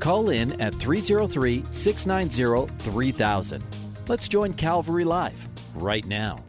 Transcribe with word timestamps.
Call 0.00 0.30
in 0.30 0.60
at 0.60 0.74
303 0.74 1.64
690 1.70 2.72
3000. 2.78 3.64
Let's 4.08 4.28
join 4.28 4.54
Calvary 4.54 5.04
Live 5.04 5.48
right 5.74 6.06
now. 6.06 6.42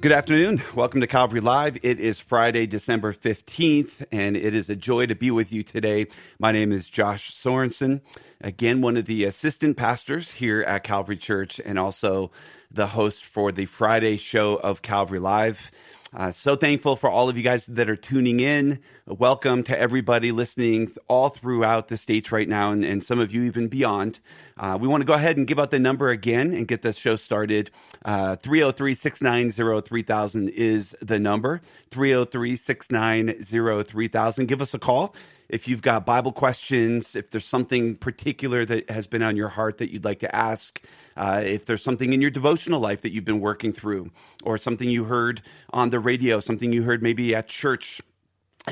Good 0.00 0.12
afternoon. 0.12 0.62
Welcome 0.76 1.00
to 1.00 1.08
Calvary 1.08 1.40
Live. 1.40 1.76
It 1.82 1.98
is 1.98 2.20
Friday, 2.20 2.68
December 2.68 3.12
15th, 3.12 4.04
and 4.12 4.36
it 4.36 4.54
is 4.54 4.68
a 4.68 4.76
joy 4.76 5.06
to 5.06 5.16
be 5.16 5.32
with 5.32 5.52
you 5.52 5.64
today. 5.64 6.06
My 6.38 6.52
name 6.52 6.70
is 6.70 6.88
Josh 6.88 7.32
Sorensen, 7.32 8.02
again, 8.40 8.80
one 8.80 8.96
of 8.96 9.06
the 9.06 9.24
assistant 9.24 9.76
pastors 9.76 10.30
here 10.30 10.62
at 10.62 10.84
Calvary 10.84 11.16
Church, 11.16 11.60
and 11.64 11.80
also 11.80 12.30
the 12.70 12.86
host 12.86 13.24
for 13.24 13.50
the 13.50 13.64
Friday 13.64 14.18
show 14.18 14.54
of 14.54 14.82
Calvary 14.82 15.18
Live. 15.18 15.72
Uh, 16.18 16.32
so 16.32 16.56
thankful 16.56 16.96
for 16.96 17.08
all 17.08 17.28
of 17.28 17.36
you 17.36 17.44
guys 17.44 17.64
that 17.66 17.88
are 17.88 17.94
tuning 17.94 18.40
in. 18.40 18.80
Welcome 19.06 19.62
to 19.62 19.78
everybody 19.78 20.32
listening 20.32 20.90
all 21.06 21.28
throughout 21.28 21.86
the 21.86 21.96
states 21.96 22.32
right 22.32 22.48
now, 22.48 22.72
and, 22.72 22.84
and 22.84 23.04
some 23.04 23.20
of 23.20 23.32
you 23.32 23.44
even 23.44 23.68
beyond. 23.68 24.18
Uh, 24.56 24.76
we 24.80 24.88
want 24.88 25.00
to 25.02 25.04
go 25.04 25.12
ahead 25.12 25.36
and 25.36 25.46
give 25.46 25.60
out 25.60 25.70
the 25.70 25.78
number 25.78 26.08
again 26.08 26.52
and 26.52 26.66
get 26.66 26.82
the 26.82 26.92
show 26.92 27.14
started. 27.14 27.70
Uh, 28.04 28.34
303 28.34 28.94
690 28.94 29.86
3000 29.88 30.48
is 30.48 30.96
the 31.00 31.20
number. 31.20 31.60
303 31.92 32.56
690 32.56 33.84
3000. 33.84 34.46
Give 34.46 34.60
us 34.60 34.74
a 34.74 34.78
call 34.80 35.14
if 35.48 35.66
you've 35.66 35.82
got 35.82 36.04
Bible 36.04 36.32
questions, 36.32 37.16
if 37.16 37.30
there's 37.30 37.44
something 37.44 37.96
particular 37.96 38.64
that 38.64 38.90
has 38.90 39.06
been 39.06 39.22
on 39.22 39.36
your 39.36 39.48
heart 39.48 39.78
that 39.78 39.90
you'd 39.90 40.04
like 40.04 40.20
to 40.20 40.34
ask, 40.34 40.82
uh, 41.16 41.42
if 41.44 41.64
there's 41.64 41.82
something 41.82 42.12
in 42.12 42.20
your 42.20 42.30
devotional 42.30 42.80
life 42.80 43.02
that 43.02 43.12
you've 43.12 43.24
been 43.24 43.40
working 43.40 43.72
through, 43.72 44.10
or 44.44 44.58
something 44.58 44.88
you 44.88 45.04
heard 45.04 45.40
on 45.70 45.90
the 45.90 45.98
radio, 45.98 46.40
something 46.40 46.72
you 46.72 46.82
heard 46.82 47.02
maybe 47.02 47.34
at 47.34 47.48
church 47.48 48.00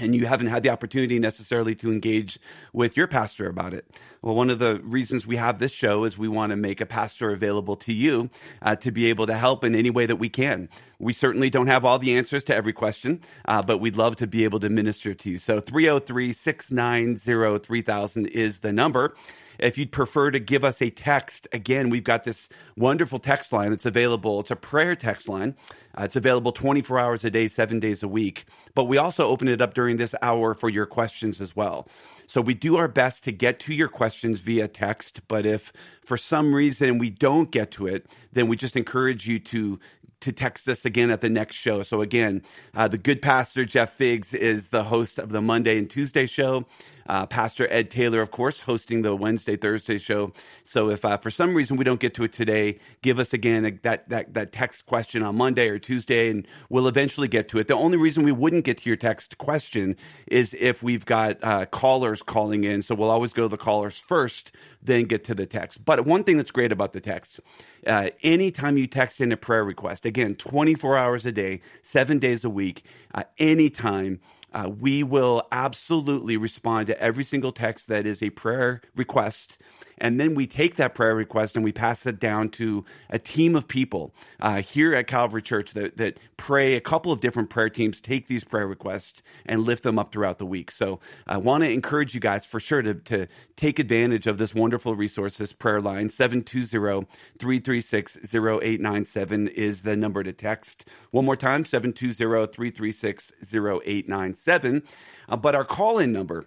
and 0.00 0.14
you 0.14 0.26
haven't 0.26 0.48
had 0.48 0.62
the 0.62 0.70
opportunity 0.70 1.18
necessarily 1.18 1.74
to 1.76 1.90
engage 1.90 2.38
with 2.72 2.96
your 2.96 3.06
pastor 3.06 3.48
about 3.48 3.74
it. 3.74 3.86
Well, 4.22 4.34
one 4.34 4.50
of 4.50 4.58
the 4.58 4.80
reasons 4.80 5.26
we 5.26 5.36
have 5.36 5.58
this 5.58 5.72
show 5.72 6.04
is 6.04 6.18
we 6.18 6.28
want 6.28 6.50
to 6.50 6.56
make 6.56 6.80
a 6.80 6.86
pastor 6.86 7.30
available 7.30 7.76
to 7.76 7.92
you 7.92 8.30
uh, 8.62 8.76
to 8.76 8.90
be 8.90 9.06
able 9.06 9.26
to 9.26 9.34
help 9.34 9.64
in 9.64 9.74
any 9.74 9.90
way 9.90 10.06
that 10.06 10.16
we 10.16 10.28
can. 10.28 10.68
We 10.98 11.12
certainly 11.12 11.50
don't 11.50 11.66
have 11.66 11.84
all 11.84 11.98
the 11.98 12.16
answers 12.16 12.44
to 12.44 12.54
every 12.54 12.72
question, 12.72 13.20
uh, 13.44 13.62
but 13.62 13.78
we'd 13.78 13.96
love 13.96 14.16
to 14.16 14.26
be 14.26 14.44
able 14.44 14.60
to 14.60 14.68
minister 14.68 15.14
to 15.14 15.30
you. 15.30 15.38
So 15.38 15.60
303 15.60 16.32
690 16.32 17.64
3000 17.64 18.26
is 18.26 18.60
the 18.60 18.72
number. 18.72 19.14
If 19.58 19.78
you'd 19.78 19.92
prefer 19.92 20.30
to 20.30 20.38
give 20.38 20.64
us 20.64 20.80
a 20.82 20.90
text, 20.90 21.48
again, 21.52 21.90
we've 21.90 22.04
got 22.04 22.24
this 22.24 22.48
wonderful 22.76 23.18
text 23.18 23.52
line 23.52 23.70
that's 23.70 23.86
available. 23.86 24.40
It's 24.40 24.50
a 24.50 24.56
prayer 24.56 24.96
text 24.96 25.28
line. 25.28 25.54
Uh, 25.98 26.04
it's 26.04 26.16
available 26.16 26.52
24 26.52 26.98
hours 26.98 27.24
a 27.24 27.30
day, 27.30 27.48
seven 27.48 27.80
days 27.80 28.02
a 28.02 28.08
week. 28.08 28.44
But 28.74 28.84
we 28.84 28.98
also 28.98 29.26
open 29.26 29.48
it 29.48 29.60
up 29.60 29.74
during 29.74 29.96
this 29.96 30.14
hour 30.22 30.54
for 30.54 30.68
your 30.68 30.86
questions 30.86 31.40
as 31.40 31.56
well. 31.56 31.88
So 32.26 32.40
we 32.40 32.54
do 32.54 32.76
our 32.76 32.88
best 32.88 33.24
to 33.24 33.32
get 33.32 33.60
to 33.60 33.74
your 33.74 33.88
questions 33.88 34.40
via 34.40 34.68
text. 34.68 35.20
But 35.28 35.46
if 35.46 35.72
for 36.04 36.16
some 36.16 36.54
reason 36.54 36.98
we 36.98 37.10
don't 37.10 37.50
get 37.50 37.70
to 37.72 37.86
it, 37.86 38.06
then 38.32 38.48
we 38.48 38.56
just 38.56 38.76
encourage 38.76 39.26
you 39.26 39.38
to 39.40 39.78
to 40.20 40.32
text 40.32 40.66
us 40.66 40.84
again 40.84 41.10
at 41.10 41.20
the 41.20 41.28
next 41.28 41.56
show. 41.56 41.82
So 41.82 42.00
again, 42.00 42.42
uh, 42.74 42.88
the 42.88 42.98
good 42.98 43.20
pastor 43.20 43.64
Jeff 43.64 43.92
Figs 43.92 44.32
is 44.32 44.70
the 44.70 44.84
host 44.84 45.18
of 45.18 45.30
the 45.30 45.42
Monday 45.42 45.78
and 45.78 45.88
Tuesday 45.88 46.26
show. 46.26 46.66
Uh, 47.08 47.26
Pastor 47.26 47.66
Ed 47.70 47.90
Taylor, 47.90 48.20
of 48.20 48.30
course, 48.30 48.60
hosting 48.60 49.02
the 49.02 49.14
Wednesday 49.14 49.56
Thursday 49.56 49.98
show. 49.98 50.32
So 50.64 50.90
if 50.90 51.04
uh, 51.04 51.18
for 51.18 51.30
some 51.30 51.54
reason 51.54 51.76
we 51.76 51.84
don't 51.84 52.00
get 52.00 52.14
to 52.14 52.24
it 52.24 52.32
today, 52.32 52.78
give 53.02 53.18
us 53.18 53.32
again 53.32 53.64
a, 53.64 53.70
that 53.82 54.08
that 54.08 54.34
that 54.34 54.52
text 54.52 54.86
question 54.86 55.22
on 55.22 55.36
Monday 55.36 55.68
or 55.68 55.78
Tuesday, 55.78 56.30
and 56.30 56.46
we'll 56.68 56.88
eventually 56.88 57.28
get 57.28 57.48
to 57.50 57.58
it. 57.58 57.68
The 57.68 57.74
only 57.74 57.96
reason 57.96 58.24
we 58.24 58.32
wouldn't 58.32 58.64
get 58.64 58.78
to 58.78 58.90
your 58.90 58.96
text 58.96 59.38
question 59.38 59.96
is 60.26 60.54
if 60.58 60.82
we've 60.82 61.04
got 61.04 61.38
uh, 61.42 61.66
callers 61.66 62.22
calling 62.22 62.64
in. 62.64 62.82
So 62.82 62.94
we'll 62.94 63.10
always 63.10 63.32
go 63.32 63.42
to 63.42 63.48
the 63.48 63.56
callers 63.56 63.98
first, 63.98 64.52
then 64.82 65.04
get 65.04 65.24
to 65.24 65.34
the 65.34 65.46
text. 65.46 65.84
But 65.84 66.04
one 66.06 66.24
thing 66.24 66.36
that's 66.36 66.50
great 66.50 66.72
about 66.72 66.92
the 66.92 67.00
text, 67.00 67.40
uh, 67.86 68.10
anytime 68.22 68.76
you 68.76 68.86
text 68.86 69.20
in 69.20 69.32
a 69.32 69.36
prayer 69.36 69.64
request, 69.64 70.06
again, 70.06 70.34
24 70.34 70.96
hours 70.96 71.26
a 71.26 71.32
day, 71.32 71.60
seven 71.82 72.18
days 72.18 72.44
a 72.44 72.50
week, 72.50 72.84
uh, 73.14 73.24
anytime 73.38 74.20
uh, 74.56 74.70
we 74.70 75.02
will 75.02 75.42
absolutely 75.52 76.38
respond 76.38 76.86
to 76.86 76.98
every 76.98 77.24
single 77.24 77.52
text 77.52 77.88
that 77.88 78.06
is 78.06 78.22
a 78.22 78.30
prayer 78.30 78.80
request 78.96 79.58
and 79.98 80.20
then 80.20 80.34
we 80.34 80.46
take 80.46 80.76
that 80.76 80.94
prayer 80.94 81.14
request 81.14 81.56
and 81.56 81.64
we 81.64 81.72
pass 81.72 82.06
it 82.06 82.18
down 82.18 82.50
to 82.50 82.84
a 83.10 83.18
team 83.18 83.56
of 83.56 83.68
people 83.68 84.14
uh, 84.40 84.62
here 84.62 84.94
at 84.94 85.06
Calvary 85.06 85.42
Church 85.42 85.72
that, 85.72 85.96
that 85.96 86.18
pray. 86.36 86.74
A 86.74 86.80
couple 86.80 87.12
of 87.12 87.20
different 87.20 87.50
prayer 87.50 87.70
teams 87.70 88.00
take 88.00 88.26
these 88.26 88.44
prayer 88.44 88.66
requests 88.66 89.22
and 89.46 89.62
lift 89.62 89.82
them 89.82 89.98
up 89.98 90.12
throughout 90.12 90.38
the 90.38 90.46
week. 90.46 90.70
So 90.70 91.00
I 91.26 91.38
want 91.38 91.64
to 91.64 91.70
encourage 91.70 92.14
you 92.14 92.20
guys 92.20 92.44
for 92.44 92.60
sure 92.60 92.82
to, 92.82 92.94
to 92.94 93.26
take 93.56 93.78
advantage 93.78 94.26
of 94.26 94.38
this 94.38 94.54
wonderful 94.54 94.94
resource, 94.94 95.36
this 95.36 95.52
prayer 95.52 95.80
line. 95.80 96.10
720 96.10 97.06
336 97.38 98.18
0897 98.34 99.48
is 99.48 99.82
the 99.82 99.96
number 99.96 100.22
to 100.22 100.32
text. 100.32 100.84
One 101.10 101.24
more 101.24 101.36
time 101.36 101.64
720 101.64 102.46
336 102.46 103.32
0897. 103.54 104.82
Uh, 105.28 105.36
but 105.36 105.54
our 105.54 105.64
call 105.64 105.98
in 105.98 106.12
number 106.12 106.46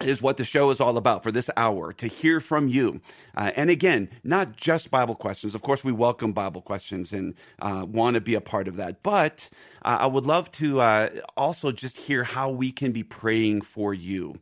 is 0.00 0.20
what 0.20 0.36
the 0.36 0.44
show 0.44 0.70
is 0.70 0.80
all 0.80 0.98
about 0.98 1.22
for 1.22 1.32
this 1.32 1.48
hour 1.56 1.92
to 1.94 2.06
hear 2.06 2.38
from 2.38 2.68
you. 2.68 3.00
Uh, 3.34 3.50
and 3.56 3.70
again, 3.70 4.10
not 4.22 4.54
just 4.54 4.90
Bible 4.90 5.14
questions. 5.14 5.54
Of 5.54 5.62
course, 5.62 5.82
we 5.82 5.92
welcome 5.92 6.32
Bible 6.32 6.60
questions 6.60 7.12
and 7.12 7.34
uh, 7.60 7.86
want 7.88 8.14
to 8.14 8.20
be 8.20 8.34
a 8.34 8.40
part 8.40 8.68
of 8.68 8.76
that. 8.76 9.02
But 9.02 9.48
uh, 9.82 9.98
I 10.00 10.06
would 10.06 10.26
love 10.26 10.52
to 10.52 10.80
uh, 10.80 11.08
also 11.36 11.72
just 11.72 11.96
hear 11.96 12.24
how 12.24 12.50
we 12.50 12.72
can 12.72 12.92
be 12.92 13.04
praying 13.04 13.62
for 13.62 13.94
you. 13.94 14.38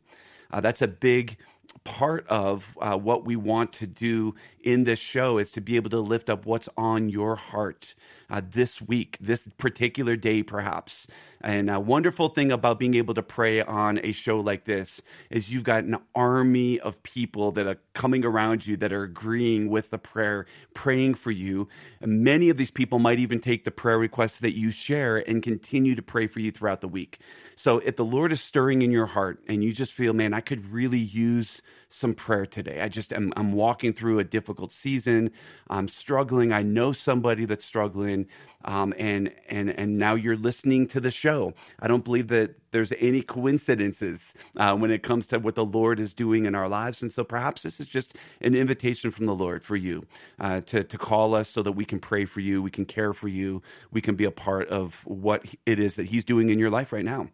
Uh, 0.50 0.60
that's 0.60 0.82
a 0.82 0.88
big 0.88 1.36
part 1.84 2.26
of 2.28 2.76
uh, 2.80 2.96
what 2.96 3.24
we 3.24 3.36
want 3.36 3.74
to 3.74 3.86
do 3.86 4.34
in 4.62 4.84
this 4.84 4.98
show 4.98 5.38
is 5.38 5.50
to 5.52 5.60
be 5.60 5.76
able 5.76 5.90
to 5.90 6.00
lift 6.00 6.30
up 6.30 6.46
what's 6.46 6.68
on 6.76 7.10
your 7.10 7.36
heart 7.36 7.94
uh, 8.30 8.40
this 8.50 8.80
week, 8.80 9.18
this 9.20 9.46
particular 9.58 10.16
day, 10.16 10.42
perhaps. 10.42 11.06
And 11.42 11.68
a 11.68 11.78
wonderful 11.78 12.30
thing 12.30 12.50
about 12.50 12.78
being 12.78 12.94
able 12.94 13.14
to 13.14 13.22
pray 13.22 13.60
on 13.60 14.00
a 14.02 14.12
show 14.12 14.40
like 14.40 14.64
this 14.64 15.02
is 15.28 15.52
you've 15.52 15.64
got 15.64 15.84
an 15.84 15.98
army 16.14 16.80
of 16.80 17.02
people 17.02 17.52
that 17.52 17.66
are 17.66 17.78
coming 17.92 18.24
around 18.24 18.66
you 18.66 18.78
that 18.78 18.92
are 18.92 19.02
agreeing 19.02 19.68
with 19.68 19.90
the 19.90 19.98
prayer, 19.98 20.46
praying 20.72 21.14
for 21.14 21.30
you. 21.30 21.68
And 22.00 22.22
many 22.24 22.48
of 22.48 22.56
these 22.56 22.70
people 22.70 22.98
might 22.98 23.18
even 23.18 23.40
take 23.40 23.64
the 23.64 23.70
prayer 23.70 23.98
requests 23.98 24.38
that 24.38 24.56
you 24.56 24.70
share 24.70 25.18
and 25.18 25.42
continue 25.42 25.94
to 25.94 26.02
pray 26.02 26.26
for 26.26 26.40
you 26.40 26.50
throughout 26.50 26.80
the 26.80 26.88
week. 26.88 27.18
So 27.56 27.78
if 27.78 27.96
the 27.96 28.04
Lord 28.04 28.32
is 28.32 28.40
stirring 28.40 28.80
in 28.80 28.90
your 28.90 29.06
heart 29.06 29.42
and 29.46 29.62
you 29.62 29.74
just 29.74 29.92
feel, 29.92 30.14
man, 30.14 30.32
I 30.32 30.40
could 30.40 30.72
really 30.72 30.98
use 30.98 31.60
some 31.88 32.14
prayer 32.14 32.46
today. 32.46 32.80
I 32.80 32.88
just 32.88 33.12
am 33.12 33.32
I'm 33.36 33.52
walking 33.52 33.92
through 33.92 34.18
a 34.18 34.24
difficult 34.24 34.72
season. 34.72 35.30
I'm 35.68 35.88
struggling. 35.88 36.52
I 36.52 36.62
know 36.62 36.92
somebody 36.92 37.44
that's 37.44 37.64
struggling. 37.64 38.26
Um, 38.64 38.94
and 38.98 39.32
and 39.48 39.70
and 39.70 39.98
now 39.98 40.14
you're 40.14 40.36
listening 40.36 40.86
to 40.88 41.00
the 41.00 41.10
show. 41.10 41.54
I 41.80 41.86
don't 41.86 42.04
believe 42.04 42.28
that 42.28 42.56
there's 42.70 42.92
any 42.98 43.22
coincidences 43.22 44.34
uh, 44.56 44.74
when 44.76 44.90
it 44.90 45.02
comes 45.02 45.26
to 45.28 45.38
what 45.38 45.54
the 45.54 45.64
Lord 45.64 46.00
is 46.00 46.14
doing 46.14 46.46
in 46.46 46.54
our 46.54 46.68
lives, 46.68 47.02
and 47.02 47.12
so 47.12 47.24
perhaps 47.24 47.62
this 47.62 47.78
is 47.78 47.86
just 47.86 48.14
an 48.40 48.54
invitation 48.54 49.10
from 49.10 49.26
the 49.26 49.34
Lord 49.34 49.62
for 49.62 49.76
you 49.76 50.06
uh, 50.40 50.62
to 50.62 50.82
to 50.82 50.98
call 50.98 51.34
us 51.34 51.48
so 51.50 51.62
that 51.62 51.72
we 51.72 51.84
can 51.84 52.00
pray 52.00 52.24
for 52.24 52.40
you, 52.40 52.62
we 52.62 52.70
can 52.70 52.86
care 52.86 53.12
for 53.12 53.28
you, 53.28 53.62
we 53.92 54.00
can 54.00 54.16
be 54.16 54.24
a 54.24 54.30
part 54.30 54.68
of 54.68 55.02
what 55.04 55.44
it 55.66 55.78
is 55.78 55.96
that 55.96 56.06
He's 56.06 56.24
doing 56.24 56.48
in 56.48 56.58
your 56.58 56.70
life 56.70 56.92
right 56.92 57.04
now. 57.04 57.28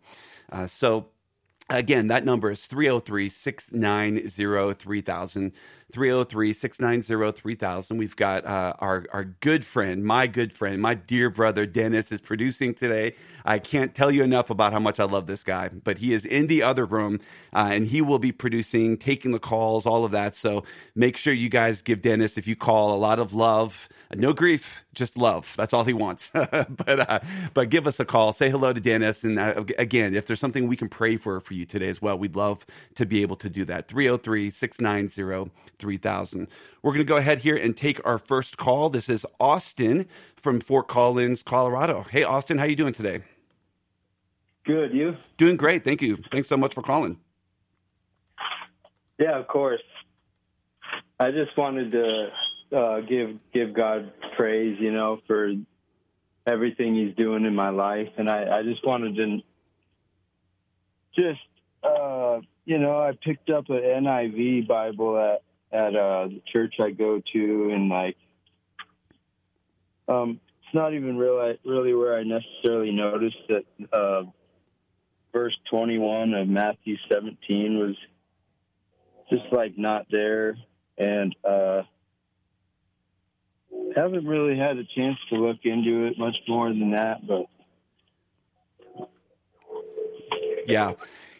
Uh, 0.50 0.67
so. 0.67 1.06
Again, 1.70 2.08
that 2.08 2.25
number 2.25 2.50
is 2.50 2.67
303 2.67 3.28
690 3.28 4.75
3000. 4.75 5.52
303 5.93 6.53
690 6.53 7.41
3000. 7.41 7.97
We've 7.97 8.17
got 8.17 8.47
uh, 8.47 8.75
our, 8.79 9.07
our 9.13 9.25
good 9.25 9.65
friend, 9.65 10.05
my 10.05 10.27
good 10.27 10.53
friend, 10.53 10.81
my 10.81 10.95
dear 10.95 11.31
brother 11.31 11.67
Dennis 11.67 12.13
is 12.13 12.21
producing 12.21 12.75
today. 12.75 13.15
I 13.45 13.59
can't 13.59 13.95
tell 13.95 14.11
you 14.11 14.23
enough 14.23 14.51
about 14.51 14.73
how 14.73 14.79
much 14.79 15.01
I 15.01 15.05
love 15.05 15.27
this 15.27 15.45
guy, 15.45 15.69
but 15.69 15.99
he 15.99 16.13
is 16.13 16.25
in 16.25 16.47
the 16.47 16.63
other 16.63 16.85
room 16.85 17.21
uh, 17.53 17.71
and 17.73 17.87
he 17.89 18.01
will 18.01 18.19
be 18.19 18.33
producing, 18.33 18.97
taking 18.97 19.33
the 19.33 19.39
calls, 19.39 19.87
all 19.87 20.05
of 20.05 20.13
that. 20.13 20.37
So 20.37 20.65
make 20.95 21.17
sure 21.17 21.33
you 21.33 21.49
guys 21.49 21.83
give 21.83 22.03
Dennis, 22.03 22.39
if 22.39 22.47
you 22.47 22.57
call, 22.57 22.95
a 22.95 22.99
lot 22.99 23.19
of 23.19 23.33
love, 23.35 23.89
no 24.15 24.33
grief, 24.33 24.85
just 24.95 25.17
love. 25.17 25.55
That's 25.57 25.73
all 25.73 25.85
he 25.85 25.93
wants. 25.93 26.31
but 26.35 27.11
uh, 27.11 27.21
but 27.55 27.71
give 27.71 27.87
us 27.87 28.01
a 28.01 28.05
call. 28.05 28.33
Say 28.33 28.51
hello 28.51 28.73
to 28.73 28.81
Dennis. 28.81 29.23
And 29.23 29.39
uh, 29.39 29.65
again, 29.79 30.15
if 30.15 30.27
there's 30.27 30.41
something 30.41 30.67
we 30.67 30.77
can 30.77 30.89
pray 30.89 31.17
for 31.17 31.41
for 31.41 31.55
you 31.55 31.65
today 31.67 31.89
as 31.89 32.03
well. 32.03 32.19
We'd 32.19 32.37
love 32.37 32.67
to 32.97 33.07
be 33.07 33.23
able 33.23 33.37
to 33.37 33.49
do 33.49 33.65
that. 33.65 33.89
303 33.89 34.51
690 34.51 35.51
3000. 35.81 36.47
We're 36.82 36.93
going 36.93 37.05
to 37.05 37.09
go 37.09 37.17
ahead 37.17 37.41
here 37.41 37.56
and 37.56 37.77
take 37.77 38.00
our 38.05 38.19
first 38.19 38.56
call. 38.56 38.91
This 38.91 39.09
is 39.09 39.27
Austin 39.41 40.06
from 40.37 40.61
Fort 40.61 40.87
Collins, 40.87 41.43
Colorado. 41.43 42.05
Hey, 42.11 42.23
Austin, 42.23 42.59
how 42.59 42.65
you 42.65 42.77
doing 42.77 42.93
today? 42.93 43.23
Good, 44.65 44.93
you? 44.93 45.17
Doing 45.38 45.56
great. 45.56 45.85
Thank 45.85 46.03
you. 46.03 46.19
Thanks 46.31 46.49
so 46.49 46.56
much 46.56 46.75
for 46.75 46.82
calling. 46.82 47.19
Yeah, 49.19 49.38
of 49.38 49.49
course. 49.49 49.82
I 51.19 51.31
just 51.31 51.56
wanted 51.56 51.93
to 51.93 52.29
uh, 52.77 53.00
give 53.00 53.38
give 53.53 53.75
God 53.75 54.12
praise, 54.37 54.79
you 54.81 54.93
know, 54.93 55.21
for 55.27 55.53
everything 56.47 56.94
He's 56.94 57.15
doing 57.15 57.44
in 57.44 57.55
my 57.55 57.71
life, 57.71 58.09
and 58.17 58.31
I, 58.31 58.59
I 58.59 58.62
just 58.62 58.85
wanted 58.87 59.17
to 59.17 59.41
just, 61.15 61.41
uh, 61.82 62.41
you 62.65 62.79
know, 62.79 62.99
I 63.00 63.12
picked 63.23 63.50
up 63.50 63.69
an 63.69 63.82
NIV 63.82 64.67
Bible 64.67 65.19
at 65.19 65.43
at 65.72 65.94
uh, 65.94 66.28
the 66.28 66.43
church 66.52 66.75
I 66.81 66.90
go 66.90 67.22
to, 67.32 67.70
and 67.70 67.88
like, 67.88 68.17
um, 70.08 70.40
it's 70.64 70.75
not 70.75 70.94
even 70.94 71.17
really 71.17 71.58
really 71.64 71.94
where 71.94 72.17
I 72.17 72.22
necessarily 72.22 72.93
noticed 72.93 73.38
that 73.49 73.64
uh, 73.93 74.22
verse 75.32 75.56
twenty 75.69 75.99
one 75.99 76.34
of 76.34 76.49
Matthew 76.49 76.96
seventeen 77.08 77.78
was 77.78 77.96
just 79.31 79.52
like 79.52 79.78
not 79.78 80.06
there 80.11 80.56
and 80.99 81.34
uh, 81.44 81.82
haven't 83.94 84.26
really 84.26 84.56
had 84.56 84.76
a 84.76 84.84
chance 84.84 85.17
to 85.31 85.37
look 85.37 85.58
into 85.64 86.06
it 86.06 86.19
much 86.19 86.37
more 86.49 86.69
than 86.69 86.90
that. 86.90 87.26
But 87.26 87.46
yeah, 90.67 90.93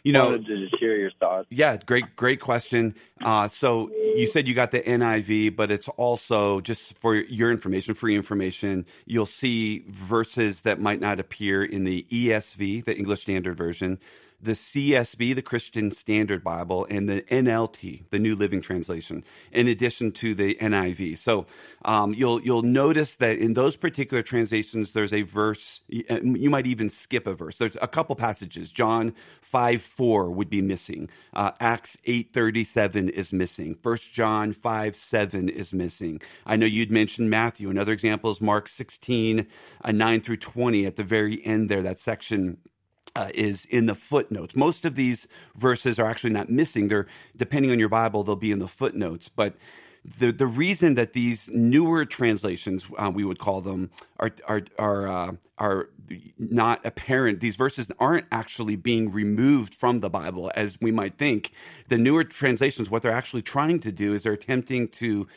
you 0.03 0.13
know, 0.13 0.25
wanted 0.25 0.45
to 0.47 0.57
just 0.57 0.75
hear 0.77 0.95
your 0.95 1.11
thoughts. 1.19 1.47
Yeah, 1.49 1.77
great, 1.77 2.15
great 2.15 2.39
question. 2.39 2.95
Uh, 3.21 3.47
so 3.47 3.89
you 4.15 4.27
said 4.27 4.47
you 4.47 4.53
got 4.53 4.71
the 4.71 4.81
NIV, 4.81 5.55
but 5.55 5.71
it's 5.71 5.87
also 5.89 6.61
just 6.61 6.97
for 6.99 7.15
your 7.15 7.51
information, 7.51 7.93
free 7.93 8.15
information. 8.15 8.85
You'll 9.05 9.25
see 9.25 9.85
verses 9.87 10.61
that 10.61 10.79
might 10.79 10.99
not 10.99 11.19
appear 11.19 11.63
in 11.63 11.83
the 11.83 12.05
ESV, 12.11 12.85
the 12.85 12.97
English 12.97 13.21
Standard 13.21 13.55
Version 13.57 13.99
the 14.41 14.53
CSB, 14.53 15.35
the 15.35 15.41
Christian 15.41 15.91
Standard 15.91 16.43
Bible, 16.43 16.87
and 16.89 17.07
the 17.07 17.21
NLT, 17.23 18.03
the 18.09 18.19
New 18.19 18.35
Living 18.35 18.61
Translation, 18.61 19.23
in 19.51 19.67
addition 19.67 20.11
to 20.13 20.33
the 20.33 20.55
NIV. 20.55 21.17
So 21.17 21.45
um, 21.85 22.13
you'll 22.13 22.41
you'll 22.41 22.63
notice 22.63 23.15
that 23.17 23.37
in 23.37 23.53
those 23.53 23.75
particular 23.75 24.23
translations, 24.23 24.93
there's 24.93 25.13
a 25.13 25.21
verse. 25.21 25.81
Uh, 26.09 26.21
you 26.21 26.49
might 26.49 26.67
even 26.67 26.89
skip 26.89 27.27
a 27.27 27.33
verse. 27.33 27.57
There's 27.57 27.77
a 27.81 27.87
couple 27.87 28.15
passages. 28.15 28.71
John 28.71 29.13
five 29.41 29.81
four 29.81 30.31
would 30.31 30.49
be 30.49 30.61
missing. 30.61 31.09
Uh, 31.33 31.51
Acts 31.59 31.97
eight 32.05 32.33
thirty 32.33 32.63
seven 32.63 33.09
is 33.09 33.31
missing. 33.31 33.75
First 33.75 34.13
John 34.13 34.53
five 34.53 34.95
seven 34.95 35.49
is 35.49 35.73
missing. 35.73 36.21
I 36.45 36.55
know 36.55 36.65
you'd 36.65 36.91
mentioned 36.91 37.29
Matthew. 37.29 37.69
Another 37.69 37.93
example 37.93 38.31
is 38.31 38.41
Mark 38.41 38.67
sixteen 38.67 39.47
uh, 39.83 39.91
nine 39.91 40.21
through 40.21 40.37
twenty 40.37 40.85
at 40.85 40.95
the 40.95 41.03
very 41.03 41.45
end 41.45 41.69
there. 41.69 41.81
That 41.81 41.99
section 41.99 42.57
uh, 43.15 43.29
is 43.33 43.65
in 43.65 43.85
the 43.85 43.95
footnotes. 43.95 44.55
Most 44.55 44.85
of 44.85 44.95
these 44.95 45.27
verses 45.55 45.99
are 45.99 46.05
actually 46.05 46.31
not 46.31 46.49
missing. 46.49 46.87
They're 46.87 47.07
depending 47.35 47.71
on 47.71 47.79
your 47.79 47.89
Bible, 47.89 48.23
they'll 48.23 48.35
be 48.35 48.51
in 48.51 48.59
the 48.59 48.67
footnotes. 48.67 49.29
But 49.29 49.55
the 50.03 50.31
the 50.31 50.47
reason 50.47 50.95
that 50.95 51.13
these 51.13 51.47
newer 51.49 52.05
translations, 52.05 52.85
uh, 52.97 53.11
we 53.13 53.23
would 53.23 53.37
call 53.37 53.61
them, 53.61 53.91
are 54.19 54.31
are 54.47 54.61
are 54.79 55.07
uh, 55.07 55.31
are 55.57 55.89
not 56.39 56.83
apparent. 56.85 57.39
These 57.39 57.55
verses 57.55 57.91
aren't 57.99 58.25
actually 58.31 58.75
being 58.75 59.11
removed 59.11 59.75
from 59.75 59.99
the 59.99 60.09
Bible 60.09 60.51
as 60.55 60.79
we 60.81 60.91
might 60.91 61.17
think. 61.17 61.51
The 61.89 61.97
newer 61.97 62.23
translations, 62.23 62.89
what 62.89 63.03
they're 63.03 63.11
actually 63.11 63.43
trying 63.43 63.79
to 63.81 63.91
do 63.91 64.13
is 64.13 64.23
they're 64.23 64.33
attempting 64.33 64.87
to 64.89 65.27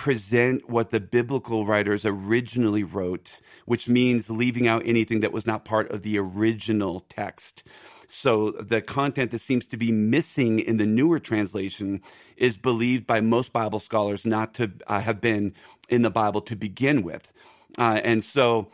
present 0.00 0.66
what 0.66 0.88
the 0.88 0.98
biblical 0.98 1.66
writers 1.66 2.06
originally 2.06 2.82
wrote, 2.82 3.38
which 3.66 3.86
means 3.86 4.30
leaving 4.30 4.66
out 4.66 4.80
anything 4.86 5.20
that 5.20 5.30
was 5.30 5.44
not 5.44 5.62
part 5.62 5.90
of 5.90 6.00
the 6.02 6.18
original 6.18 7.00
text. 7.10 7.62
So 8.08 8.50
the 8.52 8.80
content 8.80 9.30
that 9.32 9.42
seems 9.42 9.66
to 9.66 9.76
be 9.76 9.92
missing 9.92 10.58
in 10.58 10.78
the 10.78 10.86
newer 10.86 11.18
translation 11.18 12.00
is 12.38 12.56
believed 12.56 13.06
by 13.06 13.20
most 13.20 13.52
Bible 13.52 13.78
scholars 13.78 14.24
not 14.24 14.54
to 14.54 14.72
uh, 14.86 15.00
have 15.00 15.20
been 15.20 15.52
in 15.90 16.00
the 16.00 16.10
Bible 16.10 16.40
to 16.40 16.56
begin 16.56 17.02
with. 17.02 17.30
Uh, 17.76 18.00
and 18.02 18.24
so 18.24 18.70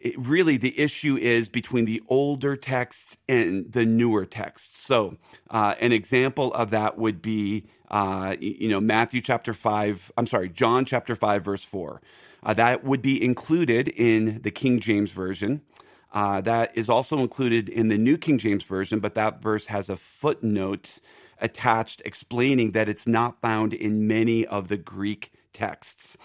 it, 0.00 0.14
really 0.18 0.56
the 0.56 0.80
issue 0.80 1.18
is 1.18 1.50
between 1.50 1.84
the 1.84 2.02
older 2.08 2.56
texts 2.56 3.18
and 3.28 3.70
the 3.70 3.84
newer 3.84 4.24
texts. 4.24 4.78
So, 4.86 5.18
uh, 5.50 5.74
an 5.78 5.92
example 5.92 6.54
of 6.54 6.70
that 6.70 6.96
would 6.96 7.20
be, 7.20 7.66
uh, 7.90 8.36
you 8.40 8.68
know, 8.68 8.80
Matthew 8.80 9.20
chapter 9.20 9.52
5, 9.52 10.12
I'm 10.16 10.26
sorry, 10.26 10.48
John 10.48 10.84
chapter 10.84 11.16
5, 11.16 11.44
verse 11.44 11.64
4. 11.64 12.00
Uh, 12.42 12.54
that 12.54 12.84
would 12.84 13.02
be 13.02 13.22
included 13.22 13.88
in 13.88 14.40
the 14.42 14.50
King 14.50 14.80
James 14.80 15.12
Version. 15.12 15.62
Uh, 16.12 16.40
that 16.40 16.72
is 16.76 16.88
also 16.88 17.18
included 17.18 17.68
in 17.68 17.88
the 17.88 17.98
New 17.98 18.16
King 18.16 18.38
James 18.38 18.64
Version, 18.64 19.00
but 19.00 19.14
that 19.14 19.42
verse 19.42 19.66
has 19.66 19.88
a 19.88 19.96
footnote 19.96 20.98
attached 21.40 22.02
explaining 22.04 22.72
that 22.72 22.88
it's 22.88 23.06
not 23.06 23.40
found 23.40 23.72
in 23.72 24.06
many 24.06 24.46
of 24.46 24.68
the 24.68 24.76
Greek 24.76 25.32
texts. 25.52 26.16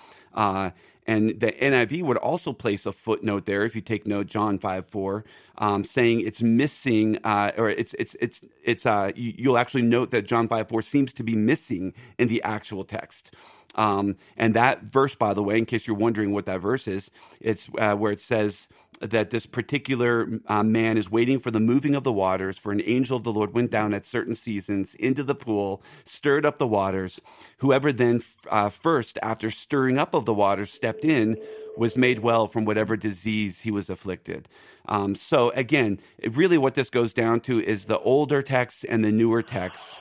And 1.05 1.39
the 1.39 1.51
NIV 1.51 2.03
would 2.03 2.17
also 2.17 2.51
place 2.51 2.85
a 2.85 2.91
footnote 2.91 3.45
there, 3.45 3.63
if 3.63 3.75
you 3.75 3.81
take 3.81 4.07
note, 4.07 4.27
John 4.27 4.57
5 4.57 4.87
4, 4.87 5.25
um, 5.59 5.83
saying 5.83 6.21
it's 6.21 6.41
missing, 6.41 7.19
uh, 7.23 7.51
or 7.57 7.69
it's, 7.69 7.93
it's, 7.99 8.15
it's, 8.19 8.41
it's, 8.63 8.85
uh, 8.85 9.11
you, 9.15 9.49
will 9.49 9.57
actually 9.57 9.83
note 9.83 10.11
that 10.11 10.25
John 10.25 10.47
5 10.47 10.67
4 10.67 10.81
seems 10.81 11.13
to 11.13 11.23
be 11.23 11.35
missing 11.35 11.93
in 12.17 12.27
the 12.27 12.41
actual 12.43 12.83
text. 12.83 13.31
Um, 13.75 14.15
and 14.37 14.53
that 14.55 14.83
verse, 14.83 15.15
by 15.15 15.33
the 15.33 15.43
way, 15.43 15.57
in 15.57 15.65
case 15.65 15.85
you're 15.85 15.97
wondering 15.97 16.31
what 16.31 16.45
that 16.45 16.61
verse 16.61 16.87
is, 16.87 17.11
it's 17.39 17.69
uh, 17.77 17.95
where 17.95 18.11
it 18.11 18.21
says, 18.21 18.67
that 19.01 19.29
this 19.29 19.45
particular 19.45 20.27
uh, 20.47 20.63
man 20.63 20.97
is 20.97 21.11
waiting 21.11 21.39
for 21.39 21.51
the 21.51 21.59
moving 21.59 21.95
of 21.95 22.03
the 22.03 22.13
waters, 22.13 22.57
for 22.57 22.71
an 22.71 22.81
angel 22.85 23.17
of 23.17 23.23
the 23.23 23.33
Lord 23.33 23.53
went 23.53 23.71
down 23.71 23.93
at 23.93 24.05
certain 24.05 24.35
seasons 24.35 24.95
into 24.95 25.23
the 25.23 25.35
pool, 25.35 25.81
stirred 26.05 26.45
up 26.45 26.57
the 26.57 26.67
waters. 26.67 27.19
Whoever 27.57 27.91
then 27.91 28.23
uh, 28.49 28.69
first, 28.69 29.19
after 29.21 29.51
stirring 29.51 29.97
up 29.97 30.13
of 30.13 30.25
the 30.25 30.33
waters, 30.33 30.71
stepped 30.71 31.03
in, 31.03 31.37
was 31.77 31.97
made 31.97 32.19
well 32.19 32.47
from 32.47 32.65
whatever 32.65 32.95
disease 32.95 33.61
he 33.61 33.71
was 33.71 33.89
afflicted. 33.89 34.47
Um, 34.87 35.15
so 35.15 35.49
again, 35.51 35.99
really, 36.23 36.57
what 36.57 36.75
this 36.75 36.89
goes 36.89 37.13
down 37.13 37.41
to 37.41 37.61
is 37.61 37.85
the 37.85 37.99
older 37.99 38.41
texts 38.41 38.83
and 38.83 39.03
the 39.03 39.11
newer 39.11 39.41
texts. 39.41 39.99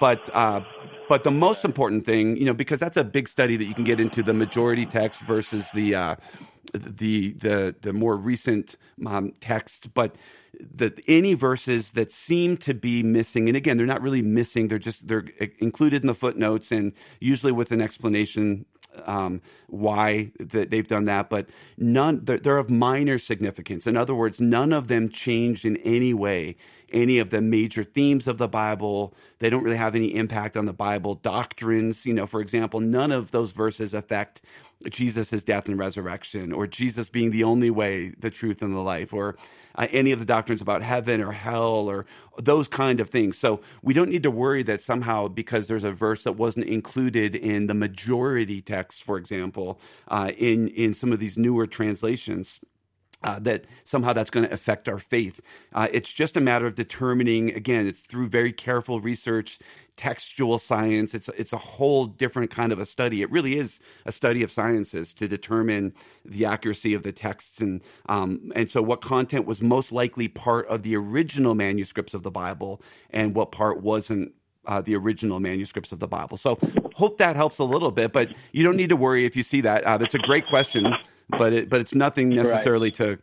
But 0.00 0.28
uh, 0.34 0.62
but 1.08 1.24
the 1.24 1.30
most 1.30 1.64
important 1.64 2.06
thing, 2.06 2.36
you 2.36 2.46
know, 2.46 2.54
because 2.54 2.80
that's 2.80 2.96
a 2.96 3.04
big 3.04 3.28
study 3.28 3.56
that 3.56 3.64
you 3.64 3.74
can 3.74 3.84
get 3.84 4.00
into 4.00 4.22
the 4.22 4.32
majority 4.32 4.86
text 4.86 5.20
versus 5.22 5.68
the 5.74 5.94
uh, 5.94 6.16
the 6.72 7.32
the 7.32 7.74
the 7.80 7.92
more 7.92 8.16
recent 8.16 8.76
um, 9.06 9.32
text, 9.40 9.92
but 9.94 10.16
the 10.60 10.92
any 11.08 11.34
verses 11.34 11.92
that 11.92 12.12
seem 12.12 12.56
to 12.58 12.74
be 12.74 13.02
missing, 13.02 13.48
and 13.48 13.56
again, 13.56 13.76
they're 13.76 13.86
not 13.86 14.02
really 14.02 14.22
missing; 14.22 14.68
they're 14.68 14.78
just 14.78 15.06
they're 15.06 15.24
included 15.58 16.02
in 16.02 16.06
the 16.06 16.14
footnotes, 16.14 16.72
and 16.72 16.92
usually 17.20 17.52
with 17.52 17.72
an 17.72 17.80
explanation 17.80 18.66
um, 19.06 19.40
why 19.66 20.30
that 20.38 20.70
they've 20.70 20.86
done 20.86 21.06
that, 21.06 21.28
but 21.28 21.48
none 21.76 22.24
they're, 22.24 22.38
they're 22.38 22.58
of 22.58 22.70
minor 22.70 23.18
significance. 23.18 23.86
In 23.86 23.96
other 23.96 24.14
words, 24.14 24.40
none 24.40 24.72
of 24.72 24.88
them 24.88 25.08
change 25.08 25.64
in 25.64 25.76
any 25.78 26.14
way 26.14 26.56
any 26.94 27.18
of 27.18 27.30
the 27.30 27.42
major 27.42 27.84
themes 27.84 28.26
of 28.26 28.38
the 28.38 28.48
Bible. 28.48 29.12
They 29.40 29.50
don't 29.50 29.64
really 29.64 29.76
have 29.76 29.94
any 29.94 30.14
impact 30.14 30.56
on 30.56 30.64
the 30.64 30.72
Bible 30.72 31.16
doctrines. 31.16 32.06
You 32.06 32.14
know, 32.14 32.26
for 32.26 32.40
example, 32.40 32.80
none 32.80 33.12
of 33.12 33.32
those 33.32 33.52
verses 33.52 33.92
affect 33.92 34.40
Jesus' 34.88 35.42
death 35.42 35.68
and 35.68 35.78
resurrection, 35.78 36.52
or 36.52 36.66
Jesus 36.66 37.08
being 37.08 37.30
the 37.30 37.44
only 37.44 37.70
way, 37.70 38.14
the 38.18 38.30
truth, 38.30 38.62
and 38.62 38.74
the 38.74 38.80
life, 38.80 39.12
or 39.12 39.36
uh, 39.76 39.86
any 39.90 40.12
of 40.12 40.18
the 40.18 40.24
doctrines 40.24 40.60
about 40.60 40.82
heaven 40.82 41.20
or 41.20 41.32
hell, 41.32 41.88
or 41.88 42.06
those 42.38 42.68
kind 42.68 43.00
of 43.00 43.10
things. 43.10 43.38
So 43.38 43.60
we 43.82 43.94
don't 43.94 44.10
need 44.10 44.22
to 44.22 44.30
worry 44.30 44.62
that 44.64 44.82
somehow 44.82 45.28
because 45.28 45.66
there's 45.66 45.84
a 45.84 45.92
verse 45.92 46.24
that 46.24 46.32
wasn't 46.32 46.66
included 46.66 47.34
in 47.34 47.66
the 47.66 47.74
majority 47.74 48.60
text, 48.62 49.02
for 49.02 49.16
example, 49.16 49.80
uh, 50.08 50.32
in 50.36 50.68
in 50.68 50.94
some 50.94 51.12
of 51.12 51.18
these 51.18 51.36
newer 51.36 51.66
translations 51.66 52.60
uh, 53.24 53.38
that 53.40 53.64
somehow 53.84 54.12
that's 54.12 54.30
going 54.30 54.46
to 54.46 54.52
affect 54.52 54.88
our 54.88 54.98
faith. 54.98 55.40
Uh, 55.72 55.88
it's 55.92 56.12
just 56.12 56.36
a 56.36 56.40
matter 56.40 56.66
of 56.66 56.74
determining. 56.74 57.50
Again, 57.54 57.88
it's 57.88 58.00
through 58.00 58.28
very 58.28 58.52
careful 58.52 59.00
research, 59.00 59.58
textual 59.96 60.58
science. 60.58 61.14
It's 61.14 61.28
it's 61.30 61.52
a 61.52 61.58
whole 61.58 62.04
different 62.04 62.50
kind 62.50 62.70
of 62.70 62.78
a 62.78 62.86
study. 62.86 63.22
It 63.22 63.30
really 63.30 63.56
is 63.56 63.80
a 64.04 64.12
study 64.12 64.42
of 64.42 64.52
sciences 64.52 65.12
to 65.14 65.26
determine 65.26 65.94
the 66.24 66.44
accuracy 66.44 66.94
of 66.94 67.02
the 67.02 67.12
texts 67.12 67.60
and 67.60 67.80
um, 68.08 68.52
and 68.54 68.70
so 68.70 68.82
what 68.82 69.00
content 69.00 69.46
was 69.46 69.62
most 69.62 69.90
likely 69.90 70.28
part 70.28 70.66
of 70.68 70.82
the 70.82 70.94
original 70.94 71.54
manuscripts 71.54 72.14
of 72.14 72.22
the 72.22 72.30
Bible 72.30 72.82
and 73.10 73.34
what 73.34 73.50
part 73.52 73.80
wasn't 73.82 74.32
uh, 74.66 74.80
the 74.80 74.96
original 74.96 75.40
manuscripts 75.40 75.92
of 75.92 75.98
the 75.98 76.08
Bible. 76.08 76.36
So, 76.38 76.58
hope 76.94 77.18
that 77.18 77.36
helps 77.36 77.58
a 77.58 77.64
little 77.64 77.90
bit, 77.90 78.12
but 78.12 78.32
you 78.52 78.64
don't 78.64 78.76
need 78.76 78.88
to 78.88 78.96
worry 78.96 79.26
if 79.26 79.36
you 79.36 79.42
see 79.42 79.60
that. 79.62 79.86
Uh, 79.86 79.98
it's 80.00 80.14
a 80.14 80.18
great 80.18 80.46
question 80.46 80.96
but 81.28 81.52
it, 81.52 81.68
but 81.68 81.80
it's 81.80 81.94
nothing 81.94 82.30
necessarily 82.30 82.88
right. 82.88 82.96
to 82.96 83.18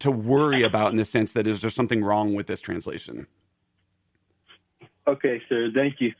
to 0.00 0.10
worry 0.10 0.62
about 0.62 0.92
in 0.92 0.98
the 0.98 1.04
sense 1.04 1.32
that 1.32 1.46
is 1.46 1.60
there 1.60 1.70
something 1.70 2.04
wrong 2.04 2.34
with 2.34 2.46
this 2.46 2.60
translation? 2.60 3.26
Okay, 5.08 5.40
sir. 5.48 5.70
Thank 5.74 6.00
you. 6.00 6.12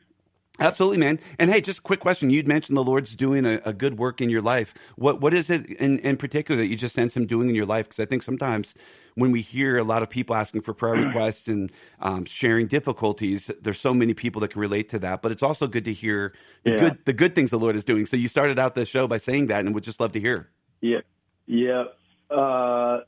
Absolutely, 0.59 0.99
man. 0.99 1.21
And 1.39 1.51
hey, 1.51 1.61
just 1.61 1.81
a 1.81 1.83
quick 1.83 2.01
question. 2.01 2.31
You'd 2.31 2.49
mentioned 2.49 2.79
the 2.79 2.85
Lord's 2.85 3.15
doing 3.15 3.45
a, 3.45 3.61
a, 3.65 3.73
good 3.75 3.99
work 3.99 4.23
in 4.23 4.31
your 4.31 4.41
life. 4.41 4.73
What 4.97 5.21
what 5.21 5.35
is 5.35 5.51
it 5.51 5.67
in, 5.67 5.99
in 5.99 6.17
particular 6.17 6.59
that 6.59 6.69
you 6.69 6.77
just 6.77 6.95
sense 6.95 7.15
Him 7.15 7.27
doing 7.27 7.51
in 7.51 7.55
your 7.55 7.67
life? 7.67 7.87
Because 7.87 8.01
I 8.01 8.07
think 8.07 8.23
sometimes 8.23 8.75
when 9.17 9.33
we 9.33 9.43
hear 9.43 9.77
a 9.77 9.85
lot 9.85 10.03
of 10.03 10.09
people 10.09 10.35
asking 10.35 10.63
for 10.63 10.73
prayer 10.73 10.95
requests 11.07 11.47
and 11.47 11.71
um, 12.01 12.25
sharing 12.25 12.69
difficulties, 12.69 13.51
there's 13.61 13.81
so 13.81 13.93
many 13.93 14.15
people 14.15 14.41
that 14.41 14.53
can 14.53 14.61
relate 14.61 14.89
to 14.91 14.99
that. 15.01 15.21
But 15.21 15.31
it's 15.33 15.43
also 15.43 15.67
good 15.67 15.85
to 15.85 15.93
hear 15.93 16.33
the 16.65 16.71
yeah. 16.71 16.79
good 16.79 16.99
the 17.05 17.13
good 17.13 17.35
things 17.35 17.51
the 17.51 17.59
Lord 17.59 17.77
is 17.77 17.85
doing. 17.85 18.07
So 18.07 18.17
you 18.17 18.29
started 18.29 18.59
out 18.59 18.75
the 18.75 18.87
show 18.87 19.07
by 19.07 19.19
saying 19.19 19.49
that, 19.49 19.67
and 19.67 19.75
would 19.75 19.85
just 19.85 20.01
love 20.01 20.13
to 20.13 20.21
hear. 20.21 20.49
Yeah, 20.81 21.01
yeah. 21.47 21.85
Uh, 22.31 23.01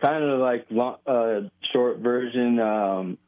kind 0.00 0.24
of 0.24 0.40
like 0.40 0.66
long, 0.70 0.96
uh, 1.06 1.40
short 1.72 1.98
version. 1.98 2.60
Um, 2.60 3.18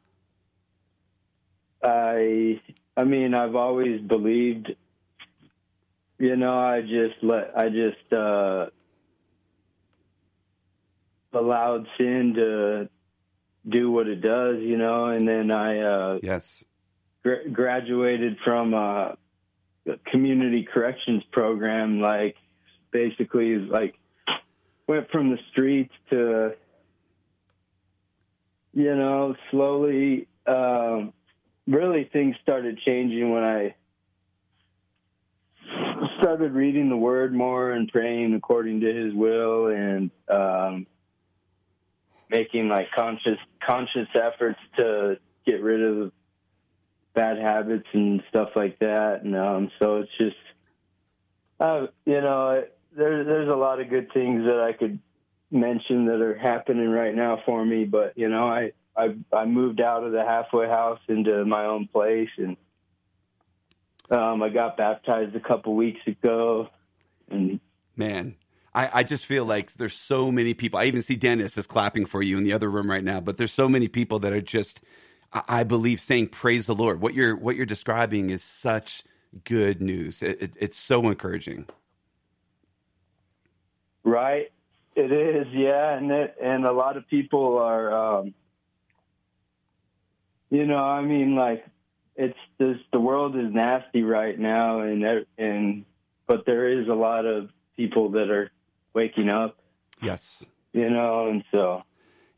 I 1.83 2.61
I 2.95 3.03
mean, 3.03 3.33
I've 3.33 3.55
always 3.55 4.01
believed. 4.01 4.75
You 6.19 6.35
know, 6.35 6.59
I 6.59 6.81
just 6.81 7.15
let 7.23 7.57
I 7.57 7.69
just 7.69 8.13
uh, 8.13 8.67
allowed 11.33 11.87
sin 11.97 12.35
to 12.35 12.89
do 13.67 13.91
what 13.91 14.07
it 14.07 14.21
does. 14.21 14.61
You 14.61 14.77
know, 14.77 15.05
and 15.05 15.27
then 15.27 15.49
I 15.49 15.79
uh, 15.79 16.19
yes 16.21 16.63
gra- 17.23 17.49
graduated 17.49 18.37
from 18.43 18.73
a 18.73 19.17
community 20.05 20.67
corrections 20.71 21.23
program. 21.31 22.01
Like, 22.01 22.35
basically, 22.91 23.51
is 23.51 23.69
like 23.69 23.95
went 24.87 25.09
from 25.11 25.29
the 25.29 25.37
streets 25.51 25.93
to 26.09 26.53
you 28.73 28.95
know 28.95 29.35
slowly. 29.49 30.27
Um, 30.45 31.13
really 31.67 32.09
things 32.11 32.35
started 32.41 32.79
changing 32.79 33.31
when 33.31 33.43
I 33.43 33.75
started 36.19 36.53
reading 36.53 36.89
the 36.89 36.97
Word 36.97 37.33
more 37.33 37.71
and 37.71 37.91
praying 37.91 38.33
according 38.33 38.81
to 38.81 38.93
His 38.93 39.13
will 39.13 39.67
and 39.67 40.11
um, 40.29 40.87
making 42.29 42.69
like 42.69 42.91
conscious 42.91 43.37
conscious 43.65 44.07
efforts 44.15 44.59
to 44.77 45.17
get 45.45 45.61
rid 45.61 45.81
of 45.81 46.11
bad 47.13 47.37
habits 47.37 47.87
and 47.93 48.23
stuff 48.29 48.49
like 48.55 48.79
that. 48.79 49.21
And 49.23 49.35
um, 49.35 49.71
so 49.79 49.97
it's 49.97 50.11
just, 50.17 50.35
uh, 51.59 51.87
you 52.05 52.21
know, 52.21 52.63
there's 52.95 53.25
there's 53.25 53.49
a 53.49 53.55
lot 53.55 53.79
of 53.79 53.89
good 53.89 54.11
things 54.13 54.43
that 54.45 54.59
I 54.59 54.73
could 54.73 54.99
mention 55.49 56.05
that 56.05 56.21
are 56.21 56.37
happening 56.37 56.89
right 56.89 57.13
now 57.13 57.41
for 57.45 57.63
me. 57.65 57.85
But 57.85 58.17
you 58.17 58.29
know, 58.29 58.47
I 58.47 58.71
I 58.95 59.15
I 59.33 59.45
moved 59.45 59.81
out 59.81 60.03
of 60.03 60.11
the 60.11 60.23
halfway 60.23 60.67
house 60.67 60.99
into 61.07 61.45
my 61.45 61.65
own 61.65 61.87
place, 61.87 62.29
and 62.37 62.57
um, 64.09 64.43
I 64.43 64.49
got 64.49 64.77
baptized 64.77 65.35
a 65.35 65.39
couple 65.39 65.75
weeks 65.75 66.01
ago. 66.05 66.69
And 67.29 67.59
man, 67.95 68.35
I, 68.73 68.99
I 68.99 69.03
just 69.03 69.25
feel 69.25 69.45
like 69.45 69.73
there's 69.73 69.95
so 69.95 70.31
many 70.31 70.53
people. 70.53 70.79
I 70.79 70.85
even 70.85 71.01
see 71.01 71.15
Dennis 71.15 71.57
is 71.57 71.67
clapping 71.67 72.05
for 72.05 72.21
you 72.21 72.37
in 72.37 72.43
the 72.43 72.53
other 72.53 72.69
room 72.69 72.89
right 72.89 73.03
now. 73.03 73.19
But 73.19 73.37
there's 73.37 73.53
so 73.53 73.69
many 73.69 73.87
people 73.87 74.19
that 74.19 74.33
are 74.33 74.41
just, 74.41 74.81
I, 75.31 75.43
I 75.47 75.63
believe, 75.63 76.01
saying 76.01 76.27
praise 76.27 76.65
the 76.65 76.75
Lord. 76.75 77.01
What 77.01 77.13
you're 77.13 77.35
what 77.35 77.55
you're 77.55 77.65
describing 77.65 78.29
is 78.29 78.43
such 78.43 79.03
good 79.45 79.81
news. 79.81 80.21
It, 80.21 80.41
it, 80.41 80.57
it's 80.59 80.79
so 80.79 81.07
encouraging. 81.07 81.67
Right, 84.03 84.51
it 84.95 85.11
is. 85.11 85.47
Yeah, 85.53 85.97
and 85.97 86.11
it, 86.11 86.35
and 86.41 86.65
a 86.65 86.71
lot 86.71 86.97
of 86.97 87.07
people 87.07 87.57
are. 87.57 88.19
Um, 88.19 88.33
you 90.49 90.65
know, 90.65 90.83
I 90.83 91.01
mean, 91.01 91.35
like 91.35 91.65
it's 92.15 92.37
this. 92.57 92.77
The 92.91 92.99
world 92.99 93.35
is 93.35 93.53
nasty 93.53 94.03
right 94.03 94.37
now, 94.37 94.81
and 94.81 95.25
and 95.37 95.85
but 96.27 96.45
there 96.45 96.79
is 96.79 96.87
a 96.87 96.93
lot 96.93 97.25
of 97.25 97.49
people 97.75 98.11
that 98.11 98.29
are 98.29 98.51
waking 98.93 99.29
up. 99.29 99.57
Yes. 100.01 100.45
You 100.73 100.89
know, 100.89 101.27
and 101.27 101.43
so. 101.51 101.83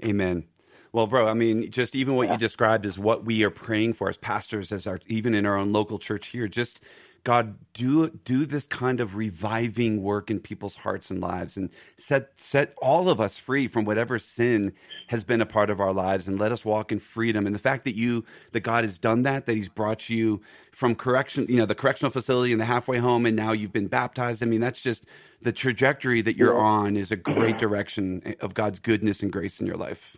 Amen. 0.03 0.45
Well, 0.91 1.07
bro, 1.07 1.27
I 1.27 1.33
mean, 1.33 1.71
just 1.71 1.95
even 1.95 2.15
what 2.15 2.27
yeah. 2.27 2.33
you 2.33 2.39
described 2.39 2.85
is 2.85 2.99
what 2.99 3.25
we 3.25 3.43
are 3.43 3.49
praying 3.49 3.93
for 3.93 4.09
as 4.09 4.17
pastors, 4.17 4.71
as 4.71 4.85
our 4.85 4.99
even 5.07 5.33
in 5.33 5.45
our 5.45 5.57
own 5.57 5.71
local 5.71 5.97
church 5.97 6.27
here. 6.27 6.47
Just 6.47 6.81
God, 7.23 7.55
do 7.73 8.09
do 8.09 8.45
this 8.45 8.67
kind 8.67 8.99
of 8.99 9.15
reviving 9.15 10.03
work 10.03 10.29
in 10.29 10.41
people's 10.41 10.75
hearts 10.75 11.09
and 11.09 11.21
lives, 11.21 11.55
and 11.55 11.69
set 11.97 12.31
set 12.35 12.73
all 12.81 13.09
of 13.09 13.21
us 13.21 13.37
free 13.37 13.69
from 13.69 13.85
whatever 13.85 14.19
sin 14.19 14.73
has 15.07 15.23
been 15.23 15.39
a 15.39 15.45
part 15.45 15.69
of 15.69 15.79
our 15.79 15.93
lives, 15.93 16.27
and 16.27 16.37
let 16.37 16.51
us 16.51 16.65
walk 16.65 16.91
in 16.91 16.99
freedom. 16.99 17.45
And 17.45 17.55
the 17.55 17.59
fact 17.59 17.85
that 17.85 17.95
you, 17.95 18.25
that 18.51 18.59
God 18.59 18.83
has 18.83 18.97
done 18.97 19.23
that, 19.23 19.45
that 19.45 19.55
He's 19.55 19.69
brought 19.69 20.09
you 20.09 20.41
from 20.73 20.95
correction, 20.95 21.45
you 21.47 21.55
know, 21.55 21.65
the 21.65 21.75
correctional 21.75 22.11
facility 22.11 22.51
and 22.51 22.59
the 22.59 22.65
halfway 22.65 22.97
home, 22.97 23.25
and 23.25 23.37
now 23.37 23.53
you've 23.53 23.73
been 23.73 23.87
baptized. 23.87 24.43
I 24.43 24.45
mean, 24.45 24.59
that's 24.59 24.81
just 24.81 25.05
the 25.41 25.53
trajectory 25.53 26.21
that 26.21 26.35
you're 26.35 26.59
on 26.59 26.97
is 26.97 27.09
a 27.09 27.15
great 27.15 27.57
direction 27.57 28.35
of 28.41 28.53
God's 28.53 28.79
goodness 28.79 29.23
and 29.23 29.31
grace 29.31 29.61
in 29.61 29.67
your 29.67 29.77
life. 29.77 30.17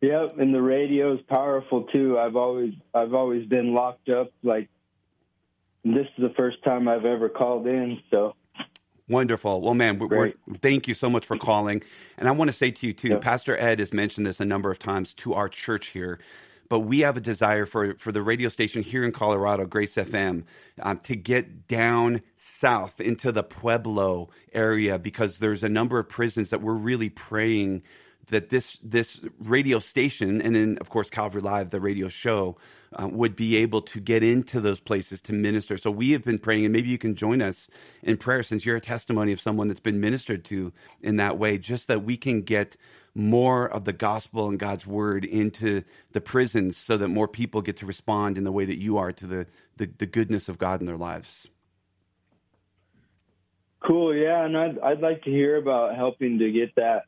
Yep, 0.00 0.38
and 0.38 0.54
the 0.54 0.62
radio 0.62 1.12
is 1.12 1.20
powerful 1.28 1.82
too. 1.82 2.18
I've 2.18 2.36
always 2.36 2.72
I've 2.94 3.12
always 3.12 3.46
been 3.46 3.74
locked 3.74 4.08
up 4.08 4.30
like 4.42 4.70
this 5.94 6.06
is 6.16 6.22
the 6.22 6.34
first 6.36 6.62
time 6.64 6.88
I've 6.88 7.04
ever 7.04 7.28
called 7.28 7.66
in. 7.66 8.00
So 8.10 8.34
Wonderful. 9.08 9.62
Well, 9.62 9.74
man, 9.74 9.98
we're, 9.98 10.06
we're, 10.06 10.32
thank 10.60 10.86
you 10.86 10.92
so 10.92 11.08
much 11.08 11.24
for 11.24 11.38
calling. 11.38 11.82
And 12.18 12.28
I 12.28 12.32
want 12.32 12.50
to 12.50 12.56
say 12.56 12.70
to 12.70 12.86
you, 12.86 12.92
too, 12.92 13.08
yeah. 13.08 13.18
Pastor 13.18 13.56
Ed 13.56 13.78
has 13.78 13.92
mentioned 13.92 14.26
this 14.26 14.38
a 14.38 14.44
number 14.44 14.70
of 14.70 14.78
times 14.78 15.14
to 15.14 15.32
our 15.32 15.48
church 15.48 15.88
here, 15.88 16.18
but 16.68 16.80
we 16.80 17.00
have 17.00 17.16
a 17.16 17.20
desire 17.20 17.64
for, 17.64 17.94
for 17.94 18.12
the 18.12 18.20
radio 18.20 18.50
station 18.50 18.82
here 18.82 19.02
in 19.04 19.12
Colorado, 19.12 19.64
Grace 19.64 19.94
FM, 19.94 20.44
um, 20.82 20.98
to 21.00 21.16
get 21.16 21.66
down 21.66 22.20
south 22.36 23.00
into 23.00 23.32
the 23.32 23.42
Pueblo 23.42 24.28
area 24.52 24.98
because 24.98 25.38
there's 25.38 25.62
a 25.62 25.70
number 25.70 25.98
of 25.98 26.08
prisons 26.08 26.50
that 26.50 26.60
we're 26.60 26.74
really 26.74 27.08
praying 27.08 27.82
that 28.26 28.50
this 28.50 28.78
this 28.82 29.20
radio 29.38 29.78
station 29.78 30.42
and 30.42 30.54
then 30.54 30.76
of 30.82 30.90
course 30.90 31.08
Calvary 31.08 31.40
Live, 31.40 31.70
the 31.70 31.80
radio 31.80 32.08
show, 32.08 32.58
uh, 32.92 33.08
would 33.08 33.36
be 33.36 33.56
able 33.56 33.80
to 33.82 34.00
get 34.00 34.22
into 34.22 34.60
those 34.60 34.80
places 34.80 35.20
to 35.22 35.32
minister. 35.32 35.76
So 35.76 35.90
we 35.90 36.12
have 36.12 36.24
been 36.24 36.38
praying, 36.38 36.64
and 36.64 36.72
maybe 36.72 36.88
you 36.88 36.98
can 36.98 37.14
join 37.14 37.42
us 37.42 37.68
in 38.02 38.16
prayer 38.16 38.42
since 38.42 38.64
you're 38.64 38.76
a 38.76 38.80
testimony 38.80 39.32
of 39.32 39.40
someone 39.40 39.68
that's 39.68 39.80
been 39.80 40.00
ministered 40.00 40.44
to 40.46 40.72
in 41.00 41.16
that 41.16 41.38
way, 41.38 41.58
just 41.58 41.88
that 41.88 42.04
we 42.04 42.16
can 42.16 42.42
get 42.42 42.76
more 43.14 43.68
of 43.68 43.84
the 43.84 43.92
gospel 43.92 44.48
and 44.48 44.58
God's 44.58 44.86
word 44.86 45.24
into 45.24 45.82
the 46.12 46.20
prisons 46.20 46.76
so 46.76 46.96
that 46.96 47.08
more 47.08 47.28
people 47.28 47.62
get 47.62 47.76
to 47.78 47.86
respond 47.86 48.38
in 48.38 48.44
the 48.44 48.52
way 48.52 48.64
that 48.64 48.80
you 48.80 48.96
are 48.98 49.12
to 49.12 49.26
the, 49.26 49.46
the, 49.76 49.90
the 49.98 50.06
goodness 50.06 50.48
of 50.48 50.58
God 50.58 50.80
in 50.80 50.86
their 50.86 50.96
lives. 50.96 51.48
Cool, 53.80 54.14
yeah, 54.14 54.44
and 54.44 54.56
I'd 54.56 54.78
I'd 54.80 55.00
like 55.00 55.22
to 55.22 55.30
hear 55.30 55.56
about 55.56 55.94
helping 55.94 56.38
to 56.40 56.50
get 56.50 56.74
that 56.74 57.04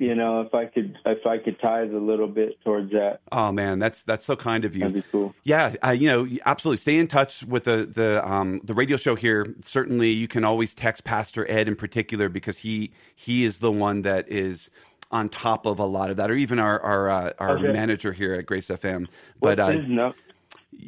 you 0.00 0.14
know, 0.14 0.40
if 0.40 0.54
I 0.54 0.64
could, 0.64 0.96
if 1.04 1.26
I 1.26 1.36
could 1.36 1.60
tithe 1.60 1.92
a 1.92 1.98
little 1.98 2.26
bit 2.26 2.58
towards 2.64 2.90
that. 2.92 3.20
Oh 3.30 3.52
man, 3.52 3.78
that's 3.78 4.02
that's 4.02 4.24
so 4.24 4.34
kind 4.34 4.64
of 4.64 4.74
you. 4.74 4.80
That'd 4.80 4.94
be 4.94 5.02
cool. 5.02 5.34
Yeah, 5.44 5.74
uh, 5.84 5.90
you 5.90 6.08
know, 6.08 6.26
absolutely. 6.46 6.78
Stay 6.78 6.96
in 6.96 7.06
touch 7.06 7.44
with 7.44 7.64
the 7.64 7.84
the 7.84 8.26
um, 8.26 8.62
the 8.64 8.72
radio 8.72 8.96
show 8.96 9.14
here. 9.14 9.54
Certainly, 9.62 10.08
you 10.08 10.26
can 10.26 10.42
always 10.42 10.74
text 10.74 11.04
Pastor 11.04 11.48
Ed 11.50 11.68
in 11.68 11.76
particular 11.76 12.30
because 12.30 12.58
he 12.58 12.92
he 13.14 13.44
is 13.44 13.58
the 13.58 13.70
one 13.70 14.00
that 14.02 14.26
is 14.28 14.70
on 15.10 15.28
top 15.28 15.66
of 15.66 15.78
a 15.78 15.84
lot 15.84 16.08
of 16.08 16.16
that, 16.16 16.30
or 16.30 16.34
even 16.34 16.58
our 16.58 16.80
our 16.80 17.10
uh, 17.10 17.32
our 17.38 17.58
okay. 17.58 17.70
manager 17.70 18.14
here 18.14 18.32
at 18.32 18.46
Grace 18.46 18.68
FM. 18.68 19.06
But 19.38 19.60
uh, 19.60 19.72
no, 19.72 20.14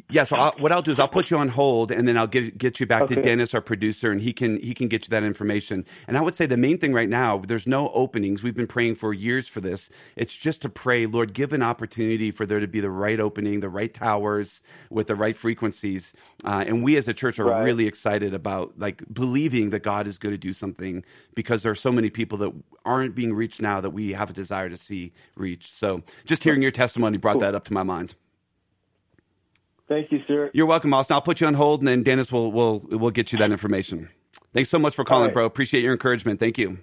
yeah. 0.09 0.23
So 0.23 0.35
I'll, 0.35 0.51
what 0.53 0.71
I'll 0.71 0.81
do 0.81 0.91
is 0.91 0.99
I'll 0.99 1.07
put 1.07 1.29
you 1.29 1.37
on 1.37 1.49
hold, 1.49 1.91
and 1.91 2.07
then 2.07 2.17
I'll 2.17 2.27
get 2.27 2.57
get 2.57 2.79
you 2.79 2.85
back 2.85 3.03
okay. 3.03 3.15
to 3.15 3.21
Dennis, 3.21 3.53
our 3.53 3.61
producer, 3.61 4.11
and 4.11 4.21
he 4.21 4.31
can 4.31 4.59
he 4.61 4.73
can 4.73 4.87
get 4.87 5.03
you 5.03 5.09
that 5.09 5.23
information. 5.23 5.85
And 6.07 6.17
I 6.17 6.21
would 6.21 6.35
say 6.35 6.45
the 6.45 6.57
main 6.57 6.77
thing 6.77 6.93
right 6.93 7.09
now, 7.09 7.37
there's 7.39 7.67
no 7.67 7.89
openings. 7.89 8.43
We've 8.43 8.55
been 8.55 8.67
praying 8.67 8.95
for 8.95 9.13
years 9.13 9.49
for 9.49 9.61
this. 9.61 9.89
It's 10.15 10.35
just 10.35 10.61
to 10.61 10.69
pray, 10.69 11.05
Lord, 11.05 11.33
give 11.33 11.53
an 11.53 11.61
opportunity 11.61 12.31
for 12.31 12.45
there 12.45 12.59
to 12.59 12.67
be 12.67 12.79
the 12.79 12.89
right 12.89 13.19
opening, 13.19 13.59
the 13.59 13.69
right 13.69 13.93
towers 13.93 14.61
with 14.89 15.07
the 15.07 15.15
right 15.15 15.35
frequencies. 15.35 16.13
Uh, 16.45 16.63
and 16.65 16.83
we 16.83 16.95
as 16.95 17.07
a 17.07 17.13
church 17.13 17.39
are 17.39 17.45
right. 17.45 17.63
really 17.63 17.87
excited 17.87 18.33
about 18.33 18.73
like 18.77 19.03
believing 19.13 19.71
that 19.71 19.83
God 19.83 20.07
is 20.07 20.17
going 20.17 20.33
to 20.33 20.39
do 20.39 20.53
something 20.53 21.03
because 21.35 21.61
there 21.61 21.71
are 21.71 21.75
so 21.75 21.91
many 21.91 22.09
people 22.09 22.37
that 22.39 22.53
aren't 22.85 23.15
being 23.15 23.33
reached 23.33 23.61
now 23.61 23.81
that 23.81 23.91
we 23.91 24.13
have 24.13 24.29
a 24.29 24.33
desire 24.33 24.69
to 24.69 24.77
see 24.77 25.11
reached. 25.35 25.75
So 25.75 26.03
just 26.25 26.43
hearing 26.43 26.61
your 26.61 26.71
testimony 26.71 27.17
brought 27.17 27.33
cool. 27.33 27.41
that 27.41 27.55
up 27.55 27.65
to 27.65 27.73
my 27.73 27.83
mind. 27.83 28.15
Thank 29.87 30.11
you, 30.11 30.19
sir. 30.27 30.49
You're 30.53 30.65
welcome, 30.65 30.93
Austin. 30.93 31.15
I'll 31.15 31.21
put 31.21 31.41
you 31.41 31.47
on 31.47 31.53
hold, 31.53 31.81
and 31.81 31.87
then 31.87 32.03
Dennis 32.03 32.31
will 32.31 32.51
will 32.51 32.79
will 32.79 33.11
get 33.11 33.31
you 33.31 33.37
that 33.39 33.51
information. 33.51 34.09
Thanks 34.53 34.69
so 34.69 34.79
much 34.79 34.95
for 34.95 35.03
calling, 35.03 35.27
right. 35.27 35.33
bro. 35.33 35.45
Appreciate 35.45 35.83
your 35.83 35.93
encouragement. 35.93 36.39
Thank 36.39 36.57
you. 36.57 36.79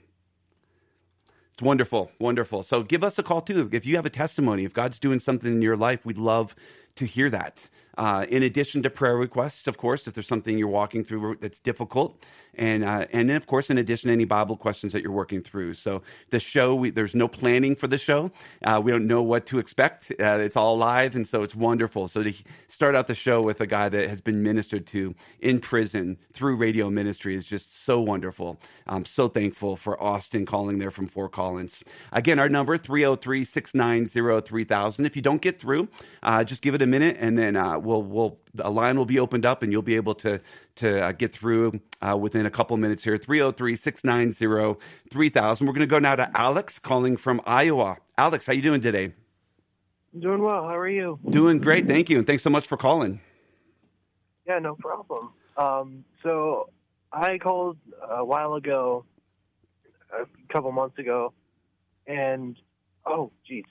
It's 1.55 1.63
wonderful, 1.63 2.11
wonderful. 2.19 2.63
So 2.63 2.83
give 2.83 3.05
us 3.05 3.19
a 3.19 3.23
call 3.23 3.43
too 3.43 3.69
if 3.73 3.85
you 3.87 3.97
have 3.97 4.07
a 4.07 4.11
testimony. 4.11 4.65
If 4.65 4.73
God's 4.73 4.99
doing 4.99 5.21
something 5.21 5.53
in 5.53 5.63
your 5.63 5.77
life, 5.77 6.05
we'd 6.05 6.19
love 6.19 6.55
to 6.97 7.05
hear 7.05 7.31
that. 7.31 7.69
Uh, 7.99 8.25
in 8.31 8.43
addition 8.43 8.83
to 8.83 8.89
prayer 8.89 9.17
requests, 9.17 9.67
of 9.67 9.77
course, 9.77 10.07
if 10.07 10.15
there's 10.15 10.27
something 10.27 10.57
you're 10.57 10.69
walking 10.69 11.05
through 11.05 11.37
that's 11.41 11.59
difficult, 11.59 12.25
and 12.55 12.85
uh, 12.85 13.07
and 13.13 13.29
then 13.29 13.37
of 13.37 13.47
course, 13.47 13.69
in 13.69 13.79
addition, 13.79 14.09
to 14.09 14.15
any 14.15 14.25
Bible 14.25 14.57
questions 14.57 14.93
that 14.93 15.03
you're 15.03 15.13
working 15.13 15.43
through. 15.43 15.75
So 15.75 16.03
the 16.31 16.41
show, 16.41 16.75
we, 16.75 16.91
there's 16.91 17.15
no 17.15 17.29
planning 17.29 17.77
for 17.77 17.89
the 17.89 17.99
show. 17.99 18.31
Uh, 18.65 18.81
we 18.83 18.91
don't 18.91 19.07
know 19.07 19.23
what 19.23 19.47
to 19.47 19.59
expect. 19.59 20.13
Uh, 20.19 20.39
it's 20.41 20.57
all 20.57 20.79
live, 20.79 21.15
and 21.15 21.29
so 21.29 21.43
it's 21.43 21.55
wonderful. 21.55 22.09
So 22.09 22.23
to 22.23 22.33
start 22.69 22.95
out 22.95 23.07
the 23.07 23.15
show 23.15 23.43
with 23.43 23.61
a 23.61 23.67
guy 23.67 23.89
that 23.89 24.09
has 24.09 24.21
been 24.21 24.43
ministered 24.43 24.87
to 24.89 25.15
in 25.41 25.59
prison 25.61 26.17
through 26.33 26.57
radio 26.57 26.91
ministry 26.91 27.35
is 27.35 27.45
just 27.45 27.85
so 27.85 28.01
wonderful. 28.01 28.59
I'm 28.87 29.05
so 29.05 29.29
thankful 29.29 29.77
for 29.77 30.01
Austin 30.03 30.47
calling 30.47 30.79
there 30.79 30.91
from 30.91 31.07
Fort 31.07 31.33
Collins. 31.33 31.85
Again, 32.13 32.39
our 32.39 32.49
number 32.49 32.79
303 32.79 33.45
690 33.45 34.47
3000. 34.49 35.05
If 35.05 35.17
you 35.17 35.23
don't 35.23 35.43
get 35.43 35.61
through, 35.61 35.89
uh, 36.23 36.45
just 36.45 36.63
give 36.63 36.75
it 36.75 36.80
a 36.83 36.87
minute, 36.87 37.17
and 37.19 37.39
then 37.39 37.57
uh, 37.57 37.79
we'll 37.79 38.03
we'll 38.03 38.39
a 38.59 38.71
line 38.71 38.97
will 38.97 39.07
be 39.07 39.19
opened 39.19 39.47
up 39.47 39.63
and 39.63 39.73
you'll 39.73 39.83
be 39.83 39.97
able 39.97 40.15
to 40.17 40.41
to 40.77 41.03
uh, 41.03 41.13
get 41.13 41.33
through 41.33 41.81
uh, 42.03 42.17
within 42.17 42.47
a 42.47 42.51
couple 42.51 42.77
minutes 42.77 43.05
here. 43.05 43.17
303-690-3000 43.17 45.61
we're 45.61 45.67
going 45.67 45.81
to 45.81 45.87
go 45.87 45.99
now 45.99 46.17
to 46.17 46.31
alex 46.35 46.79
calling 46.79 47.17
from 47.17 47.41
iowa. 47.47 47.97
Alex 48.19 48.47
how 48.47 48.53
you 48.53 48.63
doing 48.63 48.81
today? 48.81 49.13
Doing 50.19 50.43
well. 50.43 50.65
How 50.65 50.77
are 50.77 50.89
you? 50.89 51.21
Doing 51.29 51.61
great. 51.61 51.87
Thank 51.87 52.11
you 52.11 52.19
and 52.19 52.27
thanks 52.27 52.43
so 52.43 52.51
much 52.51 52.67
for 52.67 52.77
calling. 52.77 53.21
Yeah 54.47 54.59
no 54.59 54.75
problem. 54.75 55.31
Um, 55.57 56.05
so 56.23 56.71
i 57.13 57.39
called 57.39 57.77
a 58.09 58.25
while 58.25 58.55
ago 58.55 59.05
a 60.13 60.27
couple 60.53 60.71
months 60.73 60.99
ago 60.99 61.33
and 62.07 62.57
oh 63.07 63.31
geez. 63.47 63.65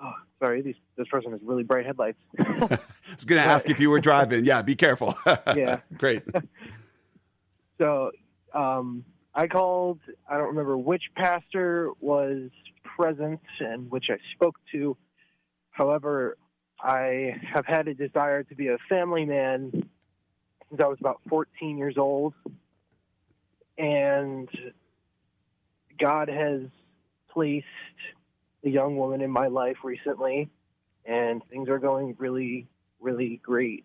Oh, 0.00 0.12
sorry, 0.38 0.62
these, 0.62 0.74
this 0.96 1.08
person 1.08 1.32
has 1.32 1.40
really 1.42 1.62
bright 1.62 1.86
headlights. 1.86 2.18
I 2.38 2.78
was 3.16 3.24
going 3.24 3.42
to 3.42 3.48
ask 3.48 3.68
if 3.68 3.80
you 3.80 3.90
were 3.90 4.00
driving. 4.00 4.44
Yeah, 4.44 4.62
be 4.62 4.76
careful. 4.76 5.16
yeah. 5.56 5.80
Great. 5.96 6.22
so 7.78 8.12
um, 8.54 9.04
I 9.34 9.46
called, 9.46 10.00
I 10.28 10.36
don't 10.36 10.48
remember 10.48 10.76
which 10.76 11.02
pastor 11.16 11.90
was 12.00 12.50
present 12.84 13.40
and 13.60 13.90
which 13.90 14.06
I 14.10 14.18
spoke 14.34 14.56
to. 14.72 14.96
However, 15.70 16.36
I 16.80 17.36
have 17.42 17.66
had 17.66 17.88
a 17.88 17.94
desire 17.94 18.42
to 18.44 18.54
be 18.54 18.68
a 18.68 18.78
family 18.88 19.24
man 19.24 19.70
since 19.72 20.80
I 20.82 20.86
was 20.86 20.98
about 21.00 21.20
14 21.28 21.78
years 21.78 21.96
old. 21.96 22.34
And 23.76 24.48
God 25.98 26.28
has 26.28 26.62
placed 27.30 27.66
a 28.64 28.68
young 28.68 28.96
woman 28.96 29.20
in 29.20 29.30
my 29.30 29.48
life 29.48 29.78
recently, 29.84 30.50
and 31.04 31.42
things 31.48 31.68
are 31.68 31.78
going 31.78 32.16
really, 32.18 32.68
really 33.00 33.40
great 33.42 33.84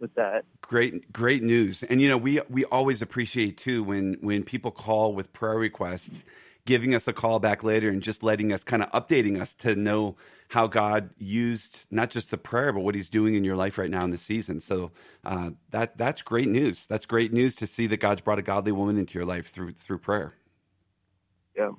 with 0.00 0.14
that. 0.16 0.44
Great, 0.60 1.12
great 1.12 1.42
news. 1.42 1.82
And 1.82 2.00
you 2.00 2.08
know, 2.08 2.18
we 2.18 2.40
we 2.48 2.64
always 2.66 3.02
appreciate 3.02 3.56
too 3.56 3.82
when 3.82 4.18
when 4.20 4.42
people 4.44 4.70
call 4.70 5.14
with 5.14 5.32
prayer 5.32 5.56
requests, 5.56 6.24
giving 6.66 6.94
us 6.94 7.08
a 7.08 7.12
call 7.12 7.38
back 7.38 7.62
later 7.62 7.88
and 7.88 8.02
just 8.02 8.22
letting 8.22 8.52
us 8.52 8.64
kind 8.64 8.82
of 8.82 8.90
updating 8.90 9.40
us 9.40 9.54
to 9.54 9.74
know 9.74 10.16
how 10.48 10.66
God 10.66 11.10
used 11.18 11.86
not 11.90 12.10
just 12.10 12.30
the 12.30 12.38
prayer, 12.38 12.72
but 12.72 12.80
what 12.80 12.94
He's 12.94 13.08
doing 13.08 13.34
in 13.34 13.44
your 13.44 13.56
life 13.56 13.78
right 13.78 13.90
now 13.90 14.04
in 14.04 14.10
the 14.10 14.18
season. 14.18 14.60
So 14.60 14.92
uh, 15.24 15.50
that 15.70 15.96
that's 15.96 16.22
great 16.22 16.48
news. 16.48 16.86
That's 16.86 17.06
great 17.06 17.32
news 17.32 17.54
to 17.56 17.66
see 17.66 17.86
that 17.88 17.98
God's 17.98 18.20
brought 18.20 18.38
a 18.38 18.42
godly 18.42 18.72
woman 18.72 18.98
into 18.98 19.18
your 19.18 19.26
life 19.26 19.50
through 19.50 19.72
through 19.72 19.98
prayer. 19.98 20.34
Yeah. 21.56 21.70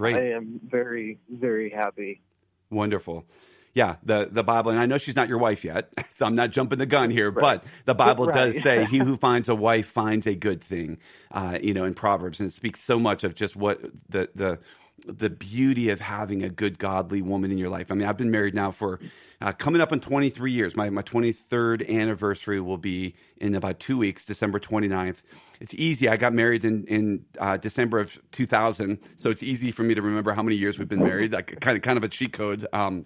Great. 0.00 0.16
I 0.16 0.30
am 0.30 0.60
very, 0.64 1.18
very 1.28 1.68
happy. 1.68 2.22
Wonderful. 2.70 3.26
Yeah, 3.74 3.96
the 4.02 4.28
the 4.32 4.42
Bible, 4.42 4.70
and 4.70 4.80
I 4.80 4.86
know 4.86 4.96
she's 4.96 5.14
not 5.14 5.28
your 5.28 5.36
wife 5.36 5.62
yet, 5.62 5.92
so 6.14 6.24
I'm 6.24 6.34
not 6.34 6.50
jumping 6.50 6.78
the 6.78 6.86
gun 6.86 7.10
here. 7.10 7.30
Right. 7.30 7.60
But 7.60 7.64
the 7.84 7.94
Bible 7.94 8.24
right. 8.26 8.34
does 8.34 8.62
say, 8.62 8.86
"He 8.86 8.96
who 8.96 9.16
finds 9.18 9.48
a 9.50 9.54
wife 9.54 9.86
finds 9.86 10.26
a 10.26 10.34
good 10.34 10.64
thing." 10.64 10.96
Uh, 11.30 11.58
you 11.62 11.74
know, 11.74 11.84
in 11.84 11.92
Proverbs, 11.92 12.40
and 12.40 12.48
it 12.48 12.54
speaks 12.54 12.82
so 12.82 12.98
much 12.98 13.24
of 13.24 13.34
just 13.34 13.56
what 13.56 13.78
the 14.08 14.30
the 14.34 14.58
the 15.06 15.28
beauty 15.28 15.90
of 15.90 16.00
having 16.00 16.42
a 16.42 16.48
good 16.48 16.78
godly 16.78 17.20
woman 17.20 17.50
in 17.50 17.58
your 17.58 17.68
life. 17.68 17.92
I 17.92 17.94
mean, 17.94 18.08
I've 18.08 18.16
been 18.16 18.30
married 18.30 18.54
now 18.54 18.70
for 18.70 19.00
uh, 19.40 19.52
coming 19.52 19.82
up 19.82 19.92
on 19.92 20.00
23 20.00 20.50
years. 20.50 20.74
My 20.74 20.88
my 20.88 21.02
23rd 21.02 21.86
anniversary 21.88 22.60
will 22.60 22.78
be 22.78 23.14
in 23.36 23.54
about 23.54 23.80
two 23.80 23.98
weeks, 23.98 24.24
December 24.24 24.58
29th 24.58 25.22
it's 25.60 25.74
easy. 25.74 26.08
I 26.08 26.16
got 26.16 26.32
married 26.32 26.64
in 26.64 26.84
in 26.86 27.24
uh, 27.38 27.56
December 27.56 28.00
of 28.00 28.18
2000, 28.32 28.98
so 29.16 29.30
it's 29.30 29.42
easy 29.42 29.70
for 29.70 29.82
me 29.82 29.94
to 29.94 30.02
remember 30.02 30.32
how 30.32 30.42
many 30.42 30.56
years 30.56 30.78
we've 30.78 30.88
been 30.88 31.02
married. 31.02 31.32
Like 31.32 31.60
kind 31.60 31.76
of 31.76 31.82
kind 31.82 31.96
of 31.96 32.04
a 32.04 32.08
cheat 32.08 32.32
code. 32.32 32.66
Um, 32.72 33.04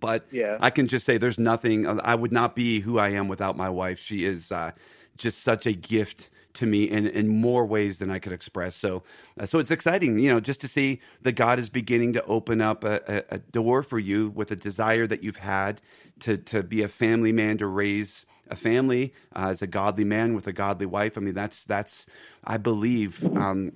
but 0.00 0.26
yeah. 0.30 0.58
I 0.60 0.70
can 0.70 0.88
just 0.88 1.06
say 1.06 1.18
there's 1.18 1.38
nothing. 1.38 1.86
I 1.86 2.14
would 2.14 2.32
not 2.32 2.56
be 2.56 2.80
who 2.80 2.98
I 2.98 3.10
am 3.10 3.28
without 3.28 3.56
my 3.56 3.68
wife. 3.68 3.98
She 4.00 4.24
is 4.24 4.50
uh, 4.50 4.72
just 5.16 5.42
such 5.42 5.66
a 5.66 5.72
gift 5.72 6.30
to 6.54 6.66
me 6.66 6.84
in, 6.84 7.06
in 7.06 7.28
more 7.28 7.66
ways 7.66 7.98
than 7.98 8.10
I 8.10 8.18
could 8.18 8.32
express. 8.32 8.74
So, 8.74 9.02
uh, 9.38 9.44
so 9.44 9.58
it's 9.58 9.70
exciting, 9.70 10.18
you 10.18 10.32
know, 10.32 10.40
just 10.40 10.60
to 10.62 10.68
see 10.68 11.00
that 11.22 11.32
God 11.32 11.58
is 11.58 11.68
beginning 11.68 12.14
to 12.14 12.24
open 12.24 12.62
up 12.62 12.82
a, 12.82 13.02
a, 13.06 13.34
a, 13.34 13.38
door 13.38 13.82
for 13.82 13.98
you 13.98 14.30
with 14.30 14.50
a 14.50 14.56
desire 14.56 15.06
that 15.06 15.22
you've 15.22 15.36
had 15.36 15.82
to 16.20 16.38
to 16.38 16.62
be 16.62 16.82
a 16.82 16.88
family 16.88 17.30
man, 17.30 17.58
to 17.58 17.66
raise 17.66 18.24
a 18.48 18.56
family 18.56 19.12
uh, 19.34 19.48
as 19.50 19.62
a 19.62 19.66
godly 19.66 20.04
man 20.04 20.34
with 20.34 20.46
a 20.46 20.52
godly 20.52 20.86
wife. 20.86 21.16
I 21.16 21.20
mean, 21.20 21.34
that's 21.34 21.64
that's 21.64 22.06
I 22.44 22.56
believe 22.56 23.24
um, 23.36 23.72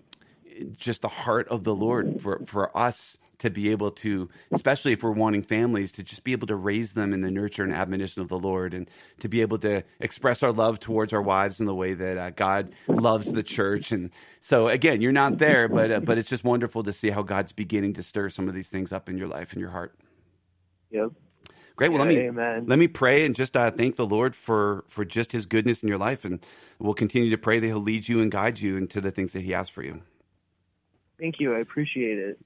just 0.77 1.03
the 1.03 1.09
heart 1.09 1.49
of 1.49 1.65
the 1.65 1.75
Lord 1.75 2.21
for 2.21 2.41
for 2.47 2.77
us 2.77 3.17
to 3.41 3.49
be 3.51 3.71
able 3.71 3.91
to, 3.91 4.29
especially 4.51 4.93
if 4.93 5.03
we're 5.03 5.11
wanting 5.11 5.43
families, 5.43 5.93
to 5.93 6.03
just 6.03 6.25
be 6.25 6.33
able 6.33 6.47
to 6.47 6.55
raise 6.55 6.93
them 6.93 7.15
in 7.15 7.23
the 7.23 7.31
nurture 7.31 7.65
and 7.65 7.73
admonition 7.73 8.21
of 8.21 8.29
the 8.29 8.39
Lord, 8.39 8.75
and 8.75 8.89
to 9.21 9.29
be 9.29 9.41
able 9.41 9.59
to 9.61 9.83
express 9.99 10.43
our 10.43 10.53
love 10.53 10.79
towards 10.79 11.15
our 11.15 11.23
wives 11.23 11.59
in 11.59 11.65
the 11.67 11.75
way 11.75 11.95
that 11.95 12.19
uh, 12.19 12.31
God 12.31 12.71
loves 12.87 13.33
the 13.33 13.43
church. 13.43 13.93
And 13.93 14.11
so, 14.41 14.69
again, 14.69 15.01
you're 15.01 15.11
not 15.13 15.39
there, 15.39 15.69
but 15.69 15.91
uh, 15.91 16.01
but 16.01 16.19
it's 16.19 16.29
just 16.29 16.45
wonderful 16.45 16.83
to 16.85 16.93
see 16.93 17.09
how 17.11 17.23
God's 17.23 17.53
beginning 17.53 17.95
to 17.95 18.03
stir 18.03 18.29
some 18.29 18.47
of 18.47 18.55
these 18.55 18.69
things 18.69 18.93
up 18.93 19.09
in 19.09 19.17
your 19.17 19.29
life 19.29 19.53
and 19.53 19.61
your 19.61 19.71
heart. 19.71 19.95
Yep. 20.91 21.13
Great. 21.77 21.91
Well, 21.93 22.01
let 22.01 22.09
me 22.09 22.19
amen. 22.19 22.67
let 22.67 22.79
me 22.79 22.89
pray 22.89 23.25
and 23.25 23.35
just 23.35 23.57
uh, 23.57 23.71
thank 23.71 23.97
the 23.97 24.07
Lord 24.07 24.35
for 24.35 24.85
for 24.89 25.05
just 25.05 25.33
His 25.33 25.47
goodness 25.47 25.83
in 25.83 25.89
your 25.89 25.99
life, 25.99 26.25
and 26.25 26.45
we'll 26.79 26.95
continue 26.95 27.31
to 27.31 27.39
pray 27.39 27.59
that 27.59 27.67
He'll 27.67 27.79
lead 27.79 28.09
you 28.09 28.21
and 28.21 28.31
guide 28.31 28.61
you 28.61 28.77
into 28.77 29.01
the 29.01 29.11
things 29.11 29.33
that 29.33 29.43
He 29.43 29.53
has 29.53 29.69
for 29.69 29.83
you. 29.83 30.03
Thank 31.19 31.41
you. 31.41 31.55
I 31.55 31.61
appreciate 31.61 32.19
it. 32.19 32.39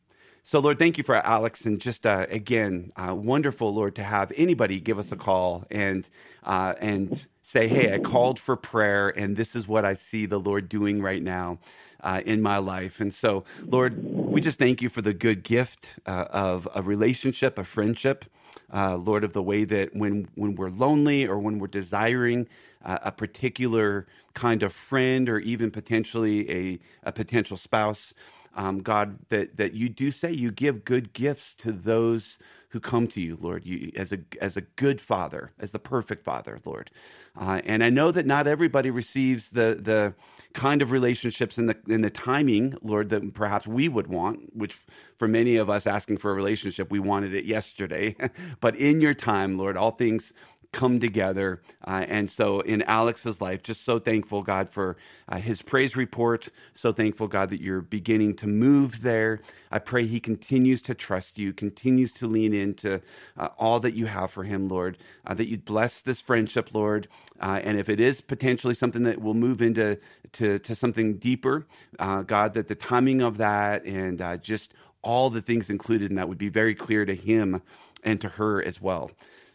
So, 0.46 0.60
Lord, 0.60 0.78
thank 0.78 0.98
you 0.98 1.04
for 1.04 1.14
Alex, 1.16 1.64
and 1.64 1.80
just 1.80 2.04
uh, 2.04 2.26
again, 2.28 2.92
uh, 2.96 3.14
wonderful, 3.14 3.72
Lord, 3.72 3.94
to 3.96 4.02
have 4.02 4.30
anybody 4.36 4.78
give 4.78 4.98
us 4.98 5.10
a 5.10 5.16
call 5.16 5.64
and 5.70 6.06
uh, 6.44 6.74
and 6.80 7.26
say, 7.40 7.66
"Hey, 7.66 7.94
I 7.94 7.98
called 7.98 8.38
for 8.38 8.54
prayer, 8.54 9.08
and 9.08 9.38
this 9.38 9.56
is 9.56 9.66
what 9.66 9.86
I 9.86 9.94
see 9.94 10.26
the 10.26 10.38
Lord 10.38 10.68
doing 10.68 11.00
right 11.00 11.22
now 11.22 11.60
uh, 12.02 12.20
in 12.26 12.42
my 12.42 12.58
life." 12.58 13.00
And 13.00 13.14
so, 13.14 13.44
Lord, 13.64 13.98
we 14.04 14.42
just 14.42 14.58
thank 14.58 14.82
you 14.82 14.90
for 14.90 15.00
the 15.00 15.14
good 15.14 15.44
gift 15.44 15.94
uh, 16.04 16.26
of 16.30 16.68
a 16.74 16.82
relationship, 16.82 17.58
a 17.58 17.64
friendship 17.64 18.26
uh, 18.72 18.96
Lord, 18.96 19.24
of 19.24 19.32
the 19.32 19.42
way 19.42 19.64
that 19.64 19.96
when 19.96 20.28
when 20.34 20.56
we're 20.56 20.68
lonely 20.68 21.26
or 21.26 21.38
when 21.38 21.58
we're 21.58 21.68
desiring 21.68 22.48
a 22.84 23.10
particular 23.12 24.06
kind 24.34 24.62
of 24.62 24.72
friend 24.72 25.30
or 25.30 25.38
even 25.38 25.70
potentially 25.70 26.50
a, 26.50 26.78
a 27.04 27.12
potential 27.12 27.56
spouse, 27.56 28.12
um, 28.56 28.80
God, 28.80 29.18
that 29.28 29.56
that 29.56 29.74
you 29.74 29.88
do 29.88 30.10
say 30.10 30.32
you 30.32 30.50
give 30.50 30.84
good 30.84 31.12
gifts 31.12 31.54
to 31.54 31.72
those 31.72 32.38
who 32.74 32.80
come 32.80 33.06
to 33.06 33.20
you, 33.20 33.38
Lord, 33.40 33.64
you, 33.64 33.92
as 33.94 34.12
a 34.12 34.18
as 34.40 34.56
a 34.56 34.62
good 34.62 35.00
father, 35.00 35.52
as 35.60 35.72
the 35.72 35.78
perfect 35.78 36.24
father, 36.24 36.58
Lord. 36.64 36.90
Uh, 37.38 37.60
and 37.64 37.84
I 37.84 37.90
know 37.90 38.10
that 38.10 38.26
not 38.26 38.46
everybody 38.48 38.90
receives 38.90 39.50
the 39.50 39.78
the 39.80 40.14
kind 40.54 40.82
of 40.82 40.90
relationships 40.90 41.56
and 41.56 41.68
the 41.68 41.76
in 41.88 42.00
the 42.00 42.10
timing, 42.10 42.76
Lord, 42.82 43.10
that 43.10 43.34
perhaps 43.34 43.66
we 43.66 43.88
would 43.88 44.08
want. 44.08 44.56
Which 44.56 44.78
for 45.16 45.28
many 45.28 45.56
of 45.56 45.70
us 45.70 45.86
asking 45.86 46.18
for 46.18 46.32
a 46.32 46.34
relationship, 46.34 46.90
we 46.90 46.98
wanted 46.98 47.34
it 47.34 47.44
yesterday. 47.44 48.16
but 48.60 48.76
in 48.76 49.00
your 49.00 49.14
time, 49.14 49.56
Lord, 49.56 49.76
all 49.76 49.92
things 49.92 50.32
come 50.74 50.98
together. 50.98 51.62
Uh, 51.86 52.04
and 52.08 52.28
so 52.28 52.60
in 52.60 52.82
Alex's 52.82 53.40
life, 53.40 53.62
just 53.62 53.84
so 53.84 54.00
thankful, 54.00 54.42
God, 54.42 54.68
for 54.68 54.96
uh, 55.28 55.38
his 55.38 55.62
praise 55.62 55.96
report. 55.96 56.48
So 56.74 56.92
thankful, 56.92 57.28
God, 57.28 57.50
that 57.50 57.62
you're 57.62 57.80
beginning 57.80 58.34
to 58.36 58.48
move 58.48 59.00
there. 59.00 59.40
I 59.70 59.78
pray 59.78 60.04
he 60.04 60.18
continues 60.18 60.82
to 60.82 60.94
trust 60.94 61.38
you, 61.38 61.52
continues 61.52 62.12
to 62.14 62.26
lean 62.26 62.52
into 62.52 63.00
uh, 63.38 63.48
all 63.56 63.78
that 63.80 63.94
you 63.94 64.06
have 64.06 64.32
for 64.32 64.42
him, 64.42 64.68
Lord, 64.68 64.98
uh, 65.24 65.34
that 65.34 65.48
you'd 65.48 65.64
bless 65.64 66.00
this 66.02 66.20
friendship, 66.20 66.74
Lord. 66.74 67.06
Uh, 67.40 67.60
and 67.62 67.78
if 67.78 67.88
it 67.88 68.00
is 68.00 68.20
potentially 68.20 68.74
something 68.74 69.04
that 69.04 69.22
will 69.22 69.34
move 69.34 69.62
into 69.62 70.00
to, 70.32 70.58
to 70.58 70.74
something 70.74 71.18
deeper, 71.18 71.66
uh, 72.00 72.22
God, 72.22 72.54
that 72.54 72.66
the 72.66 72.74
timing 72.74 73.22
of 73.22 73.38
that 73.38 73.84
and 73.84 74.20
just 74.42 74.74
all 75.02 75.30
the 75.30 75.42
things 75.42 75.70
included 75.70 76.10
in 76.10 76.16
that 76.16 76.28
would 76.28 76.38
be 76.38 76.48
very 76.48 76.74
clear 76.74 77.04
to 77.04 77.14
him 77.14 77.62
and 78.02 78.20
to 78.22 78.28
her 78.28 78.60
as 78.60 78.80
well. 78.80 79.12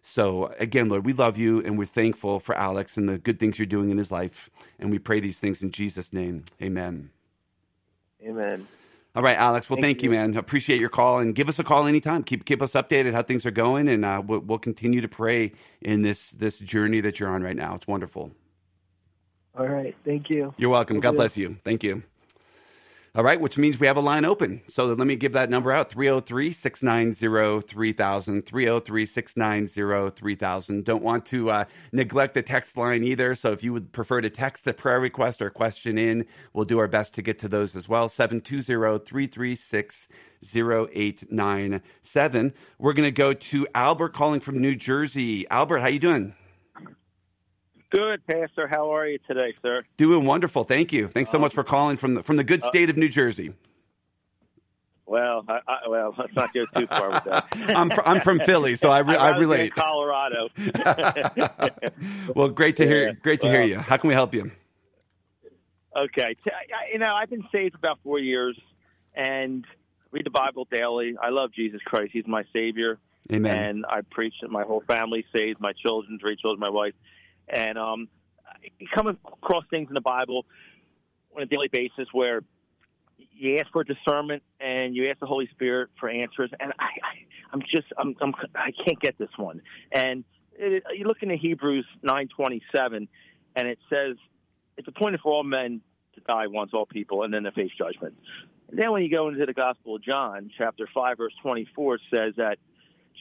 So, 0.10 0.52
again, 0.58 0.90
Lord, 0.90 1.06
we 1.06 1.14
love 1.14 1.38
you 1.38 1.62
and 1.64 1.78
we're 1.78 1.86
thankful 1.86 2.40
for 2.40 2.56
Alex 2.56 2.98
and 2.98 3.08
the 3.08 3.20
good 3.20 3.40
things 3.40 3.60
you're 3.60 3.68
doing 3.68 3.92
in 3.92 4.00
his 4.00 4.12
life. 4.12 4.50
And 4.80 4.90
we 4.90 4.98
pray 4.98 5.20
these 5.20 5.38
things 5.38 5.62
in 5.62 5.70
Jesus' 5.70 6.12
name. 6.12 6.46
Amen. 6.60 7.12
Amen. 8.26 8.68
All 9.16 9.22
right, 9.22 9.38
Alex. 9.38 9.70
Well, 9.70 9.76
thank, 9.76 9.86
Thank 9.86 10.04
you, 10.04 10.12
you. 10.12 10.18
man. 10.18 10.36
Appreciate 10.36 10.80
your 10.80 10.90
call, 10.90 11.20
and 11.20 11.36
give 11.36 11.48
us 11.48 11.60
a 11.60 11.64
call 11.64 11.86
anytime. 11.86 12.24
Keep 12.24 12.46
keep 12.46 12.62
us 12.62 12.74
updated 12.74 13.14
how 13.14 13.22
things 13.22 13.46
are 13.46 13.52
going, 13.52 13.88
and 13.88 14.04
uh, 14.04 14.22
we'll, 14.26 14.40
we'll 14.40 14.60
continue 14.60 15.02
to 15.02 15.08
pray 15.08 15.52
in 15.82 16.02
this 16.02 16.30
this 16.32 16.58
journey 16.58 17.02
that 17.02 17.20
you're 17.20 17.30
on 17.30 17.44
right 17.44 17.56
now. 17.56 17.76
It's 17.76 17.88
wonderful. 17.88 18.32
All 19.58 19.68
right. 19.68 19.96
Thank 20.06 20.30
you. 20.30 20.54
You're 20.58 20.70
welcome. 20.70 20.98
Will 20.98 21.02
God 21.02 21.12
do. 21.12 21.18
bless 21.18 21.38
you. 21.38 21.56
Thank 21.64 21.84
you. 21.84 22.04
All 23.20 23.26
right, 23.26 23.42
which 23.42 23.58
means 23.58 23.78
we 23.82 23.88
have 23.88 23.98
a 23.98 24.00
line 24.00 24.24
open. 24.24 24.62
So 24.70 24.86
let 24.86 25.06
me 25.06 25.18
give 25.18 25.34
that 25.34 25.50
number 25.50 25.74
out 25.74 25.90
303 25.90 26.54
690 26.54 27.68
3000. 27.68 28.46
303 28.46 29.06
690 29.06 30.16
3000. 30.16 30.86
Don't 30.86 31.04
want 31.04 31.26
to 31.26 31.50
uh, 31.50 31.66
neglect 31.92 32.34
the 32.34 32.42
text 32.42 32.78
line 32.78 33.04
either. 33.04 33.36
So 33.36 33.52
if 33.52 33.62
you 33.62 33.74
would 33.74 33.92
prefer 33.92 34.22
to 34.22 34.30
text 34.30 34.66
a 34.68 34.74
prayer 34.74 35.02
request 35.02 35.42
or 35.42 35.50
question 35.50 35.98
in, 35.98 36.28
we'll 36.54 36.64
do 36.64 36.80
our 36.80 36.88
best 36.88 37.14
to 37.16 37.22
get 37.22 37.40
to 37.40 37.50
those 37.50 37.76
as 37.76 37.90
well. 37.90 38.08
720 38.08 39.04
336 39.04 40.08
0897. 40.56 42.54
We're 42.78 42.94
going 42.94 43.06
to 43.06 43.12
go 43.12 43.34
to 43.34 43.68
Albert 43.76 44.14
calling 44.14 44.40
from 44.40 44.62
New 44.62 44.78
Jersey. 44.78 45.46
Albert, 45.50 45.80
how 45.80 45.90
you 45.90 46.00
doing? 46.00 46.36
Good, 47.92 48.26
Pastor. 48.28 48.68
How 48.68 48.94
are 48.94 49.08
you 49.08 49.18
today, 49.28 49.54
sir? 49.62 49.84
Doing 49.98 50.26
wonderful. 50.26 50.64
Thank 50.64 50.94
you. 50.94 51.08
Thanks 51.08 51.32
so 51.32 51.40
much 51.40 51.54
for 51.54 51.64
calling 51.64 51.98
from 51.98 52.16
the, 52.16 52.24
from 52.24 52.36
the 52.38 52.44
good 52.44 52.64
uh, 52.64 52.68
state 52.68 52.90
of 52.90 52.98
New 52.98 53.10
Jersey. 53.10 53.54
Well, 55.08 55.44
I, 55.48 55.60
I, 55.68 55.88
well, 55.90 56.14
let's 56.16 56.36
not 56.36 56.54
go 56.54 56.66
too 56.68 56.86
far 56.86 57.10
with 57.10 57.24
that. 57.24 57.48
I'm 57.76 57.90
fr- 57.90 58.02
I'm 58.06 58.20
from 58.22 58.40
Philly, 58.42 58.76
so 58.76 58.92
I, 58.92 59.00
re- 59.00 59.16
I 59.18 59.32
in 59.34 59.40
relate. 59.40 59.74
Colorado. 59.74 60.50
well, 62.36 62.50
great 62.50 62.76
to 62.76 62.86
hear 62.86 63.08
Yeah, 63.08 63.14
great 63.14 63.42
to 63.42 63.48
hear 63.50 63.64
you. 63.64 63.80
How 63.80 63.98
can 63.98 64.08
we 64.08 64.14
help 64.14 64.36
you? 64.36 64.52
okay, 65.96 66.36
you 66.94 67.00
know, 67.00 67.16
I've 67.16 67.32
been 67.32 67.44
saved 67.52 67.74
about 67.74 67.98
four 68.04 68.20
years, 68.20 68.56
and 69.16 69.66
read 70.12 70.28
the 70.28 70.30
Bible 70.30 70.68
daily. 70.72 71.16
I 71.20 71.30
love 71.30 71.54
Jesus 71.54 71.82
Christ. 71.84 72.12
He's 72.14 72.28
my 72.28 72.44
Savior, 72.54 73.00
Amen. 73.32 73.58
and 73.58 73.86
I 73.90 74.02
preach 74.12 74.36
that 74.44 74.52
my 74.52 74.62
whole 74.64 74.84
family 74.88 75.26
saved, 75.36 75.60
my 75.60 75.74
children, 75.74 76.20
three 76.22 76.36
children, 76.36 76.60
my 76.60 76.70
wife, 76.70 76.94
and 77.50 77.78
um, 77.78 78.08
come 78.94 79.08
across 79.08 79.64
things 79.70 79.88
in 79.90 79.94
the 79.94 80.02
Bible 80.02 80.46
on 81.36 81.44
a 81.44 81.46
daily 81.46 81.68
basis 81.68 82.08
where 82.12 82.42
you 83.18 83.58
ask 83.58 83.72
for 83.72 83.84
discernment 83.84 84.44
and 84.60 84.96
you 84.96 85.10
ask 85.10 85.20
the 85.20 85.26
Holy 85.26 85.48
Spirit 85.52 85.90
for 86.00 86.10
answers, 86.10 86.52
and 86.60 86.74
I, 86.80 86.86
I 86.86 87.52
I'm 87.52 87.62
just 87.62 87.88
I'm, 87.98 88.16
I'm 88.22 88.34
I 88.56 88.72
can't 88.86 89.00
get 89.00 89.18
this 89.18 89.30
one. 89.38 89.62
And 89.92 90.24
it, 90.58 90.84
you 90.96 91.06
look 91.06 91.18
into 91.22 91.36
Hebrews 91.36 91.86
nine 92.04 92.28
twenty 92.36 92.62
seven, 92.76 93.08
and 93.56 93.68
it 93.68 93.80
says 93.90 94.18
it's 94.78 94.88
appointed 94.88 95.22
for 95.22 95.34
all 95.34 95.44
men 95.44 95.82
to 96.16 96.22
die 96.22 96.48
once, 96.48 96.72
all 96.74 96.86
people, 96.86 97.24
and 97.24 97.34
then 97.34 97.44
to 97.44 97.52
face 97.52 97.72
judgment. 97.78 98.16
And 98.70 98.78
then 98.78 98.92
when 98.92 99.04
you 99.04 99.10
go 99.10 99.30
into 99.30 99.46
the 99.46 99.54
Gospel 99.54 99.96
of 99.96 100.04
John, 100.04 100.52
chapter 100.58 100.88
five, 100.94 101.18
verse 101.18 101.34
twenty 101.42 101.68
four, 101.76 102.00
says 102.14 102.34
that 102.38 102.58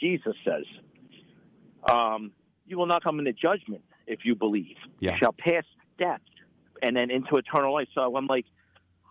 Jesus 0.00 0.34
says, 0.44 0.64
um, 1.90 2.32
"You 2.66 2.76
will 2.76 2.86
not 2.86 3.02
come 3.02 3.18
into 3.18 3.32
judgment 3.32 3.82
if 4.08 4.24
you 4.24 4.34
believe. 4.34 4.76
Yeah. 4.98 5.12
You 5.12 5.18
shall 5.18 5.32
pass 5.32 5.64
death, 5.98 6.20
and 6.82 6.96
then 6.96 7.10
into 7.10 7.36
eternal 7.36 7.74
life." 7.74 7.88
So 7.94 8.16
I'm 8.16 8.26
like. 8.26 8.46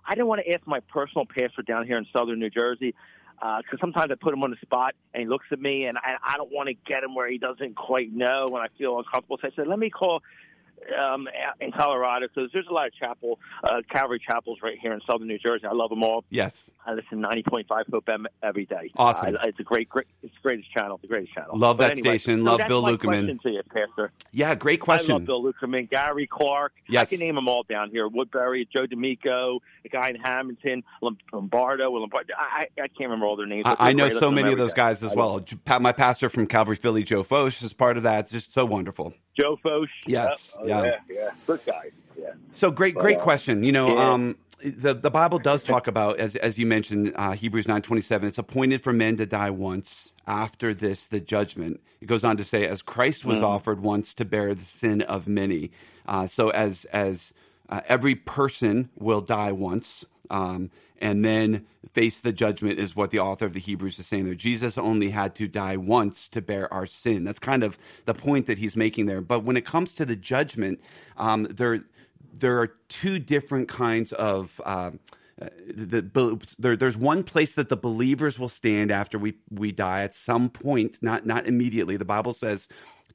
I 0.10 0.12
didn't 0.12 0.28
want 0.28 0.40
to 0.46 0.54
ask 0.54 0.66
my 0.66 0.80
personal 0.80 1.26
pastor 1.26 1.64
down 1.64 1.86
here 1.86 1.98
in 1.98 2.06
southern 2.14 2.40
New 2.40 2.50
Jersey 2.50 2.96
uh, 3.42 3.58
because 3.62 3.80
sometimes 3.80 4.12
I 4.12 4.16
put 4.16 4.34
him 4.34 4.44
on 4.44 4.52
the 4.52 4.58
spot 4.62 4.96
and 5.14 5.22
he 5.22 5.28
looks 5.28 5.46
at 5.52 5.60
me 5.60 5.86
and 5.86 5.98
I, 5.98 6.16
I 6.24 6.38
don't 6.38 6.52
want 6.52 6.70
to 6.70 6.74
get 6.74 7.04
him 7.04 7.14
where 7.14 7.30
he 7.30 7.38
doesn't 7.38 7.76
quite 7.76 8.12
know 8.12 8.46
and 8.48 8.58
I 8.58 8.68
feel 8.78 8.98
uncomfortable. 8.98 9.38
So 9.42 9.48
I 9.48 9.52
said, 9.56 9.68
let 9.68 9.80
me 9.80 9.90
call 9.90 10.22
um, 11.00 11.28
in 11.60 11.72
Colorado 11.72 12.28
because 12.28 12.50
there's 12.54 12.68
a 12.70 12.74
lot 12.74 12.88
of 12.88 12.94
chapel, 12.96 13.40
uh, 13.64 13.82
Calvary 13.92 14.22
chapels 14.26 14.60
right 14.64 14.78
here 14.82 14.94
in 14.94 15.02
southern 15.10 15.28
New 15.28 15.38
Jersey. 15.40 15.66
I 15.66 15.74
love 15.74 15.90
them 15.90 16.04
all. 16.04 16.24
yes. 16.30 16.72
I 16.86 16.94
listen 16.94 17.22
90.5 17.22 17.66
Hope 17.92 18.08
M 18.08 18.26
every 18.42 18.66
day. 18.66 18.92
Awesome. 18.96 19.36
Uh, 19.36 19.40
it's 19.44 19.60
a 19.60 19.64
great, 19.64 19.90
great, 19.90 20.08
it's 20.24 20.34
the 20.34 20.40
greatest 20.42 20.72
channel, 20.72 20.98
the 21.02 21.08
greatest 21.08 21.34
channel. 21.34 21.58
Love 21.58 21.78
But 21.78 21.90
that 21.90 21.98
station. 21.98 22.40
so 22.40 22.44
Love 22.46 22.62
Bill 22.68 22.82
Lukeman. 22.82 23.42
to 23.42 23.50
you, 23.52 23.62
Pastor. 23.74 24.12
Yeah, 24.32 24.56
great 24.56 24.80
question. 24.80 25.12
I 25.12 25.14
love 25.16 25.26
Bill 25.26 25.44
Lukerman, 25.44 25.90
Gary 25.90 26.28
Clark. 26.28 26.72
Yes. 26.88 27.02
I 27.02 27.06
can 27.10 27.20
name 27.20 27.36
them 27.36 27.50
all 27.50 27.64
down 27.64 27.90
here. 27.92 28.08
Woodbury, 28.08 28.70
Joe 28.74 28.86
D'Amico, 28.86 29.60
the 29.84 29.90
guy 29.90 30.10
in 30.10 30.16
Hamilton, 30.16 30.84
Lombardo. 31.34 31.92
Lombardo. 31.92 32.34
I, 32.38 32.68
I 32.78 32.82
I 32.84 32.88
can't 32.88 33.02
remember 33.10 33.26
all 33.26 33.36
their 33.36 33.46
names. 33.48 33.64
I, 33.66 33.90
I 33.90 33.92
know 33.94 34.08
so 34.18 34.32
many 34.32 34.52
of 34.54 34.58
those 34.58 34.72
day. 34.72 34.78
guys 34.78 35.04
as 35.04 35.12
I 35.12 35.16
well. 35.16 35.44
My 35.82 35.92
pastor 35.92 36.30
from 36.30 36.48
Calvary 36.48 36.76
Philly, 36.78 37.04
Joe 37.04 37.24
Focht, 37.24 37.62
is 37.64 37.74
part 37.74 37.98
of 37.98 38.04
that. 38.04 38.20
It's 38.26 38.32
just 38.32 38.54
so 38.54 38.66
wonderful. 38.66 39.14
Joe 39.40 39.58
Focht. 39.64 39.88
Yes, 40.06 40.56
Oh, 40.60 40.66
yeah. 40.68 40.84
yeah, 40.84 41.00
yeah. 41.10 41.30
Good 41.46 41.62
guy. 41.66 41.92
Yeah. 42.18 42.34
So 42.54 42.72
great, 42.72 42.96
But, 42.96 43.02
great 43.02 43.18
uh, 43.18 43.24
question. 43.24 43.64
You 43.64 43.72
know, 43.72 43.96
yeah. 43.96 44.14
um, 44.14 44.38
the 44.64 44.94
the 44.94 45.12
Bible 45.12 45.40
does 45.40 45.64
talk 45.64 45.88
about 45.88 46.20
as 46.20 46.36
as 46.36 46.58
you 46.58 46.66
mentioned, 46.66 47.14
uh, 47.16 47.34
Hebrews 47.34 47.68
nine 47.68 47.82
twenty 47.82 48.02
seven. 48.02 48.28
It's 48.28 48.38
appointed 48.38 48.82
for 48.82 48.94
men 48.94 49.18
to 49.18 49.26
die 49.26 49.52
once. 49.52 50.14
After 50.26 50.74
this, 50.74 51.08
the 51.08 51.20
judgment. 51.20 51.80
It 52.02 52.06
goes 52.08 52.24
on 52.24 52.38
to 52.38 52.44
say, 52.44 52.68
as 52.68 52.82
Christ 52.82 53.26
was 53.26 53.42
offered 53.42 53.80
once 53.80 54.14
to 54.16 54.26
bear 54.26 54.54
the 54.54 54.66
sin 54.66 55.02
of 55.02 55.28
many. 55.28 55.72
Uh, 56.06 56.28
so 56.28 56.50
as 56.50 56.86
as 56.86 57.34
uh, 57.70 57.82
every 57.88 58.16
person 58.16 58.90
will 58.98 59.22
die 59.22 59.52
once. 59.52 60.06
Um, 60.30 60.72
and 61.00 61.24
then 61.24 61.66
face 61.94 62.20
the 62.20 62.34
judgment 62.34 62.80
is 62.80 62.96
what 62.96 63.12
the 63.12 63.20
author 63.20 63.46
of 63.46 63.54
the 63.54 63.60
Hebrews 63.60 64.00
is 64.00 64.08
saying 64.08 64.26
there. 64.26 64.34
Jesus 64.36 64.78
only 64.78 65.12
had 65.12 65.36
to 65.36 65.48
die 65.48 65.78
once 65.78 66.28
to 66.30 66.42
bear 66.42 66.72
our 66.74 66.86
sin. 66.86 67.24
That's 67.24 67.40
kind 67.40 67.64
of 67.64 67.78
the 68.06 68.14
point 68.14 68.48
that 68.48 68.58
he's 68.58 68.76
making 68.76 69.06
there. 69.06 69.22
But 69.22 69.44
when 69.44 69.58
it 69.58 69.66
comes 69.66 69.94
to 69.94 70.06
the 70.06 70.16
judgment, 70.16 70.80
um, 71.18 71.44
there 71.50 71.82
there 72.34 72.60
are 72.60 72.68
two 72.90 73.20
different 73.20 73.68
kinds 73.68 74.12
of. 74.14 74.62
Uh, 74.64 74.92
the, 75.68 76.02
the, 76.02 76.56
there, 76.58 76.76
there's 76.76 76.98
one 76.98 77.24
place 77.24 77.54
that 77.54 77.70
the 77.70 77.78
believers 77.78 78.40
will 78.40 78.50
stand 78.50 78.90
after 78.90 79.20
we, 79.20 79.36
we 79.52 79.72
die 79.72 80.02
at 80.02 80.16
some 80.16 80.50
point, 80.50 80.98
not 81.02 81.28
not 81.28 81.46
immediately. 81.46 81.96
The 81.96 82.06
Bible 82.06 82.34
says 82.34 82.68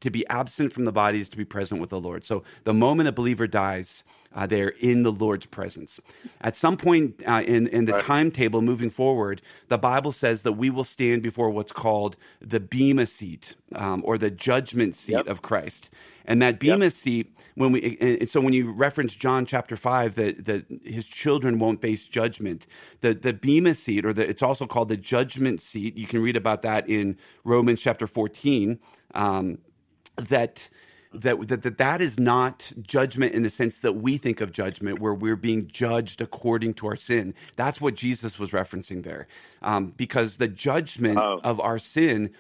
to 0.03 0.11
be 0.11 0.27
absent 0.29 0.72
from 0.72 0.85
the 0.85 0.92
body 0.92 1.20
is 1.20 1.29
to 1.31 1.37
be 1.37 1.44
present 1.44 1.81
with 1.81 1.90
the 1.90 2.01
Lord. 2.01 2.25
So 2.25 2.42
the 2.64 2.75
moment 2.75 3.09
a 3.09 3.12
believer 3.12 3.46
dies, 3.46 4.05
uh, 4.35 4.47
they're 4.47 4.75
in 4.81 5.03
the 5.03 5.12
Lord's 5.12 5.47
presence. 5.47 6.01
At 6.40 6.57
some 6.57 6.77
point 6.77 7.23
uh, 7.27 7.42
in 7.47 7.66
in 7.68 7.85
the 7.85 7.99
timetable 7.99 8.62
moving 8.62 8.90
forward, 8.90 9.42
the 9.68 9.79
Bible 9.79 10.12
says 10.12 10.42
that 10.42 10.53
we 10.53 10.71
will 10.71 10.85
stand 10.85 11.23
before 11.23 11.51
what's 11.51 11.73
called 11.73 12.16
the 12.40 12.61
bema 12.61 13.07
seat 13.07 13.57
um, 13.75 14.03
or 14.05 14.18
the 14.18 14.31
judgment 14.31 14.97
seat 14.97 15.12
Yep. 15.12 15.27
of 15.29 15.42
Christ. 15.42 15.90
And 16.25 16.40
that 16.40 16.61
bema 16.61 16.90
seat, 16.90 17.37
when 17.57 17.73
we 17.73 17.99
and 18.01 18.21
and 18.21 18.31
so 18.31 18.40
when 18.40 18.53
you 18.53 18.71
reference 18.71 19.14
John 19.14 19.45
chapter 19.45 19.77
five, 19.77 20.14
that 20.14 20.45
that 20.45 20.64
his 20.85 21.09
children 21.09 21.59
won't 21.59 21.81
face 21.81 22.07
judgment. 22.07 22.66
The 23.01 23.12
the 23.12 23.33
bema 23.33 23.75
seat, 23.75 24.05
or 24.07 24.12
the, 24.12 24.29
it's 24.29 24.42
also 24.42 24.66
called 24.66 24.88
the 24.88 24.97
judgment 24.97 25.61
seat. 25.61 25.97
You 25.97 26.07
can 26.07 26.23
read 26.23 26.37
about 26.37 26.62
that 26.62 26.88
in 26.88 27.16
Romans 27.45 27.81
chapter 27.81 28.07
fourteen. 28.07 28.79
Um, 29.14 29.59
that 30.16 30.68
that, 31.14 31.48
that 31.48 31.62
that 31.62 31.79
that 31.79 32.01
is 32.01 32.18
not 32.18 32.72
judgment 32.81 33.33
in 33.35 33.42
the 33.42 33.51
sense 33.51 33.79
that 33.79 33.94
we 33.94 34.16
think 34.16 34.40
of 34.40 34.53
judgment, 34.53 35.01
where 35.01 35.14
we're 35.14 35.37
being 35.37 35.68
judged 35.68 36.20
according 36.20 36.75
to 36.75 36.87
our 36.87 36.96
sin. 36.96 37.35
That's 37.57 37.81
what 37.81 37.94
Jesus 37.94 38.38
was 38.38 38.51
referencing 38.51 39.03
there, 39.03 39.27
um, 39.62 39.92
because 39.96 40.37
the 40.37 40.48
judgment 40.48 41.18
Oh. 41.18 41.40
of 41.44 41.61
our 41.61 41.79
sin 41.79 42.31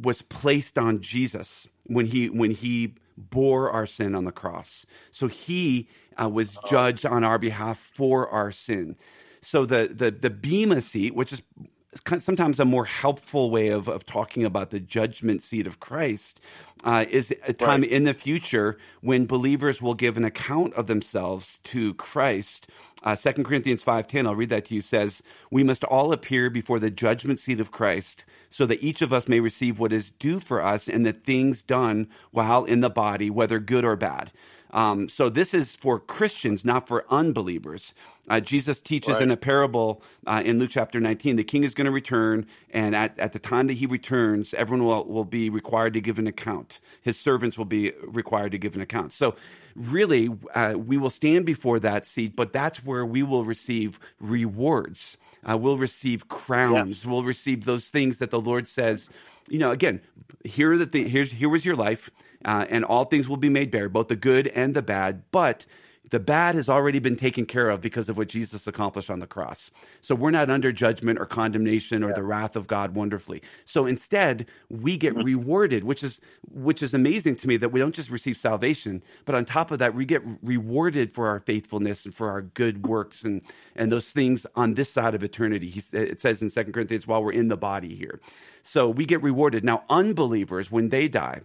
was 0.00 0.22
placed 0.22 0.78
on 0.78 1.00
Jesus 1.00 1.68
when 1.84 2.06
he 2.06 2.28
when 2.28 2.50
he 2.52 2.94
bore 3.16 3.70
our 3.70 3.86
sin 3.86 4.14
on 4.14 4.24
the 4.24 4.32
cross. 4.32 4.86
So 5.10 5.26
he 5.26 5.88
uh, 6.20 6.28
was 6.28 6.58
judged 6.68 7.04
on 7.04 7.24
our 7.24 7.38
behalf 7.38 7.78
for 7.94 8.28
our 8.28 8.50
sin. 8.52 8.96
So 9.42 9.66
the 9.66 9.90
the 9.92 10.10
the 10.10 10.30
bema 10.30 10.80
seat, 10.82 11.14
which 11.14 11.32
is 11.32 11.42
sometimes 12.18 12.60
a 12.60 12.64
more 12.64 12.84
helpful 12.84 13.50
way 13.50 13.68
of, 13.68 13.88
of 13.88 14.06
talking 14.06 14.44
about 14.44 14.70
the 14.70 14.80
judgment 14.80 15.42
seat 15.42 15.66
of 15.66 15.80
Christ, 15.80 16.40
uh, 16.84 17.04
is 17.10 17.34
a 17.46 17.52
time 17.52 17.84
in 17.84 18.04
the 18.04 18.14
future 18.14 18.78
when 19.00 19.26
believers 19.26 19.82
will 19.82 19.94
give 19.94 20.16
an 20.16 20.24
account 20.24 20.72
of 20.74 20.86
themselves 20.86 21.58
to 21.64 21.94
Christ. 21.94 22.68
Uh, 23.02 23.16
2 23.16 23.44
Corinthians 23.44 23.82
5.10, 23.82 24.26
I'll 24.26 24.34
read 24.34 24.50
that 24.50 24.66
to 24.66 24.74
you, 24.74 24.80
says, 24.80 25.22
We 25.50 25.64
must 25.64 25.84
all 25.84 26.12
appear 26.12 26.48
before 26.48 26.78
the 26.78 26.90
judgment 26.90 27.40
seat 27.40 27.60
of 27.60 27.72
Christ 27.72 28.24
so 28.50 28.66
that 28.66 28.82
each 28.82 29.02
of 29.02 29.12
us 29.12 29.28
may 29.28 29.40
receive 29.40 29.78
what 29.78 29.92
is 29.92 30.10
due 30.12 30.40
for 30.40 30.62
us 30.62 30.88
in 30.88 31.02
the 31.02 31.12
things 31.12 31.62
done 31.62 32.08
while 32.30 32.64
in 32.64 32.80
the 32.80 32.90
body, 32.90 33.30
whether 33.30 33.58
good 33.58 33.84
or 33.84 33.96
bad. 33.96 34.30
Um, 34.72 35.08
so 35.08 35.28
this 35.28 35.54
is 35.54 35.76
for 35.76 35.98
Christians, 35.98 36.64
not 36.64 36.86
for 36.86 37.04
unbelievers. 37.10 37.92
Uh, 38.28 38.38
Jesus 38.38 38.80
teaches 38.80 39.18
in 39.18 39.30
a 39.32 39.36
parable 39.36 40.02
uh, 40.26 40.42
in 40.44 40.58
Luke 40.60 40.70
chapter 40.70 41.00
19. 41.00 41.36
The 41.36 41.44
king 41.44 41.64
is 41.64 41.74
going 41.74 41.86
to 41.86 41.90
return, 41.90 42.46
and 42.70 42.94
at, 42.94 43.18
at 43.18 43.32
the 43.32 43.40
time 43.40 43.66
that 43.66 43.74
he 43.74 43.86
returns, 43.86 44.54
everyone 44.54 44.86
will, 44.86 45.04
will 45.04 45.24
be 45.24 45.50
required 45.50 45.94
to 45.94 46.00
give 46.00 46.18
an 46.18 46.28
account. 46.28 46.80
His 47.02 47.18
servants 47.18 47.58
will 47.58 47.64
be 47.64 47.92
required 48.02 48.52
to 48.52 48.58
give 48.58 48.76
an 48.76 48.80
account. 48.80 49.12
So 49.12 49.34
really, 49.74 50.28
uh, 50.54 50.74
we 50.76 50.96
will 50.96 51.10
stand 51.10 51.44
before 51.44 51.80
that 51.80 52.06
seat, 52.06 52.36
but 52.36 52.52
that's 52.52 52.84
where 52.84 53.04
we 53.04 53.22
will 53.24 53.44
receive 53.44 53.98
rewards. 54.20 55.16
Uh, 55.48 55.56
we'll 55.56 55.78
receive 55.78 56.28
crowns. 56.28 57.06
We'll 57.06 57.24
receive 57.24 57.64
those 57.64 57.88
things 57.88 58.18
that 58.18 58.30
the 58.30 58.40
Lord 58.40 58.68
says. 58.68 59.08
You 59.48 59.58
know, 59.58 59.70
again, 59.70 60.00
here 60.44 60.72
are 60.72 60.78
the 60.78 60.86
thing. 60.86 61.08
Here's 61.08 61.32
here 61.32 61.48
was 61.48 61.64
your 61.64 61.76
life, 61.76 62.10
uh, 62.44 62.66
and 62.68 62.84
all 62.84 63.04
things 63.04 63.28
will 63.28 63.36
be 63.36 63.48
made 63.48 63.70
bare, 63.70 63.88
both 63.88 64.08
the 64.08 64.16
good 64.16 64.48
and 64.48 64.74
the 64.74 64.82
bad. 64.82 65.22
But 65.30 65.66
The 66.10 66.20
bad 66.20 66.54
has 66.56 66.68
already 66.68 66.98
been 66.98 67.16
taken 67.16 67.46
care 67.46 67.70
of 67.70 67.80
because 67.80 68.08
of 68.08 68.18
what 68.18 68.28
Jesus 68.28 68.66
accomplished 68.66 69.10
on 69.10 69.20
the 69.20 69.26
cross. 69.26 69.70
So 70.00 70.14
we're 70.14 70.30
not 70.30 70.50
under 70.50 70.72
judgment 70.72 71.18
or 71.18 71.26
condemnation 71.26 72.02
or 72.02 72.08
yeah. 72.08 72.14
the 72.14 72.22
wrath 72.22 72.56
of 72.56 72.66
God 72.66 72.94
wonderfully. 72.94 73.42
So 73.64 73.86
instead, 73.86 74.46
we 74.68 74.96
get 74.96 75.14
mm-hmm. 75.14 75.24
rewarded, 75.24 75.84
which 75.84 76.02
is 76.02 76.20
which 76.50 76.82
is 76.82 76.94
amazing 76.94 77.36
to 77.36 77.48
me 77.48 77.56
that 77.58 77.70
we 77.70 77.80
don't 77.80 77.94
just 77.94 78.10
receive 78.10 78.36
salvation, 78.36 79.02
but 79.24 79.34
on 79.34 79.44
top 79.44 79.70
of 79.70 79.78
that, 79.78 79.94
we 79.94 80.04
get 80.04 80.22
rewarded 80.42 81.14
for 81.14 81.28
our 81.28 81.40
faithfulness 81.40 82.04
and 82.04 82.14
for 82.14 82.30
our 82.30 82.42
good 82.42 82.86
works 82.86 83.24
and 83.24 83.42
and 83.76 83.90
those 83.92 84.10
things 84.10 84.46
on 84.56 84.74
this 84.74 84.92
side 84.92 85.14
of 85.14 85.22
eternity. 85.22 85.68
He, 85.68 85.82
it 85.92 86.20
says 86.20 86.42
in 86.42 86.50
Second 86.50 86.72
Corinthians, 86.72 87.06
while 87.06 87.22
we're 87.22 87.32
in 87.32 87.48
the 87.48 87.56
body 87.56 87.94
here. 87.94 88.20
So 88.62 88.88
we 88.88 89.06
get 89.06 89.22
rewarded. 89.22 89.64
Now, 89.64 89.84
unbelievers, 89.88 90.70
when 90.70 90.90
they 90.90 91.08
die, 91.08 91.40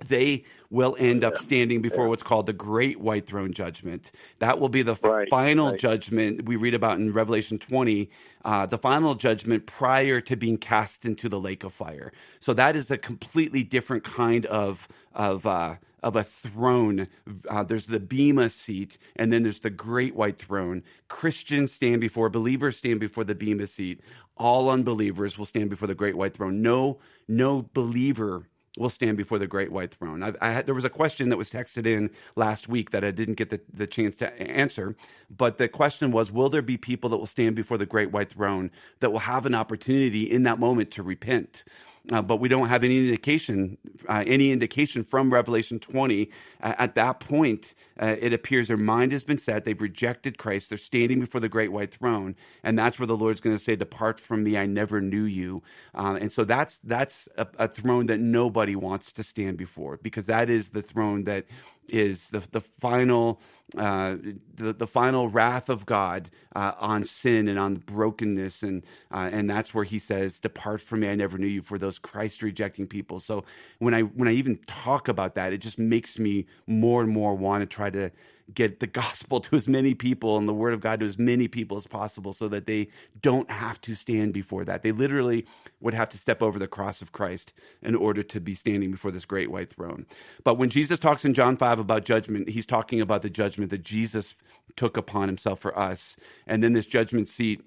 they 0.00 0.44
will 0.70 0.96
end 0.98 1.24
up 1.24 1.38
standing 1.38 1.80
before 1.80 2.04
yeah. 2.04 2.10
what's 2.10 2.22
called 2.22 2.46
the 2.46 2.52
great 2.52 3.00
white 3.00 3.26
throne 3.26 3.52
judgment. 3.52 4.10
That 4.40 4.58
will 4.58 4.68
be 4.68 4.82
the 4.82 4.94
right, 5.02 5.28
final 5.30 5.70
right. 5.70 5.80
judgment 5.80 6.44
we 6.46 6.56
read 6.56 6.74
about 6.74 6.98
in 6.98 7.12
Revelation 7.12 7.58
20, 7.58 8.10
uh, 8.44 8.66
the 8.66 8.78
final 8.78 9.14
judgment 9.14 9.66
prior 9.66 10.20
to 10.22 10.36
being 10.36 10.58
cast 10.58 11.04
into 11.04 11.28
the 11.28 11.40
lake 11.40 11.64
of 11.64 11.72
fire. 11.72 12.12
So 12.40 12.52
that 12.54 12.76
is 12.76 12.90
a 12.90 12.98
completely 12.98 13.62
different 13.64 14.04
kind 14.04 14.44
of 14.46 14.86
of 15.14 15.46
uh, 15.46 15.76
of 16.02 16.14
a 16.14 16.22
throne. 16.22 17.08
Uh, 17.48 17.62
there's 17.64 17.86
the 17.86 18.00
bema 18.00 18.50
seat, 18.50 18.98
and 19.16 19.32
then 19.32 19.42
there's 19.42 19.60
the 19.60 19.70
great 19.70 20.14
white 20.14 20.38
throne. 20.38 20.82
Christians 21.08 21.72
stand 21.72 22.00
before 22.00 22.28
believers 22.28 22.76
stand 22.76 23.00
before 23.00 23.24
the 23.24 23.34
bema 23.34 23.66
seat. 23.66 24.00
All 24.36 24.68
unbelievers 24.68 25.38
will 25.38 25.46
stand 25.46 25.70
before 25.70 25.88
the 25.88 25.94
great 25.94 26.16
white 26.16 26.34
throne. 26.34 26.60
No, 26.60 26.98
no 27.26 27.70
believer 27.72 28.48
will 28.76 28.90
stand 28.90 29.16
before 29.16 29.38
the 29.38 29.46
great 29.46 29.72
white 29.72 29.92
throne. 29.94 30.22
I, 30.22 30.32
I 30.40 30.52
had, 30.52 30.66
there 30.66 30.74
was 30.74 30.84
a 30.84 30.90
question 30.90 31.28
that 31.30 31.36
was 31.36 31.50
texted 31.50 31.86
in 31.86 32.10
last 32.36 32.68
week 32.68 32.90
that 32.90 33.04
I 33.04 33.10
didn't 33.10 33.34
get 33.34 33.50
the, 33.50 33.60
the 33.72 33.86
chance 33.86 34.16
to 34.16 34.32
answer, 34.40 34.94
but 35.34 35.58
the 35.58 35.68
question 35.68 36.10
was 36.10 36.30
Will 36.30 36.48
there 36.48 36.62
be 36.62 36.76
people 36.76 37.10
that 37.10 37.16
will 37.16 37.26
stand 37.26 37.56
before 37.56 37.78
the 37.78 37.86
great 37.86 38.12
white 38.12 38.30
throne 38.30 38.70
that 39.00 39.10
will 39.10 39.20
have 39.20 39.46
an 39.46 39.54
opportunity 39.54 40.22
in 40.30 40.44
that 40.44 40.58
moment 40.58 40.90
to 40.92 41.02
repent? 41.02 41.64
Uh, 42.12 42.22
but 42.22 42.36
we 42.36 42.48
don't 42.48 42.68
have 42.68 42.84
any 42.84 42.98
indication, 42.98 43.78
uh, 44.08 44.22
any 44.26 44.52
indication 44.52 45.02
from 45.02 45.32
Revelation 45.32 45.80
20. 45.80 46.30
Uh, 46.62 46.74
at 46.78 46.94
that 46.94 47.20
point, 47.20 47.74
uh, 48.00 48.14
it 48.20 48.32
appears 48.32 48.68
their 48.68 48.76
mind 48.76 49.12
has 49.12 49.24
been 49.24 49.38
set. 49.38 49.64
They've 49.64 49.80
rejected 49.80 50.38
Christ. 50.38 50.68
They're 50.68 50.78
standing 50.78 51.20
before 51.20 51.40
the 51.40 51.48
great 51.48 51.72
white 51.72 51.92
throne, 51.92 52.36
and 52.62 52.78
that's 52.78 52.98
where 52.98 53.06
the 53.06 53.16
Lord's 53.16 53.40
going 53.40 53.56
to 53.56 53.62
say, 53.62 53.74
"Depart 53.76 54.20
from 54.20 54.44
me, 54.44 54.56
I 54.56 54.66
never 54.66 55.00
knew 55.00 55.24
you." 55.24 55.62
Uh, 55.94 56.18
and 56.20 56.30
so 56.30 56.44
that's 56.44 56.78
that's 56.84 57.28
a, 57.36 57.46
a 57.58 57.68
throne 57.68 58.06
that 58.06 58.20
nobody 58.20 58.76
wants 58.76 59.12
to 59.12 59.22
stand 59.24 59.56
before 59.56 59.98
because 60.02 60.26
that 60.26 60.48
is 60.48 60.70
the 60.70 60.82
throne 60.82 61.24
that 61.24 61.46
is 61.88 62.30
the 62.30 62.42
the 62.52 62.60
final 62.60 63.40
uh, 63.76 64.16
the 64.54 64.72
the 64.72 64.86
final 64.86 65.28
wrath 65.28 65.68
of 65.68 65.86
God 65.86 66.30
uh, 66.54 66.72
on 66.78 67.04
sin 67.04 67.48
and 67.48 67.58
on 67.58 67.74
brokenness, 67.76 68.62
and 68.62 68.84
uh, 69.12 69.28
and 69.32 69.50
that's 69.50 69.74
where 69.74 69.84
He 69.84 69.98
says, 69.98 70.38
"Depart 70.38 70.80
from 70.80 71.00
me, 71.00 71.08
I 71.08 71.14
never 71.14 71.38
knew 71.38 71.46
you." 71.46 71.62
For 71.62 71.78
those 71.78 71.98
Christ 71.98 72.42
rejecting 72.42 72.86
people. 72.86 73.18
So 73.18 73.44
when 73.78 73.94
I 73.94 74.02
when 74.02 74.28
I 74.28 74.32
even 74.32 74.56
talk 74.66 75.08
about 75.08 75.34
that, 75.34 75.52
it 75.52 75.58
just 75.58 75.78
makes 75.78 76.18
me 76.18 76.46
more 76.66 77.02
and 77.02 77.10
more 77.10 77.34
want 77.34 77.62
to 77.62 77.66
try 77.66 77.90
to 77.90 78.10
get 78.54 78.80
the 78.80 78.86
gospel 78.86 79.40
to 79.42 79.56
as 79.56 79.68
many 79.68 79.94
people 79.94 80.36
and 80.36 80.48
the 80.48 80.54
word 80.54 80.74
of 80.74 80.80
God 80.80 81.00
to 81.00 81.06
as 81.06 81.18
many 81.18 81.48
people 81.48 81.76
as 81.76 81.86
possible 81.86 82.32
so 82.32 82.48
that 82.48 82.66
they 82.66 82.88
don't 83.20 83.50
have 83.50 83.80
to 83.82 83.94
stand 83.94 84.32
before 84.32 84.64
that. 84.64 84.82
They 84.82 84.92
literally 84.92 85.46
would 85.80 85.94
have 85.94 86.08
to 86.10 86.18
step 86.18 86.42
over 86.42 86.58
the 86.58 86.68
cross 86.68 87.02
of 87.02 87.12
Christ 87.12 87.52
in 87.82 87.94
order 87.94 88.22
to 88.22 88.40
be 88.40 88.54
standing 88.54 88.90
before 88.90 89.10
this 89.10 89.24
great 89.24 89.50
white 89.50 89.70
throne. 89.70 90.06
But 90.44 90.58
when 90.58 90.70
Jesus 90.70 90.98
talks 90.98 91.24
in 91.24 91.34
John 91.34 91.56
5 91.56 91.78
about 91.78 92.04
judgment, 92.04 92.48
he's 92.48 92.66
talking 92.66 93.00
about 93.00 93.22
the 93.22 93.30
judgment 93.30 93.70
that 93.70 93.82
Jesus 93.82 94.36
took 94.76 94.96
upon 94.96 95.28
himself 95.28 95.60
for 95.60 95.76
us. 95.78 96.16
And 96.46 96.62
then 96.62 96.72
this 96.72 96.86
judgment 96.86 97.28
seat, 97.28 97.62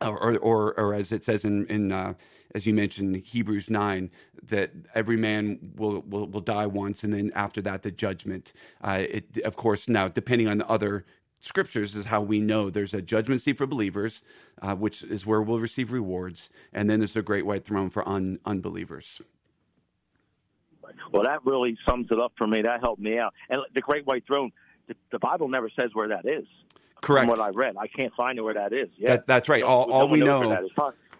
or, 0.00 0.38
or, 0.38 0.78
or 0.78 0.94
as 0.94 1.12
it 1.12 1.24
says 1.24 1.44
in, 1.44 1.66
in 1.66 1.92
uh, 1.92 2.14
as 2.54 2.66
you 2.66 2.72
mentioned, 2.72 3.16
Hebrews 3.16 3.68
9, 3.68 4.10
that 4.44 4.72
every 4.94 5.16
man 5.16 5.72
will, 5.76 6.00
will, 6.02 6.26
will 6.26 6.40
die 6.40 6.66
once, 6.66 7.04
and 7.04 7.12
then 7.12 7.30
after 7.34 7.60
that, 7.62 7.82
the 7.82 7.90
judgment. 7.90 8.52
Uh, 8.82 9.04
it, 9.08 9.38
of 9.44 9.56
course, 9.56 9.88
now, 9.88 10.08
depending 10.08 10.48
on 10.48 10.58
the 10.58 10.66
other 10.66 11.04
scriptures, 11.40 11.94
is 11.94 12.06
how 12.06 12.20
we 12.20 12.40
know 12.40 12.70
there's 12.70 12.94
a 12.94 13.02
judgment 13.02 13.42
seat 13.42 13.58
for 13.58 13.66
believers, 13.66 14.22
uh, 14.62 14.74
which 14.74 15.02
is 15.02 15.26
where 15.26 15.42
we'll 15.42 15.58
receive 15.58 15.92
rewards, 15.92 16.48
and 16.72 16.88
then 16.88 17.00
there's 17.00 17.16
a 17.16 17.22
great 17.22 17.44
white 17.44 17.64
throne 17.64 17.90
for 17.90 18.08
un, 18.08 18.38
unbelievers. 18.46 19.20
Well, 21.12 21.24
that 21.24 21.44
really 21.44 21.76
sums 21.86 22.08
it 22.10 22.18
up 22.18 22.32
for 22.38 22.46
me. 22.46 22.62
That 22.62 22.80
helped 22.80 23.00
me 23.00 23.18
out. 23.18 23.34
And 23.50 23.60
the 23.74 23.82
great 23.82 24.06
white 24.06 24.26
throne, 24.26 24.50
the, 24.86 24.94
the 25.12 25.18
Bible 25.18 25.48
never 25.48 25.70
says 25.78 25.90
where 25.92 26.08
that 26.08 26.26
is. 26.26 26.46
Correct. 27.00 27.28
From 27.28 27.38
what 27.38 27.40
I 27.40 27.50
read, 27.50 27.76
I 27.76 27.86
can't 27.86 28.12
find 28.14 28.42
where 28.42 28.54
that 28.54 28.72
is. 28.72 28.88
Yeah, 28.96 29.16
that, 29.16 29.26
that's 29.26 29.48
right. 29.48 29.62
All, 29.62 29.90
all 29.92 30.08
we 30.08 30.20
know. 30.20 30.68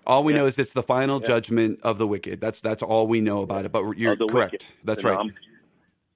All 0.07 0.25
we 0.25 0.33
yeah. 0.33 0.39
know 0.39 0.47
is 0.47 0.59
it's 0.59 0.73
the 0.73 0.83
final 0.83 1.21
yeah. 1.21 1.27
judgment 1.27 1.81
of 1.83 1.99
the 1.99 2.07
wicked. 2.07 2.41
That's 2.41 2.61
that's 2.61 2.83
all 2.83 3.07
we 3.07 3.21
know 3.21 3.43
about 3.43 3.67
it. 3.67 3.73
But 3.73 3.99
you're 3.99 4.17
correct. 4.17 4.53
Wicked. 4.53 4.65
That's 4.83 5.05
right. 5.05 5.31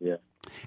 yeah. 0.00 0.16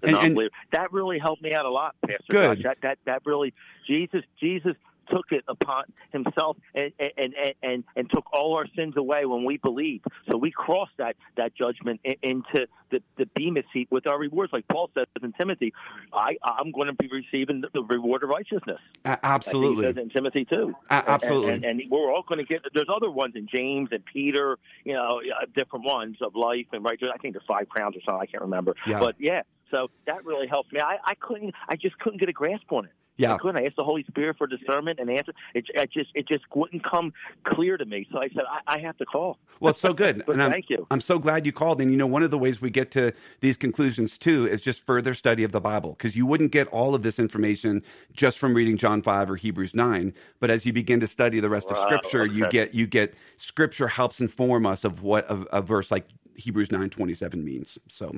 And, 0.03 0.15
and, 0.15 0.49
that 0.71 0.93
really 0.93 1.19
helped 1.19 1.41
me 1.41 1.53
out 1.53 1.65
a 1.65 1.69
lot, 1.69 1.95
Pastor. 2.05 2.23
Good. 2.29 2.63
That 2.63 2.77
that 2.83 2.97
that 3.05 3.21
really 3.25 3.53
Jesus 3.87 4.21
Jesus 4.39 4.75
took 5.07 5.31
it 5.31 5.43
upon 5.47 5.85
himself 6.11 6.57
and, 6.73 6.91
and, 6.99 7.11
and, 7.17 7.53
and, 7.63 7.83
and 7.95 8.09
took 8.09 8.25
all 8.33 8.55
our 8.55 8.65
sins 8.75 8.95
away 8.97 9.25
when 9.25 9.43
we 9.43 9.57
believed. 9.57 10.05
So 10.29 10.37
we 10.37 10.51
crossed 10.51 10.97
that, 10.97 11.15
that 11.37 11.55
judgment 11.55 12.01
into 12.03 12.67
the, 12.91 13.01
the 13.17 13.25
bema 13.35 13.61
seat 13.73 13.87
with 13.91 14.07
our 14.07 14.19
rewards. 14.19 14.53
Like 14.53 14.67
Paul 14.67 14.89
says 14.93 15.05
in 15.21 15.33
Timothy, 15.33 15.73
I, 16.13 16.37
I'm 16.43 16.71
going 16.71 16.87
to 16.87 16.93
be 16.93 17.09
receiving 17.11 17.63
the 17.73 17.83
reward 17.83 18.23
of 18.23 18.29
righteousness. 18.29 18.79
absolutely. 19.05 19.85
He 19.85 19.93
says 19.93 19.97
in 19.97 20.09
Timothy 20.09 20.45
too. 20.45 20.73
absolutely. 20.89 21.53
And, 21.53 21.65
and, 21.65 21.81
and, 21.81 21.91
we're 21.91 22.11
all 22.11 22.23
going 22.27 22.39
to 22.39 22.45
get, 22.45 22.61
there's 22.73 22.89
other 22.93 23.11
ones 23.11 23.33
in 23.35 23.47
James 23.47 23.89
and 23.91 24.03
Peter, 24.05 24.57
you 24.83 24.93
know, 24.93 25.21
different 25.55 25.85
ones 25.85 26.17
of 26.21 26.35
life 26.35 26.65
and 26.71 26.83
righteousness. 26.83 27.11
I 27.13 27.17
think 27.19 27.33
there's 27.33 27.45
five 27.47 27.69
crowns 27.69 27.95
or 27.95 27.99
something. 28.05 28.21
I 28.21 28.25
can't 28.25 28.43
remember. 28.43 28.75
Yeah. 28.87 28.99
But 28.99 29.15
yeah, 29.19 29.41
so 29.71 29.89
that 30.07 30.25
really 30.25 30.47
helped 30.47 30.73
me. 30.73 30.79
I, 30.79 30.97
I 31.03 31.15
couldn't, 31.15 31.53
I 31.67 31.75
just 31.75 31.97
couldn't 31.99 32.19
get 32.19 32.29
a 32.29 32.33
grasp 32.33 32.71
on 32.71 32.85
it. 32.85 32.91
Yeah. 33.17 33.35
I 33.35 33.37
couldn't. 33.37 33.61
I 33.61 33.65
asked 33.65 33.77
the 33.77 33.83
Holy 33.83 34.03
Spirit 34.03 34.37
for 34.37 34.45
discernment 34.45 34.99
and 34.99 35.09
answer. 35.09 35.33
It, 35.53 35.65
it 35.73 35.91
just 35.91 36.09
it 36.15 36.27
just 36.27 36.43
wouldn't 36.53 36.83
come 36.83 37.13
clear 37.45 37.77
to 37.77 37.85
me. 37.85 38.07
So 38.11 38.19
I 38.19 38.27
said 38.29 38.43
I, 38.49 38.75
I 38.75 38.79
have 38.79 38.97
to 38.97 39.05
call. 39.05 39.37
Well, 39.59 39.71
it's 39.71 39.79
so 39.79 39.93
good. 39.93 40.23
and 40.27 40.43
I'm, 40.43 40.51
thank 40.51 40.69
you. 40.69 40.85
I'm 40.91 41.01
so 41.01 41.17
glad 41.17 41.45
you 41.45 41.51
called. 41.51 41.81
And 41.81 41.91
you 41.91 41.97
know, 41.97 42.07
one 42.07 42.23
of 42.23 42.31
the 42.31 42.37
ways 42.37 42.61
we 42.61 42.69
get 42.69 42.91
to 42.91 43.13
these 43.39 43.55
conclusions 43.55 44.17
too 44.17 44.47
is 44.47 44.61
just 44.61 44.85
further 44.85 45.13
study 45.13 45.43
of 45.43 45.51
the 45.51 45.61
Bible 45.61 45.91
because 45.91 46.15
you 46.15 46.25
wouldn't 46.25 46.51
get 46.51 46.67
all 46.67 46.93
of 46.93 47.03
this 47.03 47.19
information 47.19 47.83
just 48.13 48.37
from 48.37 48.53
reading 48.53 48.77
John 48.77 49.01
five 49.01 49.31
or 49.31 49.37
Hebrews 49.37 49.73
nine. 49.73 50.13
But 50.39 50.51
as 50.51 50.65
you 50.65 50.73
begin 50.73 50.99
to 50.99 51.07
study 51.07 51.39
the 51.39 51.49
rest 51.49 51.69
wow, 51.69 51.77
of 51.77 51.83
Scripture, 51.83 52.23
okay. 52.23 52.33
you 52.33 52.49
get 52.49 52.73
you 52.73 52.85
get 52.85 53.13
Scripture 53.37 53.87
helps 53.87 54.19
inform 54.19 54.65
us 54.65 54.83
of 54.83 55.03
what 55.03 55.29
a, 55.31 55.57
a 55.57 55.61
verse 55.61 55.89
like 55.89 56.07
Hebrews 56.35 56.71
nine 56.71 56.89
twenty 56.89 57.13
seven 57.13 57.45
means. 57.45 57.77
So, 57.87 58.13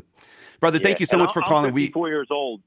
brother, 0.60 0.80
yeah, 0.80 0.84
thank 0.84 1.00
you 1.00 1.06
so 1.06 1.18
much 1.18 1.30
I'm, 1.30 1.34
for 1.34 1.42
calling. 1.44 1.66
I'm 1.66 1.74
54 1.76 2.02
we 2.02 2.10
years 2.10 2.28
old. 2.32 2.62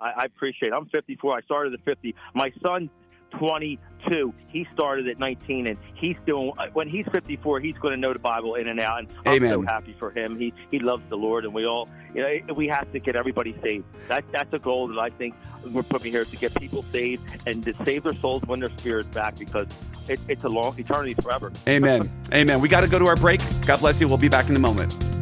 I, 0.00 0.12
I 0.16 0.24
appreciate 0.24 0.68
it. 0.68 0.74
I'm 0.74 0.86
54. 0.86 1.36
I 1.36 1.40
started 1.42 1.74
at 1.74 1.84
50. 1.84 2.14
My 2.34 2.52
son 2.62 2.90
22. 3.32 4.34
He 4.48 4.66
started 4.72 5.08
at 5.08 5.18
19, 5.18 5.66
and 5.66 5.78
he's 5.94 6.16
doing. 6.26 6.52
Uh, 6.58 6.66
when 6.72 6.88
he's 6.88 7.06
54, 7.06 7.60
he's 7.60 7.74
going 7.74 7.94
to 7.94 8.00
know 8.00 8.12
the 8.12 8.18
Bible 8.18 8.54
in 8.54 8.68
and 8.68 8.80
out. 8.80 9.00
And 9.00 9.12
I'm 9.26 9.34
Amen. 9.34 9.52
so 9.52 9.62
happy 9.62 9.94
for 9.98 10.10
him. 10.10 10.38
He 10.38 10.52
he 10.70 10.78
loves 10.78 11.02
the 11.08 11.16
Lord, 11.16 11.44
and 11.44 11.54
we 11.54 11.64
all, 11.64 11.88
you 12.14 12.22
know, 12.22 12.54
we 12.54 12.68
have 12.68 12.90
to 12.92 12.98
get 12.98 13.16
everybody 13.16 13.56
saved. 13.62 13.84
That 14.08 14.24
that's 14.32 14.52
a 14.54 14.58
goal 14.58 14.88
that 14.88 14.98
I 14.98 15.08
think 15.08 15.34
we're 15.72 15.82
putting 15.82 16.12
here 16.12 16.24
to 16.24 16.36
get 16.36 16.54
people 16.56 16.82
saved 16.82 17.22
and 17.46 17.64
to 17.64 17.74
save 17.84 18.04
their 18.04 18.14
souls 18.16 18.42
when 18.46 18.60
their 18.60 18.70
spirit's 18.70 19.08
back 19.08 19.38
because 19.38 19.68
it, 20.08 20.20
it's 20.28 20.44
a 20.44 20.48
long 20.48 20.78
eternity 20.78 21.14
forever. 21.14 21.52
Amen. 21.68 22.10
Amen. 22.32 22.60
We 22.60 22.68
got 22.68 22.82
to 22.82 22.88
go 22.88 22.98
to 22.98 23.06
our 23.06 23.16
break. 23.16 23.40
God 23.66 23.80
bless 23.80 24.00
you. 24.00 24.08
We'll 24.08 24.18
be 24.18 24.28
back 24.28 24.48
in 24.48 24.56
a 24.56 24.60
moment. 24.60 25.19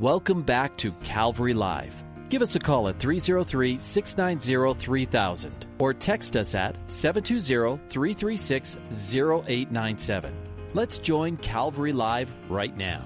Welcome 0.00 0.40
back 0.42 0.74
to 0.78 0.90
Calvary 1.04 1.52
Live. 1.52 2.02
Give 2.30 2.40
us 2.40 2.56
a 2.56 2.58
call 2.58 2.88
at 2.88 2.98
303 2.98 3.76
690 3.76 4.80
3000 4.80 5.66
or 5.78 5.92
text 5.92 6.34
us 6.34 6.54
at 6.54 6.74
720 6.90 7.78
336 7.88 8.78
0897. 8.88 10.34
Let's 10.72 10.98
join 10.98 11.36
Calvary 11.36 11.92
Live 11.92 12.34
right 12.48 12.74
now. 12.74 13.02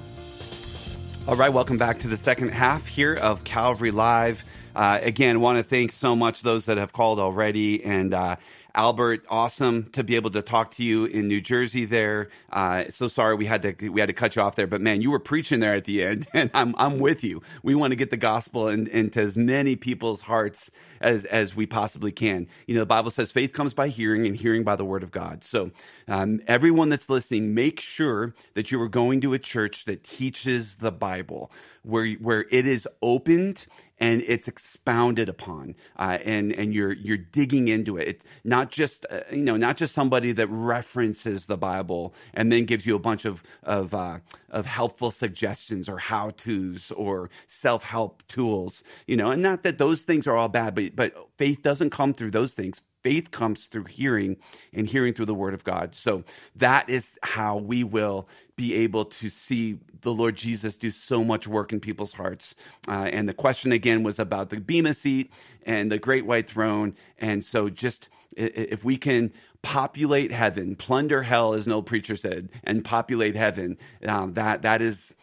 All 1.26 1.34
right, 1.34 1.52
welcome 1.52 1.76
back 1.76 1.98
to 1.98 2.08
the 2.08 2.16
second 2.16 2.50
half 2.50 2.86
here 2.86 3.14
of 3.14 3.42
Calvary 3.42 3.90
Live. 3.90 4.44
Uh, 4.76 5.00
again, 5.02 5.40
want 5.40 5.58
to 5.58 5.64
thank 5.64 5.90
so 5.90 6.14
much 6.14 6.42
those 6.42 6.66
that 6.66 6.76
have 6.76 6.92
called 6.92 7.18
already 7.18 7.82
and 7.82 8.14
uh, 8.14 8.36
Albert, 8.76 9.24
awesome 9.30 9.84
to 9.92 10.04
be 10.04 10.16
able 10.16 10.30
to 10.32 10.42
talk 10.42 10.72
to 10.72 10.84
you 10.84 11.06
in 11.06 11.28
New 11.28 11.40
Jersey. 11.40 11.86
There, 11.86 12.28
uh, 12.52 12.84
so 12.90 13.08
sorry 13.08 13.34
we 13.34 13.46
had 13.46 13.62
to 13.62 13.88
we 13.88 14.00
had 14.00 14.08
to 14.08 14.12
cut 14.12 14.36
you 14.36 14.42
off 14.42 14.54
there, 14.54 14.66
but 14.66 14.82
man, 14.82 15.00
you 15.00 15.10
were 15.10 15.18
preaching 15.18 15.60
there 15.60 15.74
at 15.74 15.84
the 15.84 16.04
end, 16.04 16.28
and 16.34 16.50
I'm 16.52 16.74
I'm 16.76 16.98
with 16.98 17.24
you. 17.24 17.40
We 17.62 17.74
want 17.74 17.92
to 17.92 17.96
get 17.96 18.10
the 18.10 18.18
gospel 18.18 18.68
in, 18.68 18.86
into 18.88 19.22
as 19.22 19.34
many 19.34 19.76
people's 19.76 20.20
hearts 20.20 20.70
as 21.00 21.24
as 21.24 21.56
we 21.56 21.64
possibly 21.64 22.12
can. 22.12 22.48
You 22.66 22.74
know, 22.74 22.82
the 22.82 22.86
Bible 22.86 23.10
says 23.10 23.32
faith 23.32 23.54
comes 23.54 23.72
by 23.72 23.88
hearing, 23.88 24.26
and 24.26 24.36
hearing 24.36 24.62
by 24.62 24.76
the 24.76 24.84
word 24.84 25.02
of 25.02 25.10
God. 25.10 25.42
So, 25.42 25.70
um, 26.06 26.42
everyone 26.46 26.90
that's 26.90 27.08
listening, 27.08 27.54
make 27.54 27.80
sure 27.80 28.34
that 28.52 28.70
you 28.70 28.80
are 28.82 28.90
going 28.90 29.22
to 29.22 29.32
a 29.32 29.38
church 29.38 29.86
that 29.86 30.04
teaches 30.04 30.76
the 30.76 30.92
Bible 30.92 31.50
where 31.82 32.12
where 32.14 32.44
it 32.50 32.66
is 32.66 32.86
opened 33.00 33.64
and 33.98 34.22
it's 34.26 34.48
expounded 34.48 35.28
upon, 35.28 35.74
uh, 35.96 36.18
and 36.24 36.52
and 36.52 36.74
you're 36.74 36.92
you're 36.92 37.16
digging 37.16 37.68
into 37.68 37.96
it. 37.96 38.08
It's 38.08 38.24
not 38.44 38.70
just 38.70 39.06
uh, 39.10 39.20
you 39.30 39.42
know 39.42 39.56
not 39.56 39.76
just 39.76 39.94
somebody 39.94 40.32
that 40.32 40.48
references 40.48 41.46
the 41.46 41.56
Bible 41.56 42.14
and 42.34 42.52
then 42.52 42.64
gives 42.64 42.86
you 42.86 42.94
a 42.94 43.00
bunch 43.00 43.24
of 43.24 43.42
of 43.62 43.94
uh, 43.94 44.18
of 44.50 44.66
helpful 44.66 45.10
suggestions 45.10 45.88
or 45.88 45.98
how 45.98 46.30
tos 46.30 46.92
or 46.92 47.30
self 47.46 47.82
help 47.84 48.22
tools. 48.28 48.82
You 49.06 49.16
know, 49.16 49.30
and 49.30 49.42
not 49.42 49.62
that 49.62 49.78
those 49.78 50.02
things 50.02 50.26
are 50.26 50.36
all 50.36 50.48
bad, 50.48 50.74
but 50.74 50.94
but 50.94 51.14
faith 51.38 51.62
doesn't 51.62 51.90
come 51.90 52.12
through 52.12 52.32
those 52.32 52.54
things 52.54 52.82
faith 53.06 53.30
comes 53.30 53.66
through 53.66 53.84
hearing 53.84 54.36
and 54.72 54.88
hearing 54.88 55.14
through 55.14 55.26
the 55.26 55.32
word 55.32 55.54
of 55.54 55.62
God. 55.62 55.94
So 55.94 56.24
that 56.56 56.90
is 56.90 57.20
how 57.22 57.56
we 57.56 57.84
will 57.84 58.28
be 58.56 58.74
able 58.74 59.04
to 59.04 59.28
see 59.28 59.78
the 60.00 60.12
Lord 60.12 60.34
Jesus 60.34 60.74
do 60.74 60.90
so 60.90 61.22
much 61.22 61.46
work 61.46 61.72
in 61.72 61.78
people's 61.78 62.14
hearts. 62.14 62.56
Uh, 62.88 63.08
and 63.12 63.28
the 63.28 63.32
question 63.32 63.70
again 63.70 64.02
was 64.02 64.18
about 64.18 64.50
the 64.50 64.58
Bema 64.58 64.92
seat 64.92 65.30
and 65.64 65.92
the 65.92 66.00
great 66.00 66.26
white 66.26 66.50
throne. 66.50 66.96
And 67.16 67.44
so 67.44 67.68
just 67.68 68.08
if 68.36 68.84
we 68.84 68.96
can 68.96 69.32
populate 69.62 70.32
heaven, 70.32 70.74
plunder 70.74 71.22
hell, 71.22 71.54
as 71.54 71.64
an 71.64 71.72
old 71.72 71.86
preacher 71.86 72.16
said, 72.16 72.48
and 72.64 72.84
populate 72.84 73.36
heaven, 73.36 73.78
um, 74.04 74.32
that 74.32 74.62
that 74.62 74.82
is 74.82 75.14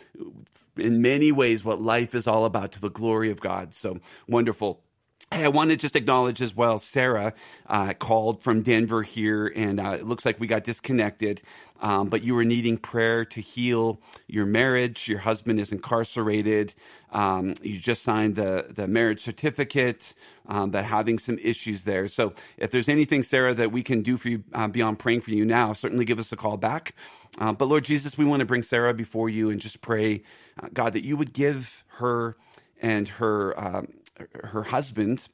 in 0.78 1.02
many 1.02 1.34
ways 1.34 1.65
what 1.65 1.82
life 1.82 2.15
is 2.15 2.28
all 2.28 2.46
about 2.46 2.72
to 2.72 2.80
the 2.80 2.89
glory 2.89 3.30
of 3.30 3.41
God. 3.41 3.76
So 3.76 4.00
wonderful. 4.26 4.80
Hey, 5.34 5.46
I 5.46 5.48
want 5.48 5.72
to 5.72 5.76
just 5.76 5.96
acknowledge 5.96 6.43
as 6.43 6.56
well, 6.56 6.78
Sarah 6.78 7.34
uh, 7.65 7.93
called 7.93 8.43
from 8.43 8.62
Denver 8.62 9.02
here, 9.02 9.48
and 9.48 9.80
uh, 9.80 9.98
it 10.00 10.06
looks 10.06 10.28
like 10.28 10.39
we 10.39 10.46
got 10.46 10.63
disconnected. 10.63 11.41
Um, 11.82 12.10
but 12.10 12.22
you 12.22 12.36
were 12.36 12.46
needing 12.46 12.78
prayer 12.78 13.26
to 13.26 13.41
heal 13.41 14.00
your 14.28 14.46
marriage. 14.46 15.08
Your 15.08 15.17
husband 15.17 15.60
is 15.60 15.72
incarcerated. 15.72 16.76
Um, 17.12 17.56
you 17.63 17.80
just 17.80 18.04
signed 18.04 18.36
the, 18.36 18.67
the 18.69 18.88
marriage 18.88 19.22
certificate, 19.24 20.13
um, 20.48 20.69
but 20.69 20.86
having 20.86 21.17
some 21.17 21.39
issues 21.39 21.82
there. 21.82 22.08
So 22.10 22.34
if 22.58 22.69
there's 22.69 22.88
anything, 22.88 23.24
Sarah, 23.24 23.56
that 23.56 23.72
we 23.72 23.82
can 23.82 24.04
do 24.04 24.17
for 24.17 24.30
you 24.30 24.43
uh, 24.54 24.67
beyond 24.67 25.00
praying 25.00 25.22
for 25.22 25.32
you 25.32 25.46
now, 25.46 25.74
certainly 25.74 26.06
give 26.06 26.19
us 26.19 26.32
a 26.32 26.36
call 26.36 26.58
back. 26.58 26.93
Uh, 27.39 27.54
but 27.54 27.67
Lord 27.67 27.86
Jesus, 27.86 28.19
we 28.19 28.24
want 28.24 28.41
to 28.41 28.46
bring 28.46 28.62
Sarah 28.62 28.93
before 28.93 29.30
you 29.30 29.50
and 29.50 29.60
just 29.60 29.82
pray, 29.82 30.22
uh, 30.62 30.67
God, 30.72 30.93
that 30.93 31.04
you 31.04 31.17
would 31.17 31.34
give 31.34 31.84
her 31.98 32.38
and 32.80 33.08
her 33.08 33.60
um, 33.60 33.88
her 34.43 34.63
husband, 34.63 35.28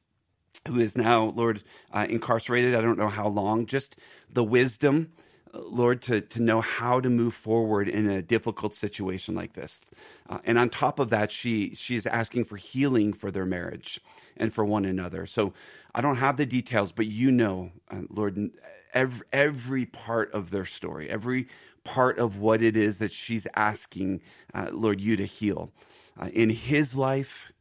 who 0.67 0.79
is 0.79 0.97
now, 0.97 1.25
Lord, 1.35 1.63
uh, 1.91 2.05
incarcerated. 2.09 2.75
I 2.75 2.81
don't 2.81 2.97
know 2.97 3.09
how 3.09 3.27
long. 3.27 3.65
Just 3.65 3.95
the 4.31 4.43
wisdom, 4.43 5.11
uh, 5.53 5.59
Lord, 5.59 6.01
to, 6.03 6.21
to 6.21 6.41
know 6.41 6.61
how 6.61 6.99
to 6.99 7.09
move 7.09 7.33
forward 7.33 7.87
in 7.87 8.09
a 8.09 8.21
difficult 8.21 8.75
situation 8.75 9.35
like 9.35 9.53
this. 9.53 9.81
Uh, 10.27 10.39
and 10.43 10.57
on 10.57 10.69
top 10.69 10.99
of 10.99 11.09
that, 11.09 11.31
she 11.31 11.73
she 11.75 11.95
is 11.95 12.05
asking 12.05 12.45
for 12.45 12.57
healing 12.57 13.13
for 13.13 13.31
their 13.31 13.45
marriage 13.45 13.99
and 14.37 14.53
for 14.53 14.65
one 14.65 14.85
another. 14.85 15.25
So 15.25 15.53
I 15.93 16.01
don't 16.01 16.17
have 16.17 16.37
the 16.37 16.45
details, 16.45 16.91
but 16.91 17.07
you 17.07 17.31
know, 17.31 17.71
uh, 17.89 18.01
Lord, 18.09 18.51
every 18.93 19.25
every 19.31 19.85
part 19.85 20.33
of 20.33 20.51
their 20.51 20.65
story, 20.65 21.09
every 21.09 21.47
part 21.83 22.19
of 22.19 22.37
what 22.37 22.61
it 22.61 22.75
is 22.75 22.99
that 22.99 23.11
she's 23.11 23.47
asking, 23.55 24.21
uh, 24.53 24.67
Lord, 24.71 24.99
you 25.01 25.15
to 25.15 25.25
heal 25.25 25.71
uh, 26.19 26.29
in 26.33 26.49
his 26.49 26.95
life 26.95 27.51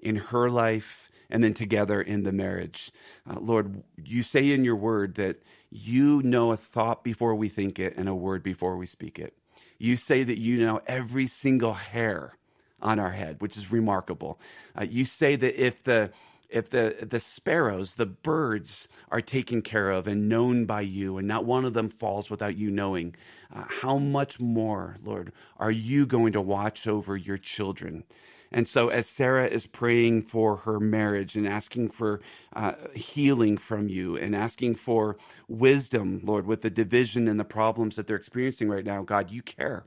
in 0.00 0.16
her 0.16 0.50
life 0.50 1.08
and 1.30 1.44
then 1.44 1.54
together 1.54 2.00
in 2.00 2.24
the 2.24 2.32
marriage. 2.32 2.90
Uh, 3.28 3.38
Lord, 3.40 3.82
you 4.02 4.22
say 4.22 4.50
in 4.50 4.64
your 4.64 4.76
word 4.76 5.14
that 5.14 5.42
you 5.70 6.22
know 6.22 6.50
a 6.50 6.56
thought 6.56 7.04
before 7.04 7.34
we 7.34 7.48
think 7.48 7.78
it 7.78 7.94
and 7.96 8.08
a 8.08 8.14
word 8.14 8.42
before 8.42 8.76
we 8.76 8.86
speak 8.86 9.18
it. 9.18 9.34
You 9.78 9.96
say 9.96 10.24
that 10.24 10.38
you 10.38 10.58
know 10.58 10.80
every 10.86 11.26
single 11.26 11.74
hair 11.74 12.36
on 12.82 12.98
our 12.98 13.12
head, 13.12 13.40
which 13.40 13.56
is 13.56 13.70
remarkable. 13.70 14.40
Uh, 14.78 14.84
you 14.84 15.04
say 15.04 15.36
that 15.36 15.62
if 15.62 15.82
the 15.84 16.10
if 16.48 16.68
the 16.70 17.06
the 17.08 17.20
sparrows, 17.20 17.94
the 17.94 18.06
birds, 18.06 18.88
are 19.10 19.20
taken 19.20 19.62
care 19.62 19.90
of 19.90 20.06
and 20.06 20.28
known 20.28 20.66
by 20.66 20.80
you, 20.80 21.16
and 21.16 21.28
not 21.28 21.44
one 21.44 21.64
of 21.64 21.74
them 21.74 21.88
falls 21.88 22.28
without 22.28 22.56
you 22.56 22.70
knowing, 22.70 23.14
uh, 23.54 23.64
how 23.82 23.98
much 23.98 24.40
more, 24.40 24.96
Lord, 25.02 25.32
are 25.58 25.70
you 25.70 26.06
going 26.06 26.32
to 26.32 26.40
watch 26.40 26.86
over 26.86 27.16
your 27.16 27.38
children? 27.38 28.04
And 28.52 28.66
so, 28.66 28.88
as 28.88 29.06
Sarah 29.06 29.46
is 29.46 29.66
praying 29.66 30.22
for 30.22 30.56
her 30.56 30.80
marriage 30.80 31.36
and 31.36 31.46
asking 31.46 31.90
for 31.90 32.20
uh, 32.52 32.72
healing 32.94 33.56
from 33.56 33.88
you 33.88 34.16
and 34.16 34.34
asking 34.34 34.74
for 34.74 35.16
wisdom, 35.46 36.20
Lord, 36.24 36.46
with 36.46 36.62
the 36.62 36.70
division 36.70 37.28
and 37.28 37.38
the 37.38 37.44
problems 37.44 37.96
that 37.96 38.06
they're 38.06 38.16
experiencing 38.16 38.68
right 38.68 38.84
now, 38.84 39.02
God, 39.02 39.30
you 39.30 39.42
care. 39.42 39.84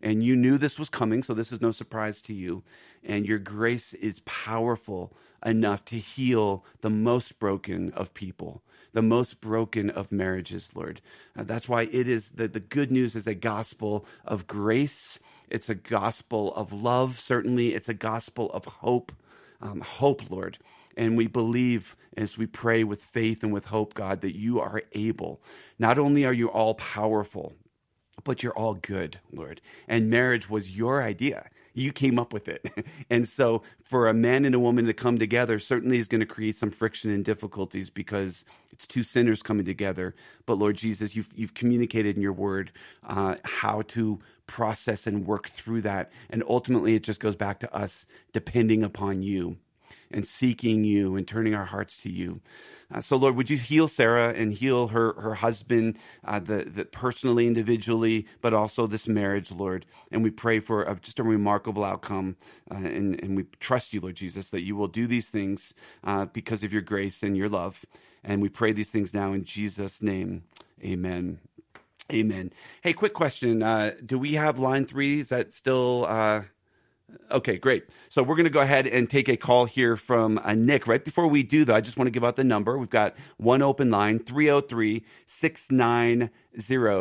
And 0.00 0.22
you 0.22 0.36
knew 0.36 0.58
this 0.58 0.78
was 0.78 0.88
coming, 0.88 1.22
so 1.22 1.34
this 1.34 1.50
is 1.50 1.60
no 1.60 1.70
surprise 1.70 2.22
to 2.22 2.34
you. 2.34 2.62
And 3.02 3.26
your 3.26 3.38
grace 3.38 3.92
is 3.94 4.20
powerful 4.20 5.16
enough 5.44 5.84
to 5.86 5.98
heal 5.98 6.64
the 6.82 6.90
most 6.90 7.38
broken 7.38 7.92
of 7.92 8.14
people, 8.14 8.62
the 8.92 9.02
most 9.02 9.40
broken 9.40 9.90
of 9.90 10.12
marriages, 10.12 10.70
Lord. 10.74 11.00
Uh, 11.36 11.42
that's 11.44 11.68
why 11.68 11.88
it 11.90 12.06
is 12.08 12.32
that 12.32 12.52
the 12.52 12.60
good 12.60 12.92
news 12.92 13.16
is 13.16 13.26
a 13.26 13.34
gospel 13.34 14.06
of 14.24 14.46
grace 14.46 15.18
it's 15.48 15.68
a 15.68 15.74
gospel 15.74 16.54
of 16.54 16.72
love, 16.72 17.18
certainly. 17.18 17.74
It's 17.74 17.88
a 17.88 17.94
gospel 17.94 18.50
of 18.52 18.64
hope. 18.64 19.12
Um, 19.60 19.80
hope, 19.80 20.30
Lord. 20.30 20.58
And 20.96 21.16
we 21.16 21.26
believe 21.26 21.96
as 22.16 22.38
we 22.38 22.46
pray 22.46 22.84
with 22.84 23.02
faith 23.02 23.42
and 23.42 23.52
with 23.52 23.66
hope, 23.66 23.94
God, 23.94 24.22
that 24.22 24.36
you 24.36 24.60
are 24.60 24.82
able. 24.92 25.42
Not 25.78 25.98
only 25.98 26.24
are 26.24 26.32
you 26.32 26.48
all 26.48 26.74
powerful, 26.74 27.52
but 28.24 28.42
you're 28.42 28.52
all 28.52 28.74
good, 28.74 29.20
Lord. 29.32 29.60
And 29.86 30.10
marriage 30.10 30.48
was 30.48 30.76
your 30.76 31.02
idea. 31.02 31.48
You 31.74 31.92
came 31.92 32.18
up 32.18 32.32
with 32.32 32.48
it. 32.48 32.66
and 33.10 33.28
so 33.28 33.62
for 33.84 34.08
a 34.08 34.14
man 34.14 34.46
and 34.46 34.54
a 34.54 34.58
woman 34.58 34.86
to 34.86 34.94
come 34.94 35.18
together 35.18 35.58
certainly 35.58 35.98
is 35.98 36.08
going 36.08 36.20
to 36.20 36.26
create 36.26 36.56
some 36.56 36.70
friction 36.70 37.10
and 37.10 37.22
difficulties 37.22 37.90
because 37.90 38.46
it's 38.72 38.86
two 38.86 39.02
sinners 39.02 39.42
coming 39.42 39.66
together. 39.66 40.14
But 40.46 40.54
Lord 40.54 40.76
Jesus, 40.76 41.14
you've, 41.14 41.30
you've 41.36 41.54
communicated 41.54 42.16
in 42.16 42.22
your 42.22 42.32
word 42.32 42.72
uh, 43.06 43.36
how 43.44 43.82
to 43.88 44.20
process 44.46 45.06
and 45.06 45.26
work 45.26 45.48
through 45.48 45.82
that. 45.82 46.10
And 46.30 46.42
ultimately, 46.48 46.94
it 46.94 47.02
just 47.02 47.20
goes 47.20 47.36
back 47.36 47.60
to 47.60 47.74
us 47.74 48.06
depending 48.32 48.82
upon 48.82 49.22
you 49.22 49.58
and 50.10 50.26
seeking 50.26 50.84
you 50.84 51.16
and 51.16 51.26
turning 51.26 51.54
our 51.54 51.64
hearts 51.64 51.98
to 51.98 52.10
you. 52.10 52.40
Uh, 52.92 53.00
so, 53.00 53.16
Lord, 53.16 53.34
would 53.36 53.50
you 53.50 53.56
heal 53.56 53.88
Sarah 53.88 54.32
and 54.32 54.52
heal 54.52 54.88
her 54.88 55.14
her 55.14 55.34
husband, 55.34 55.98
uh, 56.24 56.38
the, 56.38 56.64
the 56.64 56.84
personally, 56.84 57.46
individually, 57.46 58.26
but 58.40 58.54
also 58.54 58.86
this 58.86 59.08
marriage, 59.08 59.50
Lord. 59.50 59.86
And 60.12 60.22
we 60.22 60.30
pray 60.30 60.60
for 60.60 60.84
a, 60.84 60.94
just 60.94 61.18
a 61.18 61.24
remarkable 61.24 61.84
outcome, 61.84 62.36
uh, 62.70 62.76
and 62.76 63.20
and 63.22 63.36
we 63.36 63.44
trust 63.58 63.92
you, 63.92 64.00
Lord 64.00 64.14
Jesus, 64.14 64.50
that 64.50 64.62
you 64.62 64.76
will 64.76 64.88
do 64.88 65.06
these 65.08 65.30
things 65.30 65.74
uh, 66.04 66.26
because 66.26 66.62
of 66.62 66.72
your 66.72 66.82
grace 66.82 67.22
and 67.22 67.36
your 67.36 67.48
love. 67.48 67.84
And 68.22 68.40
we 68.40 68.48
pray 68.48 68.72
these 68.72 68.90
things 68.90 69.12
now 69.12 69.32
in 69.32 69.44
Jesus' 69.44 70.00
name, 70.00 70.44
Amen. 70.82 71.40
Amen. 72.12 72.52
Hey, 72.82 72.92
quick 72.92 73.14
question. 73.14 73.62
Uh, 73.62 73.94
do 74.04 74.18
we 74.18 74.34
have 74.34 74.58
line 74.58 74.84
three? 74.84 75.20
Is 75.20 75.30
that 75.30 75.52
still 75.52 76.06
uh, 76.08 76.42
okay? 77.32 77.58
Great. 77.58 77.84
So 78.08 78.22
we're 78.22 78.36
going 78.36 78.44
to 78.44 78.50
go 78.50 78.60
ahead 78.60 78.86
and 78.86 79.10
take 79.10 79.28
a 79.28 79.36
call 79.36 79.64
here 79.64 79.96
from 79.96 80.38
uh, 80.44 80.52
Nick. 80.52 80.86
Right 80.86 81.04
before 81.04 81.26
we 81.26 81.42
do, 81.42 81.64
though, 81.64 81.74
I 81.74 81.80
just 81.80 81.96
want 81.96 82.06
to 82.06 82.12
give 82.12 82.24
out 82.24 82.36
the 82.36 82.44
number. 82.44 82.78
We've 82.78 82.88
got 82.88 83.16
one 83.38 83.60
open 83.60 83.90
line 83.90 84.20
303 84.20 85.04
690 85.26 86.32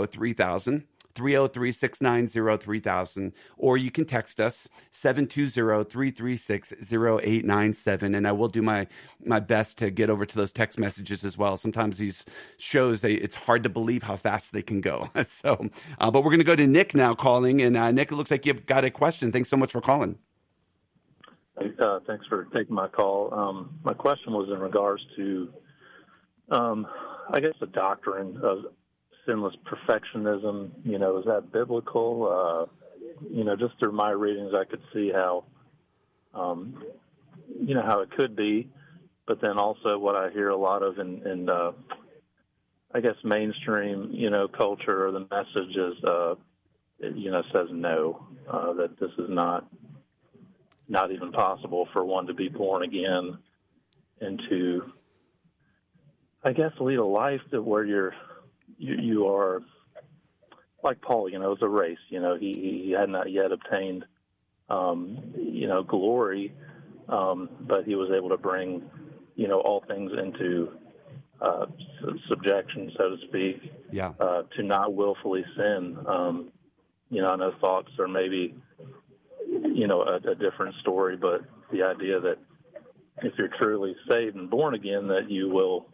3000. 0.08 0.84
303 1.15 1.71
690 1.71 2.63
3000, 2.63 3.34
or 3.58 3.78
you 3.78 3.89
can 3.89 4.06
text 4.06 4.39
us 4.39 4.67
720 4.91 5.89
336 5.89 6.73
0897. 6.93 8.15
And 8.15 8.28
I 8.28 8.32
will 8.32 8.49
do 8.49 8.62
my, 8.62 8.88
my 9.23 9.39
best 9.39 9.78
to 9.80 9.89
get 9.89 10.10
over 10.10 10.25
to 10.25 10.36
those 10.36 10.51
text 10.51 10.78
messages 10.78 11.23
as 11.23 11.38
well. 11.38 11.58
Sometimes 11.58 11.97
these 11.97 12.25
shows, 12.58 13.01
they, 13.01 13.13
it's 13.13 13.36
hard 13.36 13.63
to 13.63 13.69
believe 13.69 14.04
how 14.04 14.17
fast 14.17 14.51
they 14.51 14.62
can 14.62 14.82
go. 14.82 15.10
so, 15.28 15.69
uh, 15.99 16.12
but 16.12 16.23
we're 16.23 16.32
going 16.32 16.39
to 16.39 16.45
go 16.45 16.56
to 16.56 16.67
Nick 16.67 16.93
now 16.93 17.15
calling. 17.15 17.62
And 17.62 17.78
uh, 17.78 17.91
Nick, 17.91 18.12
it 18.12 18.15
looks 18.15 18.32
like 18.32 18.45
you've 18.45 18.65
got 18.65 18.84
a 18.84 18.91
question. 18.91 19.32
Thanks 19.32 19.49
so 19.49 19.58
much 19.58 19.71
for 19.71 19.82
calling. 19.82 20.19
Uh, 21.58 21.99
thanks 22.06 22.25
for 22.28 22.45
taking 22.54 22.75
my 22.75 22.88
call. 22.88 23.34
Um, 23.34 23.80
my 23.84 23.93
question 23.93 24.34
was 24.34 24.49
in 24.49 24.60
regards 24.60 25.01
to, 25.15 25.54
um, 26.51 26.86
I 27.32 27.39
guess, 27.39 27.54
the 27.60 27.67
doctrine 27.67 28.38
of 28.43 28.65
sinless 29.26 29.56
perfectionism, 29.66 30.72
you 30.84 31.00
know, 31.00 31.18
is 31.18 31.26
that 31.26 31.52
biblical? 31.52 32.70
Uh, 32.70 32.96
you 33.30 33.44
know, 33.44 33.56
just 33.56 33.78
through 33.80 33.92
my 33.92 34.12
readings, 34.12 34.54
I 34.54 34.66
could 34.66 34.82
see 34.94 35.12
how, 35.12 35.46
um, 36.34 36.84
you 37.60 37.73
know, 37.73 37.82
how 37.82 38.02
it 38.02 38.12
could 38.12 38.36
be, 38.36 38.69
but 39.26 39.42
then 39.42 39.58
also 39.58 39.98
what 39.98 40.15
I 40.15 40.30
hear 40.32 40.50
a 40.50 40.58
lot 40.58 40.84
of 40.84 41.00
in, 41.00 41.26
in 41.26 41.50
uh, 41.50 41.71
I 42.94 43.02
guess 43.02 43.15
mainstream, 43.23 44.10
you 44.13 44.30
know, 44.30 44.48
culture 44.48 45.08
or 45.08 45.12
the 45.12 45.28
message 45.32 45.76
is, 45.76 46.04
uh, 46.04 46.36
you 47.00 47.32
know, 47.32 47.44
says 47.54 47.67
no, 47.71 48.26
uh, 48.50 48.73
that 48.73 49.00
this 49.00 49.12
is 49.17 49.30
not 49.30 49.67
not 50.88 51.12
even 51.12 51.32
possible 51.32 51.88
for 51.92 52.06
one 52.06 52.28
to 52.28 52.34
be 52.34 52.48
born 52.48 52.84
again 52.84 53.40
and 54.21 54.42
to, 54.50 54.94
I 56.44 56.54
guess, 56.54 56.71
lead 56.80 57.00
a 57.00 57.06
life 57.06 57.42
that 57.52 57.62
where 57.62 57.84
you're 57.84 58.13
you, 58.78 58.96
you 58.96 59.28
are 59.28 59.62
like 60.84 61.02
Paul. 61.02 61.30
You 61.30 61.40
know, 61.40 61.52
it's 61.52 61.62
a 61.62 61.67
race. 61.67 61.98
You 62.10 62.21
know, 62.21 62.36
he 62.36 62.52
he 62.86 62.92
had 62.98 63.10
not 63.10 63.32
yet 63.32 63.52
obtained, 63.52 64.06
um, 64.69 65.34
you 65.36 65.67
know, 65.67 65.84
glory, 65.84 66.54
um, 67.10 67.50
but 67.62 67.86
he 67.86 67.96
was 67.96 68.10
able 68.15 68.30
to 68.30 68.38
bring, 68.38 68.84
you 69.36 69.48
know, 69.48 69.60
all 69.62 69.84
things 69.88 70.12
into 70.21 70.71
uh, 71.42 71.65
subjection, 72.30 72.92
so 72.98 73.10
to 73.10 73.17
speak, 73.28 73.71
Yeah. 73.92 74.13
uh, 74.19 74.44
to 74.56 74.63
not 74.63 74.94
willfully 74.94 75.44
sin. 75.58 75.98
Um, 76.08 76.52
you 77.10 77.21
know, 77.21 77.30
I 77.30 77.36
know 77.36 77.54
thoughts 77.60 77.90
are 78.00 78.08
maybe, 78.08 78.56
you 79.48 79.88
know, 79.88 80.02
a, 80.02 80.15
a 80.32 80.36
different 80.36 80.76
story, 80.82 81.17
but 81.17 81.42
the 81.71 81.84
idea 81.84 82.19
that 82.19 82.38
if 83.21 83.34
you're 83.38 83.50
truly 83.60 83.96
saved 84.10 84.36
and 84.36 84.50
born 84.50 84.73
again, 84.76 85.08
that 85.08 85.30
you 85.30 85.50
will, 85.50 85.88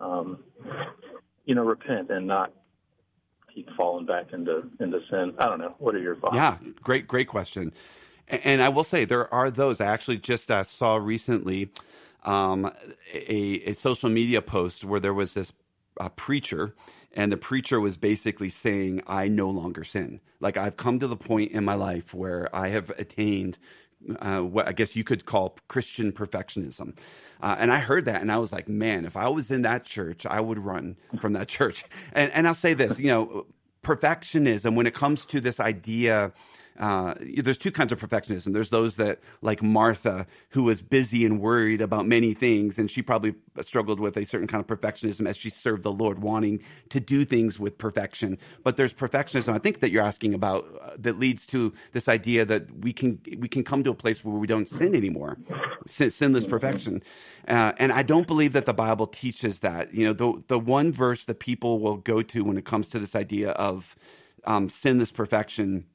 um, 0.00 0.44
you 1.46 1.54
know, 1.54 1.64
repent 1.64 2.10
and 2.10 2.26
not 2.26 2.52
keep 3.54 3.68
falling 3.76 4.04
back 4.04 4.32
into 4.32 4.68
into 4.78 5.00
sin. 5.10 5.34
I 5.38 5.46
don't 5.46 5.58
know. 5.58 5.74
What 5.78 5.94
are 5.94 6.00
your 6.00 6.16
thoughts? 6.16 6.34
Yeah, 6.34 6.58
great, 6.82 7.08
great 7.08 7.28
question. 7.28 7.72
And 8.28 8.60
I 8.60 8.68
will 8.68 8.84
say 8.84 9.04
there 9.04 9.32
are 9.32 9.50
those. 9.50 9.80
I 9.80 9.86
actually 9.86 10.18
just 10.18 10.50
uh, 10.50 10.64
saw 10.64 10.96
recently 10.96 11.70
um, 12.24 12.70
a, 13.14 13.70
a 13.70 13.72
social 13.74 14.10
media 14.10 14.42
post 14.42 14.84
where 14.84 14.98
there 14.98 15.14
was 15.14 15.34
this 15.34 15.52
preacher, 16.16 16.74
and 17.12 17.30
the 17.30 17.36
preacher 17.36 17.80
was 17.80 17.96
basically 17.96 18.50
saying, 18.50 19.02
"I 19.06 19.28
no 19.28 19.48
longer 19.48 19.84
sin. 19.84 20.20
Like 20.40 20.56
I've 20.56 20.76
come 20.76 20.98
to 20.98 21.06
the 21.06 21.16
point 21.16 21.52
in 21.52 21.64
my 21.64 21.74
life 21.74 22.12
where 22.12 22.54
I 22.54 22.68
have 22.68 22.90
attained." 22.90 23.58
Uh, 24.20 24.40
what 24.40 24.68
I 24.68 24.72
guess 24.72 24.94
you 24.94 25.04
could 25.04 25.24
call 25.24 25.56
Christian 25.68 26.12
perfectionism. 26.12 26.96
Uh, 27.42 27.56
and 27.58 27.72
I 27.72 27.78
heard 27.78 28.04
that 28.04 28.20
and 28.20 28.30
I 28.30 28.38
was 28.38 28.52
like, 28.52 28.68
man, 28.68 29.04
if 29.04 29.16
I 29.16 29.28
was 29.28 29.50
in 29.50 29.62
that 29.62 29.84
church, 29.84 30.26
I 30.26 30.40
would 30.40 30.58
run 30.58 30.96
from 31.20 31.32
that 31.32 31.48
church. 31.56 31.84
And, 32.12 32.30
and 32.32 32.46
I'll 32.46 32.54
say 32.54 32.74
this, 32.74 33.00
you 33.00 33.08
know, 33.08 33.46
perfectionism, 33.82 34.76
when 34.76 34.86
it 34.86 34.94
comes 34.94 35.24
to 35.26 35.40
this 35.40 35.60
idea, 35.60 36.32
uh, 36.78 37.14
there's 37.38 37.58
two 37.58 37.70
kinds 37.72 37.92
of 37.92 37.98
perfectionism. 37.98 38.52
There's 38.52 38.70
those 38.70 38.96
that, 38.96 39.20
like 39.40 39.62
Martha, 39.62 40.26
who 40.50 40.64
was 40.64 40.82
busy 40.82 41.24
and 41.24 41.40
worried 41.40 41.80
about 41.80 42.06
many 42.06 42.34
things, 42.34 42.78
and 42.78 42.90
she 42.90 43.02
probably 43.02 43.34
struggled 43.62 43.98
with 43.98 44.16
a 44.16 44.24
certain 44.26 44.46
kind 44.46 44.62
of 44.62 44.66
perfectionism 44.66 45.28
as 45.28 45.36
she 45.36 45.50
served 45.50 45.82
the 45.82 45.92
Lord, 45.92 46.18
wanting 46.18 46.62
to 46.90 47.00
do 47.00 47.24
things 47.24 47.58
with 47.58 47.78
perfection. 47.78 48.38
But 48.62 48.76
there's 48.76 48.92
perfectionism, 48.92 49.54
I 49.54 49.58
think, 49.58 49.80
that 49.80 49.90
you're 49.90 50.04
asking 50.04 50.34
about, 50.34 50.66
uh, 50.82 50.90
that 50.98 51.18
leads 51.18 51.46
to 51.48 51.72
this 51.92 52.08
idea 52.08 52.44
that 52.44 52.70
we 52.78 52.92
can 52.92 53.20
we 53.38 53.48
can 53.48 53.64
come 53.64 53.82
to 53.84 53.90
a 53.90 53.94
place 53.94 54.24
where 54.24 54.36
we 54.36 54.46
don't 54.46 54.68
sin 54.68 54.94
anymore, 54.94 55.38
sin, 55.86 56.10
sinless 56.10 56.46
perfection. 56.46 57.02
Uh, 57.48 57.72
and 57.78 57.92
I 57.92 58.02
don't 58.02 58.26
believe 58.26 58.52
that 58.52 58.66
the 58.66 58.74
Bible 58.74 59.06
teaches 59.06 59.60
that. 59.60 59.94
You 59.94 60.04
know, 60.04 60.12
the 60.12 60.42
the 60.48 60.58
one 60.58 60.92
verse 60.92 61.24
that 61.24 61.40
people 61.40 61.80
will 61.80 61.96
go 61.96 62.22
to 62.22 62.44
when 62.44 62.58
it 62.58 62.64
comes 62.64 62.88
to 62.88 62.98
this 62.98 63.16
idea 63.16 63.50
of 63.50 63.96
um, 64.44 64.68
sinless 64.68 65.12
perfection 65.12 65.86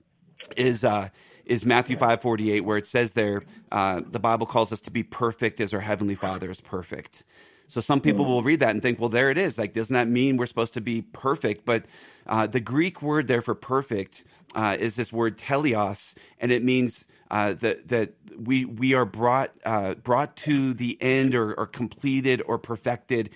is 0.55 0.83
uh, 0.83 1.09
is 1.45 1.65
Matthew 1.65 1.97
five 1.97 2.21
forty 2.21 2.51
eight, 2.51 2.61
where 2.61 2.77
it 2.77 2.87
says 2.87 3.13
there, 3.13 3.43
uh, 3.71 4.01
the 4.09 4.19
Bible 4.19 4.45
calls 4.45 4.71
us 4.71 4.81
to 4.81 4.91
be 4.91 5.03
perfect 5.03 5.59
as 5.59 5.73
our 5.73 5.81
heavenly 5.81 6.15
Father 6.15 6.49
is 6.49 6.61
perfect. 6.61 7.23
So 7.67 7.79
some 7.79 8.01
people 8.01 8.25
will 8.25 8.43
read 8.43 8.59
that 8.59 8.71
and 8.71 8.81
think, 8.81 8.99
well, 8.99 9.07
there 9.07 9.31
it 9.31 9.37
is. 9.37 9.57
Like, 9.57 9.73
doesn't 9.73 9.93
that 9.93 10.09
mean 10.09 10.35
we're 10.35 10.45
supposed 10.45 10.73
to 10.73 10.81
be 10.81 11.03
perfect? 11.03 11.63
But 11.63 11.85
uh, 12.27 12.45
the 12.47 12.59
Greek 12.59 13.01
word 13.01 13.27
there 13.27 13.41
for 13.41 13.55
perfect 13.55 14.25
uh, 14.53 14.75
is 14.77 14.97
this 14.97 15.13
word 15.13 15.37
teleios, 15.37 16.13
and 16.37 16.51
it 16.51 16.63
means 16.63 17.05
uh, 17.29 17.53
that 17.53 17.87
that 17.87 18.13
we 18.37 18.65
we 18.65 18.93
are 18.93 19.05
brought 19.05 19.51
uh, 19.65 19.93
brought 19.93 20.35
to 20.37 20.73
the 20.73 20.97
end 20.99 21.33
or, 21.33 21.53
or 21.53 21.65
completed 21.65 22.41
or 22.45 22.57
perfected, 22.57 23.29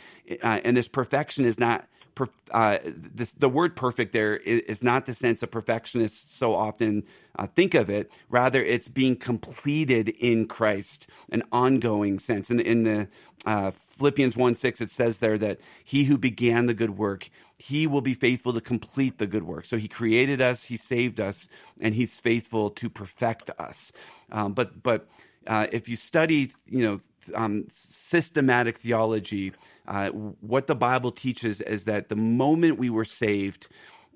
uh, 0.43 0.60
and 0.66 0.76
this 0.76 0.89
perfection 0.89 1.45
is 1.45 1.58
not 1.58 1.88
per, 2.16 2.28
uh, 2.51 2.80
this, 2.86 3.32
the 3.34 3.49
word 3.49 3.76
perfect 3.76 4.13
there 4.13 4.38
is, 4.38 4.61
is 4.61 4.84
not 4.84 5.05
the 5.05 5.13
sense 5.13 5.43
of 5.43 5.51
perfectionists 5.51 6.36
so 6.36 6.55
often 6.55 7.03
uh, 7.38 7.47
think 7.47 7.74
of 7.74 7.89
it. 7.89 8.11
Rather, 8.30 8.63
it's 8.63 8.88
being 8.88 9.16
completed 9.16 10.09
in 10.09 10.47
Christ, 10.47 11.07
an 11.30 11.43
ongoing 11.51 12.18
sense. 12.20 12.49
In, 12.49 12.59
in 12.59 12.84
the 12.84 13.07
uh, 13.45 13.72
Philippians 13.72 14.36
1 14.36 14.55
6, 14.55 14.82
it 14.82 14.91
says 14.91 15.20
there 15.20 15.38
that 15.38 15.59
he 15.84 16.05
who 16.05 16.18
began 16.18 16.66
the 16.66 16.74
good 16.74 16.97
work, 16.97 17.30
he 17.57 17.86
will 17.86 18.01
be 18.01 18.13
faithful 18.13 18.53
to 18.53 18.61
complete 18.61 19.18
the 19.18 19.28
good 19.28 19.43
work. 19.43 19.66
So 19.66 19.78
he 19.78 19.88
created 19.88 20.41
us, 20.41 20.66
he 20.66 20.78
saved 20.78 21.20
us, 21.20 21.47
and 21.80 21.93
he's 21.93 22.20
faithful 22.20 22.70
to 22.72 22.89
perfect 22.89 23.51
us. 23.59 23.91
Um, 24.32 24.53
but, 24.53 24.82
but, 24.82 25.07
uh, 25.47 25.68
if 25.72 25.88
you 25.88 25.95
study, 25.95 26.51
you 26.66 26.84
know, 26.84 26.97
um, 27.34 27.65
systematic 27.69 28.78
theology, 28.78 29.53
uh, 29.88 30.09
what 30.09 30.67
the 30.67 30.76
Bible 30.76 31.11
teaches 31.11 31.61
is 31.61 31.86
that 31.86 32.09
the 32.09 32.15
moment 32.15 32.78
we 32.78 32.89
were 32.89 33.05
saved, 33.05 33.67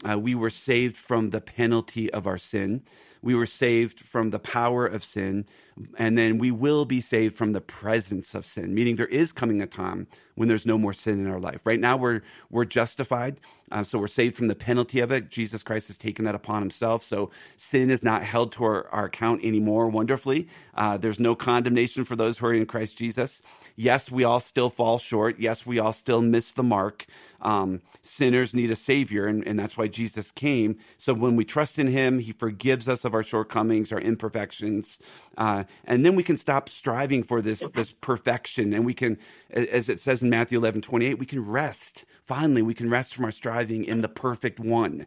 uh, 0.07 0.18
we 0.18 0.36
were 0.36 0.49
saved 0.49 0.95
from 0.95 1.32
the 1.32 1.41
penalty 1.41 2.12
of 2.12 2.28
our 2.28 2.38
sin. 2.38 2.84
We 3.22 3.36
were 3.36 3.45
saved 3.45 3.99
from 3.99 4.30
the 4.30 4.39
power 4.39 4.86
of 4.86 5.03
sin, 5.03 5.45
and 5.98 6.18
then 6.18 6.38
we 6.38 6.52
will 6.52 6.86
be 6.86 7.02
saved 7.02 7.36
from 7.36 7.54
the 7.54 7.62
presence 7.62 8.36
of 8.36 8.46
sin. 8.46 8.74
Meaning, 8.74 8.96
there 8.96 9.08
is 9.08 9.32
coming 9.32 9.62
a 9.62 9.68
time 9.68 10.08
when 10.36 10.48
there's 10.48 10.66
no 10.66 10.78
more 10.78 10.94
sin 10.94 11.20
in 11.20 11.32
our 11.32 11.40
life. 11.40 11.62
Right 11.66 11.80
now, 11.80 11.98
we're 11.98 12.22
we're 12.50 12.66
justified, 12.66 13.40
uh, 13.72 13.84
so 13.84 14.00
we're 14.00 14.08
saved 14.08 14.38
from 14.38 14.48
the 14.48 14.56
penalty 14.56 15.00
of 15.00 15.12
it. 15.12 15.30
Jesus 15.30 15.64
Christ 15.64 15.88
has 15.88 15.98
taken 15.98 16.26
that 16.26 16.36
upon 16.36 16.62
Himself, 16.62 17.04
so 17.04 17.32
sin 17.58 17.90
is 17.90 18.04
not 18.04 18.24
held 18.24 18.52
to 18.54 18.64
our, 18.64 18.88
our 18.88 19.06
account 19.06 19.44
anymore. 19.44 19.90
Wonderfully, 19.90 20.48
uh, 20.76 20.98
there's 20.98 21.20
no 21.20 21.36
condemnation 21.36 22.06
for 22.06 22.16
those 22.16 22.38
who 22.38 22.48
are 22.48 22.54
in 22.54 22.66
Christ 22.66 22.98
Jesus. 22.98 23.42
Yes, 23.76 24.12
we 24.12 24.24
all 24.24 24.40
still 24.40 24.70
fall 24.70 24.98
short. 24.98 25.40
Yes, 25.40 25.66
we 25.66 25.80
all 25.80 25.94
still 25.94 26.22
miss 26.22 26.52
the 26.52 26.64
mark. 26.64 27.06
Um, 27.42 27.82
sinners 28.02 28.54
need 28.54 28.72
a 28.72 28.76
savior, 28.76 29.26
and, 29.28 29.46
and 29.48 29.58
that's 29.58 29.78
why 29.78 29.88
Jesus 29.88 30.32
came. 30.32 30.78
So 30.98 31.14
when 31.14 31.36
we 31.36 31.46
trust 31.46 31.80
in 31.80 31.88
Him, 31.88 32.20
He 32.20 32.32
forgives 32.32 32.90
us 32.90 33.06
of 33.06 33.14
our 33.14 33.24
shortcomings, 33.24 33.92
our 33.92 34.02
imperfections, 34.02 35.00
uh, 35.40 35.64
and 35.86 36.06
then 36.06 36.16
we 36.16 36.24
can 36.24 36.36
stop 36.36 36.68
striving 36.68 37.24
for 37.24 37.42
this 37.42 37.62
this 37.74 37.94
perfection, 37.94 38.74
and 38.74 38.86
we 38.86 38.94
can, 38.94 39.18
as 39.50 39.88
it 39.88 40.02
says 40.02 40.22
in 40.22 40.30
Matthew 40.30 40.58
11, 40.58 40.82
28, 40.82 41.18
we 41.18 41.26
can 41.26 41.44
rest. 41.44 42.04
Finally, 42.26 42.62
we 42.62 42.74
can 42.74 42.90
rest 42.90 43.16
from 43.16 43.24
our 43.24 43.32
striving 43.32 43.86
in 43.86 44.02
the 44.02 44.10
perfect 44.10 44.60
one. 44.60 45.06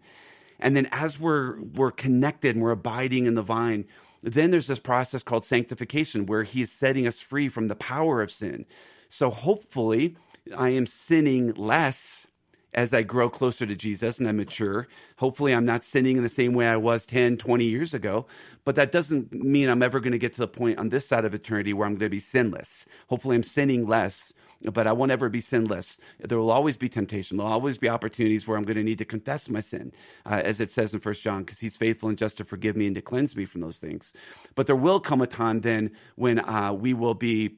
And 0.58 0.74
then 0.74 0.88
as 0.90 1.20
we're 1.20 1.60
we're 1.60 1.90
connected 1.90 2.56
and 2.56 2.64
we're 2.64 2.70
abiding 2.70 3.26
in 3.26 3.34
the 3.34 3.42
vine, 3.42 3.84
then 4.22 4.50
there's 4.50 4.68
this 4.68 4.78
process 4.78 5.22
called 5.22 5.44
sanctification 5.44 6.24
where 6.24 6.44
he 6.44 6.62
is 6.62 6.72
setting 6.72 7.06
us 7.06 7.20
free 7.20 7.50
from 7.50 7.68
the 7.68 7.76
power 7.76 8.22
of 8.22 8.30
sin. 8.30 8.64
So 9.10 9.28
hopefully 9.28 10.16
I 10.56 10.70
am 10.70 10.86
sinning 10.86 11.52
less 11.54 12.26
as 12.74 12.94
I 12.94 13.02
grow 13.02 13.28
closer 13.28 13.66
to 13.66 13.74
Jesus 13.74 14.18
and 14.18 14.28
I 14.28 14.32
mature. 14.32 14.88
Hopefully 15.16 15.52
I'm 15.52 15.64
not 15.64 15.84
sinning 15.84 16.16
in 16.16 16.22
the 16.22 16.28
same 16.28 16.54
way 16.54 16.66
I 16.66 16.76
was 16.76 17.06
10, 17.06 17.36
20 17.36 17.64
years 17.64 17.94
ago, 17.94 18.26
but 18.64 18.76
that 18.76 18.92
doesn't 18.92 19.32
mean 19.32 19.68
I'm 19.68 19.82
ever 19.82 20.00
going 20.00 20.12
to 20.12 20.18
get 20.18 20.34
to 20.34 20.40
the 20.40 20.48
point 20.48 20.78
on 20.78 20.88
this 20.88 21.06
side 21.06 21.24
of 21.24 21.34
eternity 21.34 21.72
where 21.72 21.86
I'm 21.86 21.94
going 21.94 22.10
to 22.10 22.16
be 22.16 22.20
sinless. 22.20 22.86
Hopefully 23.08 23.36
I'm 23.36 23.42
sinning 23.42 23.86
less 23.86 24.32
but 24.70 24.86
I 24.86 24.92
won't 24.92 25.10
ever 25.10 25.28
be 25.28 25.40
sinless. 25.40 25.98
There 26.20 26.38
will 26.38 26.50
always 26.50 26.76
be 26.76 26.88
temptation. 26.88 27.36
There'll 27.36 27.52
always 27.52 27.78
be 27.78 27.88
opportunities 27.88 28.46
where 28.46 28.56
I'm 28.56 28.64
going 28.64 28.76
to 28.76 28.84
need 28.84 28.98
to 28.98 29.04
confess 29.04 29.48
my 29.48 29.60
sin, 29.60 29.92
uh, 30.24 30.40
as 30.44 30.60
it 30.60 30.70
says 30.70 30.94
in 30.94 31.00
First 31.00 31.22
John, 31.22 31.42
because 31.42 31.60
He's 31.60 31.76
faithful 31.76 32.08
and 32.08 32.18
just 32.18 32.36
to 32.36 32.44
forgive 32.44 32.76
me 32.76 32.86
and 32.86 32.94
to 32.94 33.02
cleanse 33.02 33.34
me 33.34 33.44
from 33.44 33.60
those 33.60 33.78
things. 33.78 34.12
But 34.54 34.66
there 34.66 34.76
will 34.76 35.00
come 35.00 35.20
a 35.20 35.26
time 35.26 35.60
then 35.60 35.92
when 36.16 36.38
uh, 36.38 36.72
we 36.72 36.94
will 36.94 37.14
be 37.14 37.56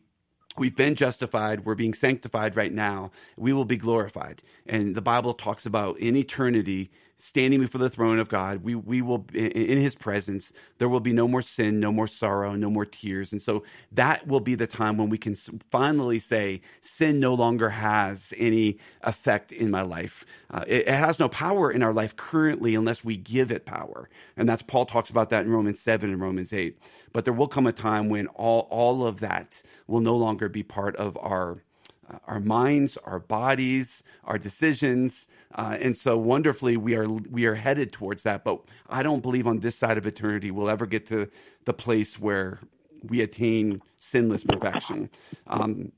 We've 0.57 0.77
been 0.77 0.95
justified. 0.95 1.65
We're 1.65 1.75
being 1.75 1.95
sanctified 1.95 2.57
right 2.57 2.73
now. 2.73 3.11
We 3.37 3.53
will 3.53 3.65
be 3.65 3.77
glorified. 3.77 4.41
And 4.67 4.95
the 4.95 5.03
Bible 5.03 5.35
talks 5.35 5.67
about 5.67 5.99
in 5.99 6.15
eternity, 6.15 6.91
standing 7.17 7.61
before 7.61 7.79
the 7.79 7.91
throne 7.91 8.19
of 8.19 8.29
God. 8.29 8.63
We, 8.63 8.75
we 8.75 9.03
will, 9.03 9.27
in 9.33 9.79
his 9.79 9.95
presence, 9.95 10.53
there 10.79 10.89
will 10.89 11.01
be 11.01 11.13
no 11.13 11.29
more 11.29 11.43
sin, 11.43 11.81
no 11.81 11.93
more 11.93 12.07
sorrow, 12.07 12.55
no 12.55 12.71
more 12.71 12.85
tears. 12.85 13.33
And 13.33 13.43
so 13.43 13.65
that 13.93 14.27
will 14.27 14.41
be 14.41 14.55
the 14.55 14.67
time 14.67 14.99
when 14.99 15.09
we 15.09 15.19
can 15.19 15.35
finally 15.35 16.19
say, 16.19 16.61
sin 16.81 17.21
no 17.21 17.35
longer 17.35 17.71
has 17.71 18.35
any 18.37 18.79
effect 19.03 19.53
in 19.53 19.71
my 19.71 19.83
life. 19.83 20.25
Uh, 20.51 20.65
it, 20.67 20.89
it 20.89 20.95
has 20.95 21.19
no 21.19 21.29
power 21.29 21.71
in 21.71 21.83
our 21.83 21.93
life 21.93 22.17
currently 22.17 22.75
unless 22.75 23.05
we 23.05 23.17
give 23.17 23.51
it 23.51 23.65
power. 23.65 24.09
And 24.37 24.49
that's 24.49 24.63
Paul 24.63 24.87
talks 24.87 25.11
about 25.11 25.31
that 25.31 25.45
in 25.45 25.53
Romans 25.53 25.81
7 25.81 26.11
and 26.11 26.21
Romans 26.21 26.53
8. 26.53 26.79
But 27.13 27.25
there 27.25 27.35
will 27.35 27.49
come 27.49 27.67
a 27.67 27.73
time 27.73 28.09
when 28.09 28.27
all, 28.29 28.67
all 28.71 29.07
of 29.07 29.21
that 29.21 29.63
will 29.87 30.01
no 30.01 30.17
longer 30.17 30.49
be 30.49 30.63
part 30.63 30.97
of 30.97 31.17
our 31.19 31.63
uh, 32.11 32.19
our 32.27 32.41
minds, 32.41 32.97
our 33.05 33.19
bodies, 33.19 34.03
our 34.25 34.39
decisions, 34.39 35.29
uh, 35.55 35.77
and 35.81 35.97
so 35.97 36.17
wonderfully 36.17 36.77
we 36.77 36.95
are 36.97 37.09
we 37.09 37.47
are 37.47 37.55
headed 37.55 37.93
towards 37.93 38.23
that. 38.25 38.45
But 38.45 38.61
I 38.89 39.03
don't 39.03 39.23
believe 39.23 39.47
on 39.47 39.61
this 39.61 39.77
side 39.77 39.99
of 39.99 40.07
eternity 40.07 40.51
we'll 40.51 40.71
ever 40.71 40.87
get 40.87 41.07
to 41.09 41.29
the 41.65 41.75
place 41.75 42.19
where 42.19 42.61
we 43.03 43.21
attain 43.21 43.83
sinless 43.99 44.45
perfection. 44.45 45.11
Um, 45.47 45.93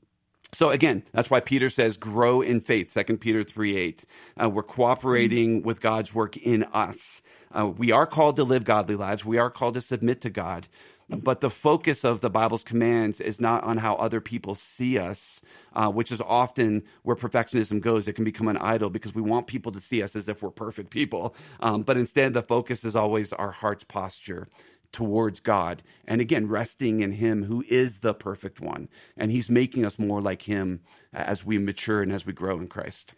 So 0.53 0.69
again, 0.69 1.03
that's 1.11 1.29
why 1.29 1.41
Peter 1.41 1.69
says, 1.69 1.97
"Grow 1.97 2.41
in 2.41 2.61
faith." 2.61 2.91
Second 2.91 3.19
Peter 3.19 3.43
three 3.43 3.75
eight. 3.75 4.05
Uh, 4.41 4.49
we're 4.49 4.63
cooperating 4.63 5.61
with 5.61 5.81
God's 5.81 6.13
work 6.13 6.37
in 6.37 6.63
us. 6.73 7.21
Uh, 7.51 7.67
we 7.67 7.91
are 7.91 8.07
called 8.07 8.37
to 8.37 8.45
live 8.45 8.63
godly 8.63 8.95
lives. 8.95 9.25
We 9.25 9.37
are 9.39 9.51
called 9.51 9.73
to 9.73 9.81
submit 9.81 10.21
to 10.21 10.29
God. 10.29 10.67
But 11.09 11.39
the 11.39 11.49
focus 11.49 12.03
of 12.03 12.19
the 12.19 12.29
Bible's 12.29 12.65
commands 12.65 13.21
is 13.21 13.39
not 13.39 13.63
on 13.63 13.77
how 13.77 13.95
other 13.95 14.19
people 14.19 14.55
see 14.55 14.97
us, 14.97 15.41
uh, 15.73 15.89
which 15.89 16.11
is 16.11 16.19
often 16.19 16.83
where 17.03 17.15
perfectionism 17.15 17.79
goes. 17.79 18.07
It 18.07 18.13
can 18.13 18.25
become 18.25 18.49
an 18.49 18.57
idol 18.57 18.89
because 18.89 19.15
we 19.15 19.21
want 19.21 19.47
people 19.47 19.71
to 19.71 19.79
see 19.79 20.03
us 20.03 20.17
as 20.17 20.27
if 20.27 20.41
we're 20.41 20.49
perfect 20.49 20.89
people. 20.89 21.33
Um, 21.61 21.83
but 21.83 21.95
instead, 21.95 22.33
the 22.33 22.41
focus 22.43 22.83
is 22.83 22.95
always 22.95 23.31
our 23.31 23.51
heart's 23.51 23.85
posture 23.85 24.47
towards 24.91 25.39
God. 25.39 25.81
And 26.05 26.19
again, 26.19 26.47
resting 26.47 26.99
in 26.99 27.13
Him 27.13 27.43
who 27.43 27.63
is 27.69 27.99
the 27.99 28.13
perfect 28.13 28.59
one. 28.59 28.89
And 29.15 29.31
He's 29.31 29.49
making 29.49 29.85
us 29.85 29.97
more 29.97 30.21
like 30.21 30.41
Him 30.41 30.81
as 31.13 31.45
we 31.45 31.57
mature 31.57 32.01
and 32.01 32.11
as 32.11 32.25
we 32.25 32.33
grow 32.33 32.57
in 32.57 32.67
Christ. 32.67 33.13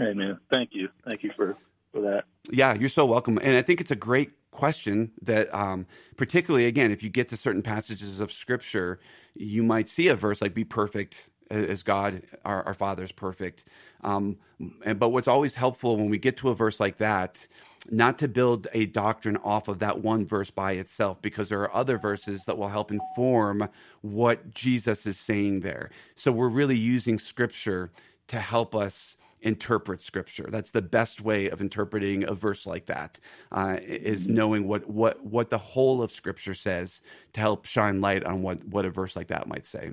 Amen. 0.00 0.38
Thank 0.50 0.70
you. 0.72 0.88
Thank 1.08 1.22
you 1.22 1.30
for, 1.36 1.56
for 1.92 2.00
that. 2.02 2.24
Yeah, 2.50 2.74
you're 2.74 2.88
so 2.88 3.04
welcome. 3.04 3.38
And 3.38 3.56
I 3.56 3.62
think 3.62 3.80
it's 3.80 3.90
a 3.90 3.96
great 3.96 4.30
question 4.56 5.12
that, 5.22 5.52
um, 5.54 5.86
particularly 6.16 6.66
again, 6.66 6.90
if 6.90 7.02
you 7.02 7.10
get 7.10 7.28
to 7.28 7.36
certain 7.36 7.62
passages 7.62 8.20
of 8.20 8.32
Scripture, 8.32 8.98
you 9.34 9.62
might 9.62 9.88
see 9.88 10.08
a 10.08 10.16
verse 10.16 10.42
like 10.42 10.54
"Be 10.54 10.64
perfect 10.64 11.30
as 11.50 11.82
God, 11.84 12.22
our, 12.44 12.64
our 12.64 12.74
Father, 12.74 13.04
is 13.04 13.12
perfect." 13.12 13.64
Um, 14.02 14.36
and, 14.84 14.98
but 14.98 15.10
what's 15.10 15.28
always 15.28 15.54
helpful 15.54 15.96
when 15.96 16.10
we 16.10 16.18
get 16.18 16.38
to 16.38 16.48
a 16.48 16.54
verse 16.54 16.80
like 16.80 16.98
that, 16.98 17.46
not 17.90 18.18
to 18.18 18.28
build 18.28 18.66
a 18.72 18.86
doctrine 18.86 19.36
off 19.38 19.68
of 19.68 19.78
that 19.78 20.02
one 20.02 20.26
verse 20.26 20.50
by 20.50 20.72
itself, 20.72 21.22
because 21.22 21.48
there 21.48 21.60
are 21.60 21.74
other 21.74 21.98
verses 21.98 22.44
that 22.46 22.58
will 22.58 22.68
help 22.68 22.90
inform 22.90 23.68
what 24.00 24.52
Jesus 24.54 25.06
is 25.06 25.18
saying 25.18 25.60
there. 25.60 25.90
So 26.14 26.32
we're 26.32 26.48
really 26.48 26.76
using 26.76 27.18
Scripture 27.18 27.90
to 28.28 28.40
help 28.40 28.74
us 28.74 29.16
interpret 29.46 30.02
scripture. 30.02 30.48
That's 30.50 30.72
the 30.72 30.82
best 30.82 31.20
way 31.20 31.48
of 31.48 31.60
interpreting 31.60 32.28
a 32.28 32.34
verse 32.34 32.66
like 32.66 32.86
that 32.86 33.20
uh, 33.52 33.76
is 33.80 34.28
knowing 34.28 34.66
what, 34.66 34.88
what, 34.90 35.24
what 35.24 35.50
the 35.50 35.58
whole 35.58 36.02
of 36.02 36.10
scripture 36.10 36.54
says 36.54 37.00
to 37.34 37.40
help 37.40 37.64
shine 37.64 38.00
light 38.00 38.24
on 38.24 38.42
what, 38.42 38.64
what 38.64 38.84
a 38.84 38.90
verse 38.90 39.14
like 39.14 39.28
that 39.28 39.46
might 39.46 39.66
say. 39.66 39.92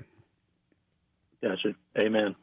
Gotcha. 1.41 1.76
Amen. 1.97 2.36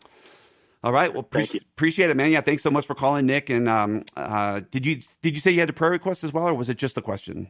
All 0.82 0.92
right. 0.92 1.12
Well, 1.12 1.24
pre- 1.24 1.60
appreciate 1.74 2.10
it, 2.10 2.16
man. 2.16 2.30
Yeah. 2.30 2.40
Thanks 2.40 2.62
so 2.62 2.70
much 2.70 2.86
for 2.86 2.94
calling, 2.94 3.26
Nick. 3.26 3.50
And 3.50 3.68
um, 3.68 4.04
uh, 4.16 4.60
did 4.70 4.86
you 4.86 5.02
did 5.20 5.34
you 5.34 5.40
say 5.40 5.50
you 5.50 5.60
had 5.60 5.68
a 5.68 5.74
prayer 5.74 5.90
request 5.90 6.24
as 6.24 6.32
well, 6.32 6.48
or 6.48 6.54
was 6.54 6.70
it 6.70 6.78
just 6.78 6.96
a 6.96 7.02
question? 7.02 7.48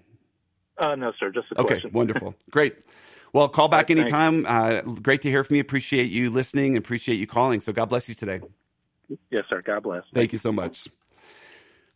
Uh, 0.78 0.96
no, 0.96 1.12
sir. 1.20 1.30
Just 1.30 1.46
a 1.52 1.60
okay, 1.60 1.74
question. 1.74 1.88
Okay. 1.88 1.94
wonderful. 1.96 2.34
Great. 2.50 2.76
Well, 3.32 3.48
call 3.48 3.68
back 3.68 3.88
right, 3.88 3.98
anytime. 3.98 4.46
Uh, 4.46 4.80
great 4.80 5.22
to 5.22 5.28
hear 5.28 5.44
from 5.44 5.56
you. 5.56 5.60
Appreciate 5.60 6.10
you 6.10 6.30
listening. 6.30 6.76
Appreciate 6.76 7.16
you 7.16 7.28
calling. 7.28 7.60
So 7.60 7.72
God 7.72 7.86
bless 7.86 8.08
you 8.08 8.14
today. 8.14 8.40
Yes, 9.30 9.44
sir. 9.50 9.62
God 9.62 9.82
bless. 9.82 10.04
Thank, 10.14 10.32
you 10.32 10.38
so 10.38 10.52
much. 10.52 10.88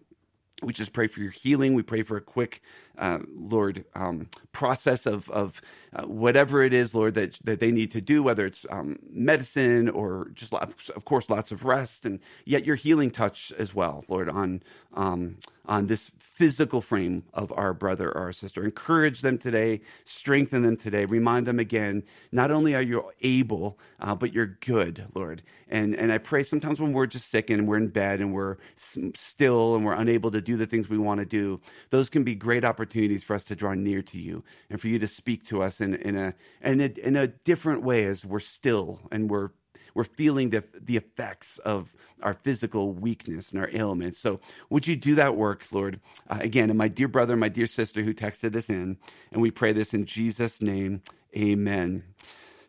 we 0.63 0.73
just 0.73 0.93
pray 0.93 1.07
for 1.07 1.21
your 1.21 1.31
healing. 1.31 1.75
We 1.75 1.83
pray 1.83 2.03
for 2.03 2.17
a 2.17 2.21
quick, 2.21 2.63
uh, 2.99 3.18
Lord, 3.36 3.84
um, 3.94 4.28
process 4.53 5.07
of 5.07 5.30
of 5.30 5.61
uh, 5.94 6.03
whatever 6.03 6.62
it 6.62 6.72
is, 6.72 6.94
Lord, 6.94 7.14
that 7.14 7.38
that 7.44 7.61
they 7.61 7.70
need 7.70 7.92
to 7.92 8.01
do, 8.01 8.22
whether 8.22 8.44
it's 8.44 8.66
um, 8.70 8.99
medicine 9.09 9.88
or 9.88 10.30
just, 10.34 10.53
of 10.53 11.05
course, 11.05 11.30
lots 11.30 11.53
of 11.53 11.64
rest, 11.64 12.05
and 12.05 12.18
yet 12.44 12.66
your 12.66 12.76
healing 12.76 13.11
touch 13.11 13.53
as 13.59 13.74
well, 13.74 14.05
Lord, 14.09 14.28
on 14.28 14.62
um, 14.94 15.36
on 15.66 15.86
this 15.86 16.11
physical 16.18 16.80
frame 16.80 17.22
of 17.34 17.53
our 17.53 17.74
brother 17.74 18.09
or 18.09 18.22
our 18.22 18.32
sister. 18.32 18.64
Encourage 18.64 19.20
them 19.20 19.38
today, 19.38 19.80
strengthen 20.05 20.62
them 20.62 20.76
today, 20.76 21.05
remind 21.05 21.46
them 21.46 21.59
again. 21.59 22.03
Not 22.32 22.51
only 22.51 22.74
are 22.74 22.82
you 22.82 23.11
able, 23.20 23.78
uh, 24.01 24.14
but 24.14 24.32
you're 24.32 24.46
good, 24.46 25.05
Lord. 25.14 25.42
And 25.68 25.94
and 25.94 26.11
I 26.11 26.18
pray 26.18 26.42
sometimes 26.42 26.80
when 26.80 26.92
we're 26.92 27.07
just 27.07 27.30
sick 27.30 27.51
and 27.51 27.68
we're 27.68 27.76
in 27.76 27.88
bed 27.88 28.20
and 28.20 28.32
we're 28.32 28.57
still 28.76 29.74
and 29.76 29.84
we're 29.84 29.94
unable 29.94 30.30
to 30.32 30.40
do 30.40 30.57
the 30.57 30.66
things 30.66 30.88
we 30.88 30.99
want 30.99 31.20
to 31.20 31.26
do, 31.26 31.61
those 31.90 32.09
can 32.09 32.24
be 32.24 32.34
great 32.34 32.64
opportunities 32.64 32.88
for 32.89 33.34
us 33.34 33.45
to 33.45 33.57
draw 33.57 33.74
near 33.74 34.03
to 34.03 34.18
you 34.18 34.45
and 34.70 34.80
for 34.80 34.89
you 34.89 34.99
to 34.99 35.07
speak 35.07 35.47
to 35.47 35.62
us 35.62 35.80
in, 35.80 35.95
in 35.95 36.16
a 36.16 36.34
in 36.62 36.80
a 36.80 36.91
in 37.03 37.16
a 37.16 37.26
different 37.28 37.82
way 37.82 38.05
as 38.05 38.24
we're 38.24 38.39
still 38.39 39.01
and 39.11 39.30
we're 39.30 39.51
we're 39.95 40.05
feeling 40.05 40.51
the 40.51 40.64
the 40.78 40.97
effects 40.97 41.59
of 41.59 41.95
our 42.22 42.34
physical 42.34 42.93
weakness 42.93 43.53
and 43.53 43.61
our 43.61 43.70
ailments. 43.72 44.20
So 44.20 44.41
would 44.70 44.86
you 44.86 44.97
do 44.97 45.14
that 45.16 45.36
work, 45.36 45.64
Lord? 45.72 46.01
Uh, 46.28 46.39
again, 46.41 46.70
and 46.70 46.78
my 46.78 46.89
dear 46.89 47.09
brother, 47.09 47.36
my 47.36 47.49
dear 47.49 47.66
sister 47.66 48.03
who 48.03 48.14
texted 48.14 48.53
this 48.53 48.68
in, 48.68 48.99
and 49.32 49.41
we 49.43 49.51
pray 49.51 49.72
this 49.72 49.95
in 49.95 50.05
Jesus' 50.05 50.61
name. 50.61 51.03
Amen. 51.36 52.05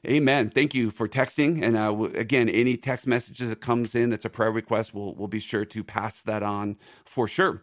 Amen. 0.08 0.50
Thank 0.50 0.74
you 0.74 0.92
for 0.92 1.10
texting. 1.10 1.62
And 1.62 1.76
uh, 1.76 2.18
again, 2.18 2.48
any 2.48 2.78
text 2.78 3.06
messages 3.06 3.50
that 3.50 3.60
comes 3.60 3.96
in 3.96 4.10
that's 4.10 4.24
a 4.24 4.30
prayer 4.30 4.52
request, 4.52 4.94
we'll, 4.94 5.14
we'll 5.14 5.28
be 5.28 5.42
sure 5.42 5.66
to 5.66 5.84
pass 5.84 6.22
that 6.22 6.42
on 6.42 6.78
for 7.04 7.28
sure. 7.28 7.62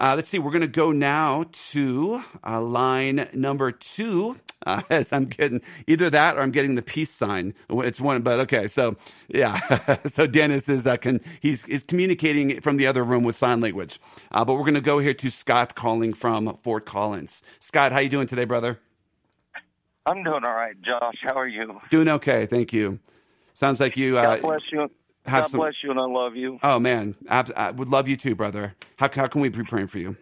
Uh, 0.00 0.14
let's 0.16 0.30
see, 0.30 0.38
we're 0.38 0.50
going 0.50 0.62
to 0.62 0.66
go 0.66 0.92
now 0.92 1.44
to 1.72 2.24
uh, 2.42 2.60
line 2.60 3.28
number 3.32 3.70
two. 3.70 4.38
Uh, 4.66 4.82
as 4.90 5.10
I'm 5.10 5.24
getting 5.24 5.62
either 5.86 6.10
that 6.10 6.36
or 6.36 6.42
I'm 6.42 6.50
getting 6.50 6.74
the 6.74 6.82
peace 6.82 7.10
sign. 7.10 7.54
It's 7.70 7.98
one, 7.98 8.20
but 8.20 8.40
okay. 8.40 8.68
So 8.68 8.96
yeah, 9.26 9.96
so 10.06 10.26
Dennis 10.26 10.68
is 10.68 10.86
uh, 10.86 10.98
can 10.98 11.22
he's 11.40 11.66
is 11.66 11.82
communicating 11.82 12.60
from 12.60 12.76
the 12.76 12.86
other 12.86 13.02
room 13.02 13.24
with 13.24 13.38
sign 13.38 13.62
language. 13.62 13.98
Uh, 14.30 14.44
but 14.44 14.56
we're 14.56 14.64
going 14.64 14.74
to 14.74 14.82
go 14.82 14.98
here 14.98 15.14
to 15.14 15.30
Scott 15.30 15.74
calling 15.74 16.12
from 16.12 16.58
Fort 16.62 16.84
Collins. 16.84 17.42
Scott, 17.58 17.92
how 17.92 18.00
you 18.00 18.10
doing 18.10 18.26
today, 18.26 18.44
brother? 18.44 18.78
I'm 20.04 20.22
doing 20.22 20.44
all 20.44 20.52
right, 20.52 20.78
Josh. 20.82 21.16
How 21.22 21.38
are 21.38 21.48
you? 21.48 21.80
Doing 21.88 22.10
okay, 22.10 22.44
thank 22.44 22.74
you. 22.74 22.98
Sounds 23.54 23.80
like 23.80 23.96
you. 23.96 24.18
Uh, 24.18 24.36
God 24.36 24.42
bless 24.42 24.60
you. 24.70 24.90
God 25.26 25.50
some... 25.50 25.60
bless 25.60 25.74
you, 25.82 25.90
and 25.90 26.00
I 26.00 26.04
love 26.04 26.36
you. 26.36 26.58
Oh 26.62 26.78
man, 26.78 27.14
I, 27.28 27.44
I 27.56 27.70
would 27.70 27.88
love 27.88 28.08
you 28.08 28.16
too, 28.16 28.34
brother. 28.34 28.74
How 28.96 29.10
how 29.12 29.26
can 29.26 29.40
we 29.40 29.48
be 29.48 29.62
praying 29.64 29.88
for 29.88 29.98
you? 29.98 30.16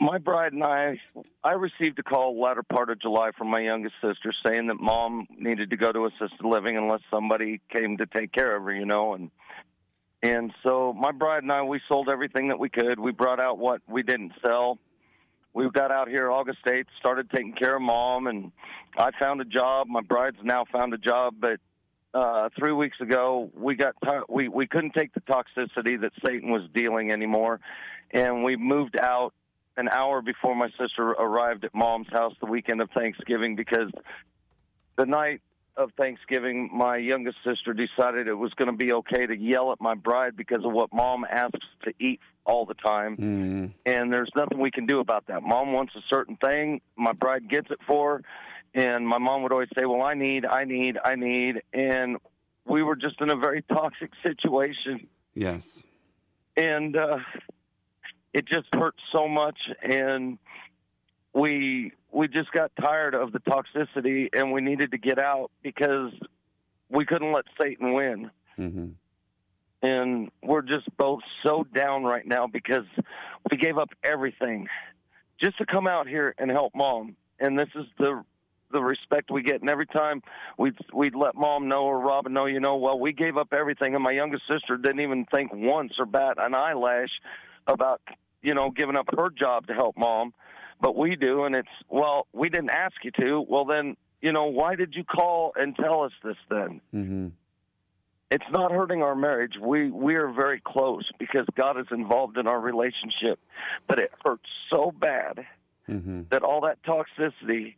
My 0.00 0.18
bride 0.18 0.52
and 0.52 0.64
I, 0.64 0.98
I 1.44 1.52
received 1.52 1.96
a 2.00 2.02
call 2.02 2.40
latter 2.40 2.64
part 2.64 2.90
of 2.90 3.00
July 3.00 3.30
from 3.38 3.48
my 3.48 3.60
youngest 3.60 3.94
sister 4.02 4.32
saying 4.44 4.66
that 4.66 4.80
mom 4.80 5.28
needed 5.38 5.70
to 5.70 5.76
go 5.76 5.92
to 5.92 6.06
assisted 6.06 6.44
living 6.44 6.76
unless 6.76 7.02
somebody 7.08 7.60
came 7.68 7.98
to 7.98 8.06
take 8.06 8.32
care 8.32 8.56
of 8.56 8.64
her, 8.64 8.74
you 8.74 8.84
know, 8.84 9.14
and 9.14 9.30
and 10.22 10.52
so 10.62 10.92
my 10.92 11.12
bride 11.12 11.44
and 11.44 11.52
I, 11.52 11.62
we 11.62 11.80
sold 11.88 12.08
everything 12.08 12.48
that 12.48 12.58
we 12.58 12.68
could. 12.68 12.98
We 12.98 13.12
brought 13.12 13.38
out 13.38 13.58
what 13.58 13.80
we 13.88 14.02
didn't 14.02 14.32
sell. 14.44 14.78
We 15.54 15.68
got 15.70 15.90
out 15.90 16.08
here 16.08 16.30
August 16.30 16.64
8th, 16.64 16.86
started 16.98 17.30
taking 17.30 17.52
care 17.52 17.76
of 17.76 17.82
mom, 17.82 18.26
and 18.26 18.52
I 18.96 19.10
found 19.18 19.40
a 19.40 19.44
job. 19.44 19.86
My 19.86 20.00
bride's 20.00 20.38
now 20.42 20.64
found 20.72 20.94
a 20.94 20.98
job, 20.98 21.34
but 21.38 21.60
uh, 22.14 22.48
three 22.58 22.72
weeks 22.72 23.00
ago, 23.00 23.50
we 23.54 23.74
got 23.74 23.94
to- 24.04 24.24
we 24.28 24.48
we 24.48 24.66
couldn't 24.66 24.92
take 24.94 25.12
the 25.14 25.20
toxicity 25.20 26.00
that 26.00 26.12
Satan 26.24 26.50
was 26.50 26.68
dealing 26.74 27.10
anymore, 27.10 27.60
and 28.10 28.44
we 28.44 28.56
moved 28.56 28.98
out 28.98 29.32
an 29.76 29.88
hour 29.88 30.20
before 30.20 30.54
my 30.54 30.68
sister 30.78 31.10
arrived 31.10 31.64
at 31.64 31.74
mom's 31.74 32.08
house 32.08 32.34
the 32.40 32.46
weekend 32.46 32.82
of 32.82 32.90
Thanksgiving 32.90 33.56
because 33.56 33.90
the 34.96 35.06
night 35.06 35.40
of 35.78 35.90
Thanksgiving, 35.96 36.68
my 36.70 36.98
youngest 36.98 37.38
sister 37.42 37.72
decided 37.72 38.28
it 38.28 38.34
was 38.34 38.52
going 38.54 38.70
to 38.70 38.76
be 38.76 38.92
okay 38.92 39.26
to 39.26 39.34
yell 39.34 39.72
at 39.72 39.80
my 39.80 39.94
bride 39.94 40.36
because 40.36 40.62
of 40.66 40.72
what 40.72 40.92
mom 40.92 41.24
asks 41.24 41.66
to 41.84 41.94
eat 41.98 42.20
all 42.44 42.66
the 42.66 42.74
time. 42.74 43.16
Mm. 43.16 43.72
And 43.86 44.12
there's 44.12 44.30
nothing 44.36 44.58
we 44.58 44.70
can 44.70 44.84
do 44.84 45.00
about 45.00 45.28
that. 45.28 45.42
Mom 45.42 45.72
wants 45.72 45.94
a 45.96 46.02
certain 46.10 46.36
thing, 46.36 46.82
my 46.96 47.12
bride 47.12 47.48
gets 47.48 47.70
it 47.70 47.78
for 47.86 48.16
her 48.18 48.22
and 48.74 49.06
my 49.06 49.18
mom 49.18 49.42
would 49.42 49.52
always 49.52 49.68
say, 49.76 49.84
"Well, 49.84 50.02
I 50.02 50.14
need, 50.14 50.44
I 50.44 50.64
need, 50.64 50.98
I 51.04 51.14
need," 51.14 51.62
and 51.72 52.18
we 52.64 52.82
were 52.82 52.96
just 52.96 53.20
in 53.20 53.30
a 53.30 53.36
very 53.36 53.62
toxic 53.72 54.10
situation. 54.22 55.06
Yes, 55.34 55.82
and 56.56 56.96
uh, 56.96 57.18
it 58.32 58.46
just 58.46 58.68
hurt 58.72 58.94
so 59.12 59.28
much, 59.28 59.58
and 59.82 60.38
we 61.32 61.92
we 62.12 62.28
just 62.28 62.52
got 62.52 62.70
tired 62.80 63.14
of 63.14 63.32
the 63.32 63.40
toxicity 63.40 64.28
and 64.34 64.52
we 64.52 64.60
needed 64.60 64.90
to 64.90 64.98
get 64.98 65.18
out 65.18 65.50
because 65.62 66.12
we 66.90 67.06
couldn't 67.06 67.32
let 67.32 67.46
Satan 67.60 67.94
win. 67.94 68.30
Mm-hmm. 68.58 68.88
And 69.82 70.30
we're 70.42 70.62
just 70.62 70.94
both 70.96 71.22
so 71.44 71.64
down 71.74 72.04
right 72.04 72.26
now 72.26 72.46
because 72.46 72.84
we 73.50 73.56
gave 73.56 73.78
up 73.78 73.88
everything 74.04 74.68
just 75.42 75.58
to 75.58 75.66
come 75.66 75.86
out 75.86 76.06
here 76.06 76.34
and 76.38 76.50
help 76.50 76.74
mom. 76.74 77.16
And 77.40 77.58
this 77.58 77.70
is 77.74 77.86
the 77.98 78.22
the 78.72 78.82
respect 78.82 79.30
we 79.30 79.42
get. 79.42 79.60
And 79.60 79.70
every 79.70 79.86
time 79.86 80.22
we'd 80.58 80.76
we'd 80.92 81.14
let 81.14 81.34
mom 81.34 81.68
know 81.68 81.84
or 81.84 82.00
Robin 82.00 82.32
know, 82.32 82.46
you 82.46 82.60
know, 82.60 82.76
well, 82.76 82.98
we 82.98 83.12
gave 83.12 83.36
up 83.36 83.52
everything, 83.52 83.94
and 83.94 84.02
my 84.02 84.12
youngest 84.12 84.44
sister 84.50 84.76
didn't 84.76 85.00
even 85.00 85.24
think 85.26 85.50
once 85.52 85.92
or 85.98 86.06
bat 86.06 86.36
an 86.38 86.54
eyelash 86.54 87.10
about 87.66 88.00
you 88.42 88.54
know 88.54 88.70
giving 88.70 88.96
up 88.96 89.06
her 89.16 89.30
job 89.30 89.66
to 89.68 89.74
help 89.74 89.96
mom, 89.96 90.34
but 90.80 90.96
we 90.96 91.16
do, 91.16 91.44
and 91.44 91.54
it's 91.54 91.68
well, 91.88 92.26
we 92.32 92.48
didn't 92.48 92.70
ask 92.70 92.96
you 93.04 93.10
to. 93.20 93.44
Well, 93.46 93.64
then 93.64 93.96
you 94.20 94.32
know, 94.32 94.46
why 94.46 94.76
did 94.76 94.94
you 94.94 95.04
call 95.04 95.52
and 95.56 95.76
tell 95.76 96.02
us 96.02 96.12
this 96.24 96.36
then? 96.48 96.80
Mm-hmm. 96.94 97.28
It's 98.30 98.50
not 98.50 98.72
hurting 98.72 99.02
our 99.02 99.14
marriage. 99.14 99.54
We 99.60 99.90
we 99.90 100.14
are 100.14 100.32
very 100.32 100.60
close 100.64 101.08
because 101.18 101.46
God 101.54 101.78
is 101.78 101.86
involved 101.90 102.38
in 102.38 102.46
our 102.46 102.58
relationship, 102.58 103.38
but 103.86 103.98
it 103.98 104.10
hurts 104.24 104.48
so 104.70 104.90
bad 104.90 105.44
Mm-hmm. 105.90 106.22
that 106.30 106.42
all 106.42 106.60
that 106.60 106.78
toxicity, 106.84 107.74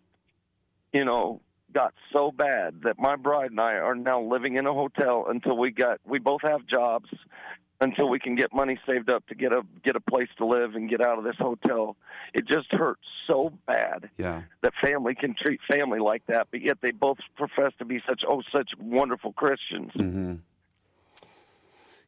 you 0.94 1.04
know, 1.04 1.40
got 1.72 1.92
so 2.12 2.30
bad 2.30 2.82
that 2.84 2.98
my 2.98 3.16
bride 3.16 3.50
and 3.50 3.60
I 3.60 3.74
are 3.74 3.96
now 3.96 4.22
living 4.22 4.56
in 4.56 4.64
a 4.66 4.72
hotel 4.72 5.26
until 5.28 5.56
we 5.58 5.72
got 5.72 6.00
we 6.06 6.20
both 6.20 6.42
have 6.42 6.64
jobs 6.66 7.10
until 7.80 8.08
we 8.08 8.20
can 8.20 8.36
get 8.36 8.54
money 8.54 8.78
saved 8.86 9.10
up 9.10 9.26
to 9.26 9.34
get 9.34 9.52
a 9.52 9.62
get 9.84 9.96
a 9.96 10.00
place 10.00 10.28
to 10.38 10.46
live 10.46 10.76
and 10.76 10.88
get 10.88 11.04
out 11.04 11.18
of 11.18 11.24
this 11.24 11.34
hotel. 11.36 11.96
It 12.32 12.46
just 12.46 12.70
hurts 12.70 13.02
so 13.26 13.52
bad 13.66 14.08
Yeah. 14.16 14.42
that 14.62 14.72
family 14.82 15.16
can 15.16 15.34
treat 15.34 15.60
family 15.68 15.98
like 15.98 16.24
that, 16.28 16.46
but 16.52 16.62
yet 16.62 16.78
they 16.80 16.92
both 16.92 17.18
profess 17.36 17.72
to 17.80 17.84
be 17.84 18.00
such 18.08 18.22
oh 18.26 18.42
such 18.52 18.70
wonderful 18.78 19.32
Christians. 19.32 19.90
Mm-hmm. 19.96 20.34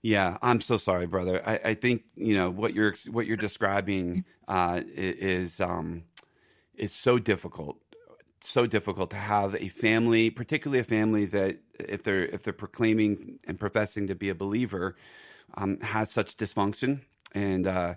Yeah, 0.03 0.39
I'm 0.41 0.61
so 0.61 0.77
sorry, 0.77 1.07
brother. 1.09 1.43
I, 1.45 1.71
I 1.71 1.75
think 1.75 2.05
you 2.15 2.37
know 2.37 2.51
what 2.51 2.73
you're 2.75 2.95
what 3.11 3.27
you're 3.27 3.37
describing 3.37 4.25
uh, 4.47 4.81
is 4.95 5.61
um, 5.61 6.05
is 6.77 6.93
so 6.93 7.19
difficult, 7.19 7.79
so 8.47 8.67
difficult 8.67 9.11
to 9.11 9.17
have 9.17 9.55
a 9.55 9.69
family, 9.69 10.31
particularly 10.31 10.81
a 10.81 10.85
family 10.85 11.27
that 11.27 11.59
if 11.79 12.03
they're 12.03 12.25
if 12.25 12.43
they're 12.43 12.53
proclaiming 12.53 13.39
and 13.45 13.59
professing 13.59 14.07
to 14.09 14.15
be 14.15 14.29
a 14.29 14.35
believer, 14.35 14.97
um, 15.55 15.81
has 15.81 16.11
such 16.11 16.37
dysfunction, 16.37 17.01
and 17.35 17.67
uh, 17.67 17.95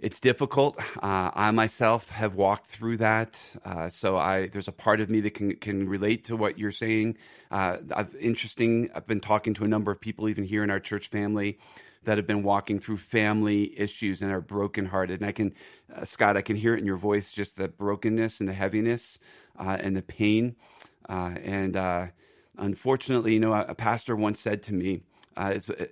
it's 0.00 0.20
difficult. 0.20 0.78
Uh, 1.02 1.30
I 1.34 1.50
myself 1.50 2.08
have 2.10 2.36
walked 2.36 2.68
through 2.68 2.98
that, 2.98 3.40
uh, 3.64 3.88
so 3.88 4.16
I 4.16 4.46
there's 4.48 4.68
a 4.68 4.72
part 4.72 5.00
of 5.00 5.10
me 5.10 5.20
that 5.20 5.34
can 5.34 5.56
can 5.56 5.88
relate 5.88 6.24
to 6.26 6.36
what 6.36 6.58
you're 6.58 6.72
saying. 6.72 7.16
Uh, 7.50 7.78
I've 7.94 8.14
interesting. 8.16 8.90
I've 8.94 9.06
been 9.06 9.20
talking 9.20 9.54
to 9.54 9.64
a 9.64 9.68
number 9.68 9.90
of 9.90 10.00
people, 10.00 10.28
even 10.28 10.44
here 10.44 10.62
in 10.62 10.70
our 10.70 10.80
church 10.80 11.08
family, 11.08 11.58
that 12.04 12.18
have 12.18 12.26
been 12.26 12.42
walking 12.42 12.78
through 12.78 12.98
family 12.98 13.78
issues 13.78 14.22
and 14.22 14.32
are 14.32 14.40
brokenhearted. 14.40 15.20
And 15.20 15.28
I 15.28 15.32
can, 15.32 15.54
uh, 15.94 16.04
Scott, 16.04 16.36
I 16.36 16.42
can 16.42 16.56
hear 16.56 16.74
it 16.74 16.78
in 16.78 16.86
your 16.86 16.96
voice, 16.96 17.32
just 17.32 17.56
the 17.56 17.68
brokenness 17.68 18.40
and 18.40 18.48
the 18.48 18.54
heaviness 18.54 19.18
uh, 19.58 19.76
and 19.80 19.96
the 19.96 20.02
pain. 20.02 20.56
Uh, 21.08 21.34
and 21.42 21.76
uh, 21.76 22.06
unfortunately, 22.56 23.34
you 23.34 23.40
know, 23.40 23.52
a, 23.52 23.66
a 23.68 23.74
pastor 23.74 24.16
once 24.16 24.40
said 24.40 24.62
to 24.64 24.74
me 24.74 25.02
uh, 25.36 25.58
uh, 25.68 25.84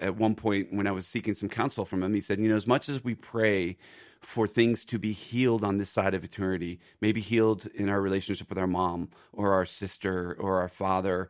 at 0.00 0.16
one 0.16 0.34
point 0.34 0.72
when 0.72 0.86
I 0.86 0.92
was 0.92 1.06
seeking 1.06 1.34
some 1.34 1.48
counsel 1.48 1.84
from 1.84 2.02
him, 2.02 2.14
he 2.14 2.20
said, 2.20 2.40
you 2.40 2.48
know, 2.48 2.56
as 2.56 2.66
much 2.66 2.88
as 2.88 3.04
we 3.04 3.14
pray 3.14 3.76
for 4.24 4.46
things 4.46 4.84
to 4.86 4.98
be 4.98 5.12
healed 5.12 5.62
on 5.62 5.78
this 5.78 5.90
side 5.90 6.14
of 6.14 6.24
eternity, 6.24 6.80
maybe 7.00 7.20
healed 7.20 7.66
in 7.74 7.88
our 7.88 8.00
relationship 8.00 8.48
with 8.48 8.58
our 8.58 8.66
mom 8.66 9.08
or 9.32 9.52
our 9.52 9.64
sister 9.64 10.36
or 10.38 10.60
our 10.60 10.68
father, 10.68 11.28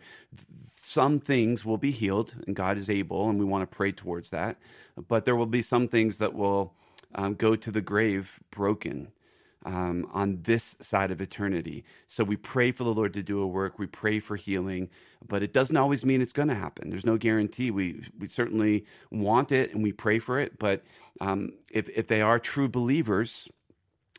some 0.82 1.18
things 1.18 1.64
will 1.64 1.78
be 1.78 1.90
healed 1.90 2.34
and 2.46 2.54
God 2.54 2.78
is 2.78 2.88
able, 2.88 3.28
and 3.28 3.38
we 3.38 3.44
want 3.44 3.68
to 3.68 3.76
pray 3.76 3.92
towards 3.92 4.30
that. 4.30 4.56
But 5.08 5.24
there 5.24 5.36
will 5.36 5.46
be 5.46 5.62
some 5.62 5.88
things 5.88 6.18
that 6.18 6.34
will 6.34 6.74
um, 7.14 7.34
go 7.34 7.56
to 7.56 7.70
the 7.70 7.80
grave 7.80 8.40
broken 8.50 9.08
um, 9.64 10.08
on 10.12 10.42
this 10.42 10.76
side 10.80 11.10
of 11.10 11.20
eternity. 11.20 11.84
So 12.08 12.24
we 12.24 12.36
pray 12.36 12.72
for 12.72 12.84
the 12.84 12.94
Lord 12.94 13.14
to 13.14 13.22
do 13.22 13.40
a 13.40 13.46
work. 13.46 13.78
We 13.78 13.86
pray 13.86 14.20
for 14.20 14.36
healing, 14.36 14.90
but 15.26 15.42
it 15.42 15.52
doesn't 15.52 15.76
always 15.76 16.04
mean 16.04 16.20
it's 16.20 16.32
going 16.32 16.48
to 16.48 16.54
happen. 16.54 16.90
There's 16.90 17.06
no 17.06 17.16
guarantee. 17.16 17.70
We 17.70 18.04
we 18.18 18.28
certainly 18.28 18.84
want 19.10 19.52
it 19.52 19.72
and 19.72 19.82
we 19.82 19.92
pray 19.92 20.18
for 20.18 20.38
it, 20.38 20.58
but 20.58 20.82
um, 21.20 21.52
if 21.70 21.88
if 21.88 22.08
they 22.08 22.20
are 22.20 22.38
true 22.38 22.68
believers, 22.68 23.48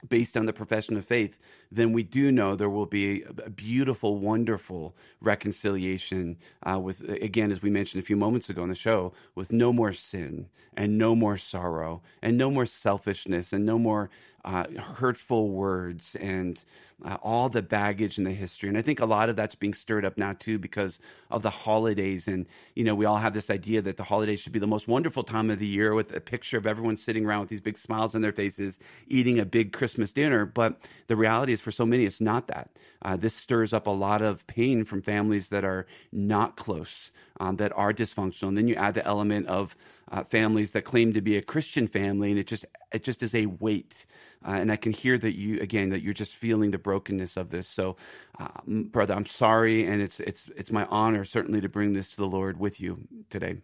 based 0.08 0.38
on 0.38 0.46
the 0.46 0.54
profession 0.54 0.98
of 0.98 1.06
faith, 1.06 1.38
then 1.76 1.94
we 1.94 2.04
do 2.04 2.32
know 2.32 2.56
there 2.56 2.70
will 2.70 2.86
be 2.86 3.24
a 3.24 3.50
beautiful, 3.50 4.18
wonderful 4.18 4.96
reconciliation 5.22 6.38
uh, 6.64 6.80
with, 6.80 7.02
again, 7.02 7.52
as 7.52 7.62
we 7.62 7.70
mentioned 7.70 8.02
a 8.02 8.06
few 8.06 8.16
moments 8.16 8.50
ago 8.50 8.64
in 8.64 8.70
the 8.70 8.76
show, 8.76 9.14
with 9.36 9.52
no 9.52 9.74
more 9.74 9.94
sin 9.94 10.48
and 10.76 10.98
no 10.98 11.16
more 11.16 11.38
sorrow 11.38 12.02
and 12.22 12.38
no 12.38 12.50
more 12.52 12.66
selfishness 12.66 13.54
and 13.54 13.66
no 13.66 13.78
more 13.80 14.10
uh, 14.46 14.66
hurtful 14.80 15.50
words 15.50 16.16
and 16.16 16.64
uh, 17.04 17.18
all 17.24 17.50
the 17.50 17.64
baggage 17.64 18.18
and 18.18 18.28
the 18.28 18.32
history. 18.32 18.70
And 18.70 18.78
I 18.78 18.82
think 18.84 19.00
a 19.00 19.06
lot 19.06 19.28
of 19.28 19.36
that's 19.36 19.56
being 19.56 19.74
stirred 19.74 20.06
up 20.06 20.18
now 20.18 20.34
too 20.34 20.60
because 20.60 21.00
of 21.32 21.42
the 21.42 21.50
holidays. 21.50 22.28
And, 22.28 22.46
you 22.76 22.84
know, 22.84 22.94
we 22.94 23.06
all 23.06 23.18
have 23.18 23.34
this 23.34 23.50
idea 23.50 23.82
that 23.82 23.98
the 23.98 24.04
holidays 24.04 24.40
should 24.40 24.54
be 24.54 24.60
the 24.60 24.68
most 24.68 24.88
wonderful 24.88 25.24
time 25.24 25.50
of 25.50 25.58
the 25.58 25.66
year 25.66 25.94
with 25.96 26.16
a 26.16 26.22
picture 26.22 26.58
of 26.58 26.68
everyone 26.68 26.96
sitting 26.96 27.26
around 27.26 27.42
with 27.42 27.50
these 27.50 27.60
big 27.62 27.78
smiles 27.78 28.14
on 28.14 28.22
their 28.22 28.32
faces, 28.32 28.78
eating 29.08 29.40
a 29.40 29.46
big 29.46 29.74
Christmas 29.74 30.14
dinner. 30.14 30.46
But 30.46 30.80
the 31.08 31.16
reality 31.16 31.52
is 31.52 31.62
for 31.66 31.72
so 31.72 31.86
many, 31.86 32.06
it's 32.06 32.22
not 32.22 32.48
that. 32.48 32.70
Uh, 33.02 33.18
this 33.18 33.34
stirs 33.34 33.74
up 33.74 33.88
a 33.88 33.92
lot 33.92 34.22
of 34.22 34.46
pain 34.48 34.86
from 34.86 35.02
families 35.02 35.50
that 35.50 35.66
are 35.66 35.88
not 36.14 36.56
close, 36.56 37.12
um, 37.40 37.58
that 37.58 37.74
are 37.76 37.92
dysfunctional. 37.92 38.50
And 38.50 38.58
then 38.58 38.68
you 38.68 38.76
add 38.76 38.94
the 38.94 39.06
element 39.06 39.48
of 39.48 39.76
uh, 40.12 40.24
families 40.24 40.72
that 40.72 40.84
claim 40.84 41.12
to 41.14 41.22
be 41.22 41.38
a 41.38 41.42
Christian 41.42 41.88
family, 41.88 42.30
and 42.30 42.40
it 42.40 42.46
just 42.46 42.66
it 42.94 43.04
just 43.04 43.24
is 43.24 43.34
a 43.34 43.48
weight. 43.48 44.06
Uh, 44.48 44.52
and 44.52 44.72
I 44.72 44.76
can 44.76 44.94
hear 44.94 45.18
that 45.18 45.36
you 45.36 45.60
again 45.60 45.90
that 45.90 46.04
you're 46.04 46.14
just 46.14 46.36
feeling 46.36 46.70
the 46.70 46.78
brokenness 46.78 47.36
of 47.36 47.50
this. 47.50 47.68
So, 47.68 47.98
uh, 48.40 48.62
brother, 48.68 49.16
I'm 49.16 49.26
sorry, 49.26 49.88
and 49.88 50.02
it's 50.02 50.20
it's 50.20 50.50
it's 50.56 50.72
my 50.72 50.86
honor 50.86 51.26
certainly 51.26 51.62
to 51.62 51.70
bring 51.70 51.94
this 51.94 52.12
to 52.12 52.18
the 52.18 52.28
Lord 52.28 52.60
with 52.60 52.80
you 52.80 53.08
today. 53.32 53.58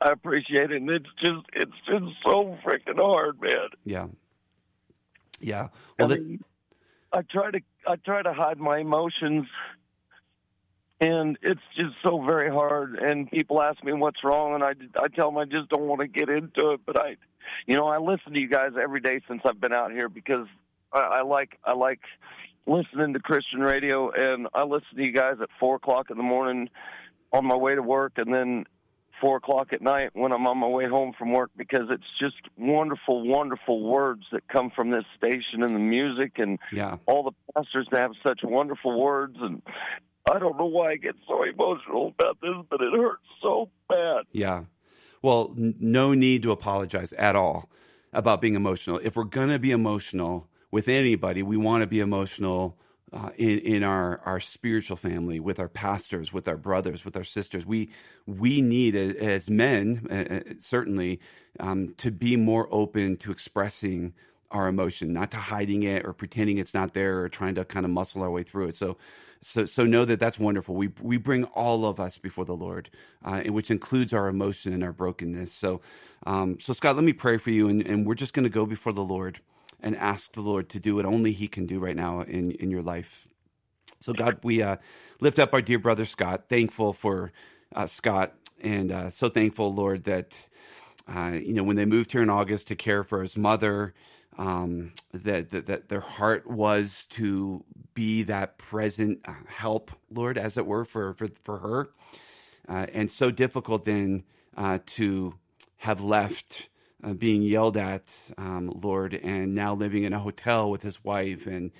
I 0.00 0.10
appreciate 0.10 0.70
it, 0.70 0.80
and 0.80 0.90
it's 0.90 1.10
just 1.22 1.46
it's 1.52 1.78
just 1.86 2.04
so 2.24 2.56
freaking 2.64 2.98
hard, 2.98 3.40
man. 3.40 3.68
Yeah, 3.84 4.06
yeah. 5.40 5.68
Well, 5.98 6.12
I, 6.12 6.16
mean, 6.16 6.44
I 7.12 7.22
try 7.22 7.50
to 7.50 7.60
I 7.86 7.96
try 7.96 8.22
to 8.22 8.32
hide 8.32 8.58
my 8.58 8.78
emotions, 8.78 9.46
and 11.00 11.38
it's 11.42 11.60
just 11.76 11.94
so 12.02 12.22
very 12.22 12.50
hard. 12.50 12.96
And 12.96 13.30
people 13.30 13.62
ask 13.62 13.82
me 13.82 13.92
what's 13.92 14.22
wrong, 14.24 14.54
and 14.54 14.64
I 14.64 14.72
I 15.00 15.08
tell 15.08 15.30
them 15.30 15.38
I 15.38 15.44
just 15.44 15.68
don't 15.68 15.86
want 15.86 16.00
to 16.00 16.08
get 16.08 16.28
into 16.28 16.72
it. 16.72 16.80
But 16.84 17.00
I, 17.00 17.16
you 17.66 17.76
know, 17.76 17.88
I 17.88 17.98
listen 17.98 18.32
to 18.34 18.40
you 18.40 18.48
guys 18.48 18.72
every 18.80 19.00
day 19.00 19.20
since 19.28 19.42
I've 19.44 19.60
been 19.60 19.72
out 19.72 19.92
here 19.92 20.08
because 20.08 20.46
I, 20.92 20.98
I 20.98 21.22
like 21.22 21.58
I 21.64 21.72
like 21.72 22.00
listening 22.66 23.14
to 23.14 23.20
Christian 23.20 23.60
radio, 23.60 24.10
and 24.10 24.48
I 24.54 24.64
listen 24.64 24.96
to 24.96 25.04
you 25.04 25.12
guys 25.12 25.36
at 25.40 25.48
four 25.58 25.76
o'clock 25.76 26.10
in 26.10 26.16
the 26.16 26.22
morning 26.22 26.68
on 27.32 27.44
my 27.46 27.56
way 27.56 27.74
to 27.74 27.82
work, 27.82 28.12
and 28.16 28.32
then 28.32 28.64
four 29.20 29.36
o'clock 29.36 29.72
at 29.72 29.82
night 29.82 30.10
when 30.14 30.32
I'm 30.32 30.46
on 30.46 30.58
my 30.58 30.66
way 30.66 30.86
home 30.88 31.12
from 31.18 31.32
work 31.32 31.50
because 31.56 31.88
it's 31.90 32.04
just 32.20 32.36
wonderful, 32.56 33.26
wonderful 33.26 33.82
words 33.82 34.24
that 34.32 34.46
come 34.48 34.70
from 34.74 34.90
this 34.90 35.04
station 35.16 35.62
and 35.62 35.70
the 35.70 35.78
music 35.78 36.32
and 36.38 36.58
yeah. 36.72 36.96
all 37.06 37.22
the 37.22 37.52
pastors 37.54 37.86
that 37.90 38.00
have 38.00 38.12
such 38.26 38.40
wonderful 38.42 38.98
words 38.98 39.36
and 39.40 39.62
I 40.30 40.38
don't 40.38 40.58
know 40.58 40.66
why 40.66 40.92
I 40.92 40.96
get 40.96 41.14
so 41.26 41.42
emotional 41.42 42.14
about 42.18 42.38
this, 42.42 42.54
but 42.68 42.80
it 42.82 42.92
hurts 42.92 43.22
so 43.40 43.70
bad. 43.88 44.24
Yeah. 44.32 44.64
Well, 45.22 45.54
n- 45.56 45.74
no 45.80 46.12
need 46.12 46.42
to 46.42 46.50
apologize 46.50 47.12
at 47.14 47.34
all 47.34 47.70
about 48.12 48.40
being 48.40 48.54
emotional. 48.54 49.00
If 49.02 49.16
we're 49.16 49.24
going 49.24 49.48
to 49.48 49.58
be 49.58 49.70
emotional 49.70 50.48
with 50.70 50.88
anybody, 50.88 51.42
we 51.42 51.56
want 51.56 51.82
to 51.82 51.86
be 51.86 52.00
emotional 52.00 52.76
uh, 53.12 53.30
in 53.36 53.58
in 53.60 53.82
our 53.82 54.20
our 54.24 54.40
spiritual 54.40 54.96
family, 54.96 55.40
with 55.40 55.58
our 55.58 55.68
pastors, 55.68 56.32
with 56.32 56.48
our 56.48 56.56
brothers, 56.56 57.04
with 57.04 57.16
our 57.16 57.24
sisters. 57.24 57.64
We 57.64 57.90
we 58.26 58.60
need 58.60 58.94
as 58.94 59.48
men 59.48 60.06
uh, 60.10 60.54
certainly 60.58 61.20
um, 61.60 61.94
to 61.98 62.10
be 62.10 62.36
more 62.36 62.68
open 62.70 63.16
to 63.18 63.32
expressing 63.32 64.14
our 64.50 64.68
emotion, 64.68 65.12
not 65.12 65.30
to 65.30 65.36
hiding 65.36 65.82
it 65.82 66.06
or 66.06 66.12
pretending 66.12 66.58
it's 66.58 66.74
not 66.74 66.94
there 66.94 67.20
or 67.20 67.28
trying 67.28 67.54
to 67.54 67.64
kind 67.64 67.84
of 67.84 67.92
muscle 67.92 68.22
our 68.22 68.30
way 68.30 68.42
through 68.42 68.68
it. 68.68 68.76
So. 68.76 68.96
So, 69.40 69.66
so 69.66 69.84
know 69.84 70.04
that 70.04 70.18
that's 70.18 70.36
wonderful. 70.36 70.74
We 70.74 70.90
we 71.00 71.16
bring 71.16 71.44
all 71.44 71.84
of 71.84 72.00
us 72.00 72.18
before 72.18 72.44
the 72.44 72.56
Lord, 72.56 72.90
uh, 73.24 73.42
which 73.42 73.70
includes 73.70 74.12
our 74.12 74.26
emotion 74.26 74.72
and 74.72 74.82
our 74.82 74.92
brokenness. 74.92 75.52
So, 75.52 75.80
um, 76.26 76.58
so 76.58 76.72
Scott, 76.72 76.96
let 76.96 77.04
me 77.04 77.12
pray 77.12 77.36
for 77.38 77.50
you, 77.50 77.68
and, 77.68 77.80
and 77.86 78.04
we're 78.04 78.16
just 78.16 78.32
going 78.34 78.42
to 78.42 78.50
go 78.50 78.66
before 78.66 78.92
the 78.92 79.04
Lord 79.04 79.38
and 79.80 79.96
ask 79.96 80.32
the 80.32 80.40
Lord 80.40 80.68
to 80.70 80.80
do 80.80 80.96
what 80.96 81.04
only 81.04 81.32
He 81.32 81.48
can 81.48 81.66
do 81.66 81.78
right 81.78 81.96
now 81.96 82.20
in, 82.20 82.52
in 82.52 82.70
your 82.70 82.82
life. 82.82 83.28
So, 84.00 84.12
God, 84.12 84.38
we 84.42 84.62
uh, 84.62 84.76
lift 85.20 85.38
up 85.38 85.52
our 85.52 85.62
dear 85.62 85.78
brother 85.78 86.04
Scott, 86.04 86.44
thankful 86.48 86.92
for 86.92 87.32
uh, 87.74 87.86
Scott, 87.86 88.34
and 88.60 88.92
uh, 88.92 89.10
so 89.10 89.28
thankful, 89.28 89.72
Lord, 89.72 90.04
that, 90.04 90.48
uh, 91.08 91.32
you 91.40 91.54
know, 91.54 91.64
when 91.64 91.76
they 91.76 91.84
moved 91.84 92.12
here 92.12 92.22
in 92.22 92.30
August 92.30 92.68
to 92.68 92.76
care 92.76 93.02
for 93.02 93.22
his 93.22 93.36
mother, 93.36 93.94
um, 94.36 94.92
that, 95.12 95.50
that, 95.50 95.66
that 95.66 95.88
their 95.88 96.00
heart 96.00 96.48
was 96.48 97.06
to 97.06 97.64
be 97.94 98.22
that 98.24 98.56
present 98.58 99.20
uh, 99.26 99.32
help, 99.48 99.90
Lord, 100.12 100.38
as 100.38 100.56
it 100.56 100.66
were, 100.66 100.84
for 100.84 101.14
for, 101.14 101.26
for 101.42 101.58
her, 101.58 101.90
uh, 102.68 102.86
and 102.92 103.10
so 103.10 103.30
difficult 103.30 103.84
then 103.84 104.24
to 104.86 105.34
have 105.78 106.00
left. 106.00 106.68
Uh, 107.02 107.12
being 107.12 107.42
yelled 107.42 107.76
at, 107.76 108.12
um, 108.36 108.72
Lord, 108.82 109.14
and 109.14 109.54
now 109.54 109.72
living 109.72 110.02
in 110.02 110.12
a 110.12 110.18
hotel 110.18 110.68
with 110.68 110.82
his 110.82 111.04
wife, 111.04 111.46
and 111.46 111.70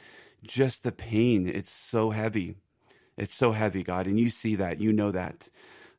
just 0.44 0.84
the 0.84 0.92
pain. 0.92 1.48
It's 1.48 1.72
so 1.72 2.10
heavy. 2.10 2.54
It's 3.16 3.34
so 3.34 3.50
heavy, 3.50 3.82
God. 3.82 4.06
And 4.06 4.18
you 4.18 4.30
see 4.30 4.54
that. 4.56 4.80
You 4.80 4.92
know 4.92 5.10
that. 5.10 5.50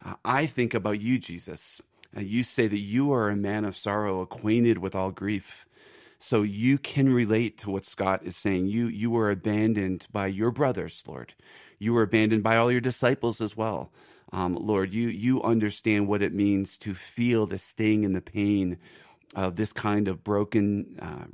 Uh, 0.04 0.14
I 0.24 0.46
think 0.46 0.74
about 0.74 1.02
you, 1.02 1.20
Jesus. 1.20 1.82
Uh, 2.16 2.22
you 2.22 2.44
say 2.44 2.68
that 2.68 2.80
you 2.80 3.12
are 3.12 3.30
a 3.30 3.36
man 3.36 3.66
of 3.66 3.76
sorrow, 3.76 4.22
acquainted 4.22 4.78
with 4.78 4.96
all 4.96 5.12
grief. 5.12 5.66
So 6.20 6.42
you 6.42 6.78
can 6.78 7.14
relate 7.14 7.58
to 7.60 7.70
what 7.72 7.86
Scott 7.86 8.22
is 8.24 8.36
saying. 8.36 8.68
You 8.68 8.88
you 8.88 9.10
were 9.10 9.32
abandoned 9.32 10.08
by 10.12 10.28
your 10.28 10.52
brothers, 10.52 11.04
Lord. 11.08 11.34
You 11.78 11.94
were 11.94 12.02
abandoned 12.04 12.44
by 12.44 12.58
all 12.58 12.72
your 12.72 12.82
disciples 12.82 13.40
as 13.40 13.56
well. 13.56 13.92
Um, 14.34 14.56
Lord, 14.56 14.94
you 14.94 15.08
you 15.08 15.42
understand 15.42 16.08
what 16.08 16.22
it 16.22 16.34
means 16.34 16.78
to 16.80 16.94
feel 16.94 17.46
the 17.46 17.58
sting 17.58 18.04
and 18.04 18.16
the 18.16 18.22
pain 18.22 18.78
of 19.36 19.56
this 19.56 19.74
kind 19.74 20.08
of 20.08 20.24
broken 20.24 21.00
uh, 21.02 21.26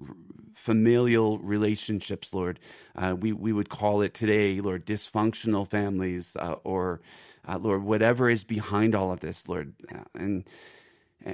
familial 0.53 1.37
relationships, 1.39 2.33
Lord. 2.33 2.59
Uh, 2.95 3.15
we 3.17 3.31
we 3.31 3.53
would 3.53 3.69
call 3.69 4.01
it 4.01 4.13
today, 4.13 4.59
Lord, 4.61 4.85
dysfunctional 4.85 5.67
families, 5.67 6.35
uh, 6.39 6.55
or 6.63 7.01
uh, 7.47 7.57
Lord, 7.57 7.83
whatever 7.83 8.29
is 8.29 8.43
behind 8.43 8.95
all 8.95 9.11
of 9.11 9.19
this, 9.19 9.47
Lord, 9.47 9.73
and 10.13 10.43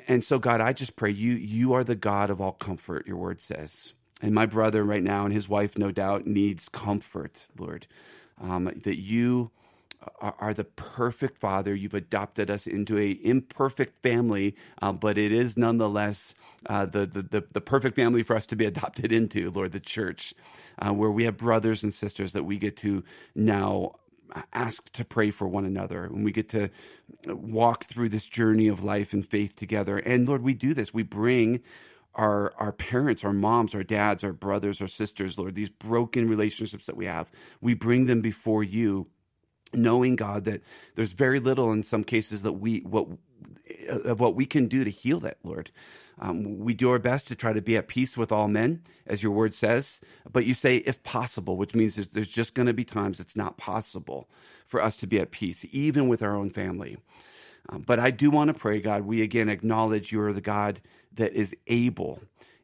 and 0.08 0.24
so 0.24 0.40
God, 0.40 0.62
I 0.62 0.74
just 0.74 0.96
pray 0.96 1.12
you 1.12 1.34
you 1.34 1.74
are 1.74 1.84
the 1.84 1.96
God 1.96 2.30
of 2.30 2.42
all 2.42 2.54
comfort. 2.54 3.08
Your 3.08 3.18
word 3.18 3.42
says, 3.42 3.94
and 4.22 4.34
my 4.34 4.46
brother 4.46 4.84
right 4.84 5.04
now 5.04 5.26
and 5.26 5.34
his 5.34 5.50
wife, 5.50 5.78
no 5.78 5.92
doubt, 5.92 6.28
needs 6.28 6.70
comfort, 6.70 7.48
Lord, 7.58 7.88
um, 8.40 8.72
that 8.84 9.00
you 9.00 9.52
are 10.20 10.54
the 10.54 10.64
perfect 10.64 11.38
father. 11.38 11.76
You've 11.76 11.94
adopted 11.94 12.50
us 12.50 12.66
into 12.66 12.98
a 12.98 13.20
imperfect 13.24 14.02
family, 14.02 14.56
uh, 14.82 14.92
but 14.92 15.18
it 15.18 15.32
is 15.32 15.58
nonetheless 15.58 16.34
uh, 16.66 16.86
the, 16.86 17.06
the, 17.06 17.44
the 17.52 17.62
perfect 17.62 17.96
family 17.96 18.24
for 18.24 18.36
us 18.36 18.46
to 18.48 18.56
be 18.56 18.66
adopted 18.72 19.12
into, 19.12 19.50
Lord, 19.50 19.72
the 19.72 19.80
church, 19.80 20.34
uh, 20.80 20.92
where 20.92 21.12
we 21.12 21.26
have 21.26 21.38
brothers 21.38 21.84
and 21.84 21.94
sisters 21.94 22.34
that 22.34 22.44
we 22.44 22.58
get 22.58 22.78
to 22.78 23.04
now 23.36 23.96
ask 24.54 24.90
to 24.94 25.04
pray 25.04 25.30
for 25.30 25.48
one 25.48 25.66
another 25.66 26.06
and 26.06 26.24
we 26.24 26.32
get 26.32 26.48
to 26.48 26.70
walk 27.28 27.84
through 27.84 28.08
this 28.08 28.28
journey 28.28 28.70
of 28.70 28.84
life 28.84 29.12
and 29.14 29.28
faith 29.28 29.56
together. 29.56 29.98
And 29.98 30.28
Lord, 30.28 30.42
we 30.42 30.54
do 30.54 30.74
this. 30.74 30.94
We 30.94 31.04
bring 31.04 31.62
our 32.16 32.54
our 32.58 32.72
parents, 32.72 33.24
our 33.24 33.34
moms, 33.34 33.76
our 33.76 33.84
dads, 33.84 34.24
our 34.24 34.34
brothers, 34.34 34.82
our 34.82 34.88
sisters, 34.88 35.38
Lord, 35.38 35.56
these 35.56 35.70
broken 35.70 36.28
relationships 36.28 36.86
that 36.86 36.98
we 36.98 37.06
have, 37.06 37.30
we 37.62 37.74
bring 37.74 38.06
them 38.06 38.22
before 38.22 38.64
you 38.64 39.08
knowing 39.74 40.16
God 40.16 40.46
that 40.46 40.62
there's 40.96 41.14
very 41.14 41.40
little 41.40 41.72
in 41.72 41.84
some 41.84 42.04
cases 42.04 42.44
that 42.44 42.54
we 42.54 42.80
what 42.80 43.08
of 43.88 44.20
what 44.20 44.36
we 44.36 44.46
can 44.46 44.68
do 44.68 44.84
to 44.84 44.90
heal 44.90 45.20
that, 45.22 45.38
Lord. 45.44 45.72
Um, 46.20 46.60
we 46.60 46.74
do 46.74 46.90
our 46.92 47.00
best 47.00 47.28
to 47.28 47.36
try 47.36 47.52
to 47.54 47.62
be 47.62 47.78
at 47.78 47.88
peace 47.88 48.16
with 48.16 48.32
all 48.32 48.48
men, 48.48 48.84
as 49.08 49.24
your 49.24 49.32
word 49.32 49.56
says. 49.56 50.00
But 50.32 50.46
you 50.46 50.54
say, 50.54 50.78
if 50.78 51.02
possible, 51.04 51.58
which 51.58 51.74
means 51.74 51.96
there's, 51.96 52.10
there's 52.10 52.30
just 52.30 52.54
going 52.54 52.68
to 52.68 52.74
be 52.74 52.84
times 52.84 53.20
it's 53.20 53.36
not 53.36 53.58
possible 53.58 54.30
for 54.68 54.82
us 54.82 54.96
to 54.98 55.08
be 55.08 55.20
at 55.20 55.32
peace, 55.32 55.66
even 55.72 56.08
with 56.08 56.22
our 56.22 56.36
own 56.36 56.52
family. 56.52 56.98
Um, 57.70 57.84
but 57.86 58.00
I 58.00 58.12
do 58.12 58.30
want 58.30 58.50
to 58.50 58.54
pray, 58.54 58.82
God, 58.82 59.04
we 59.04 59.22
again 59.22 59.50
acknowledge 59.50 60.12
you 60.12 60.22
are 60.22 60.34
the 60.34 60.42
God 60.42 60.82
that 61.14 61.34
is 61.34 61.56
able. 61.68 62.20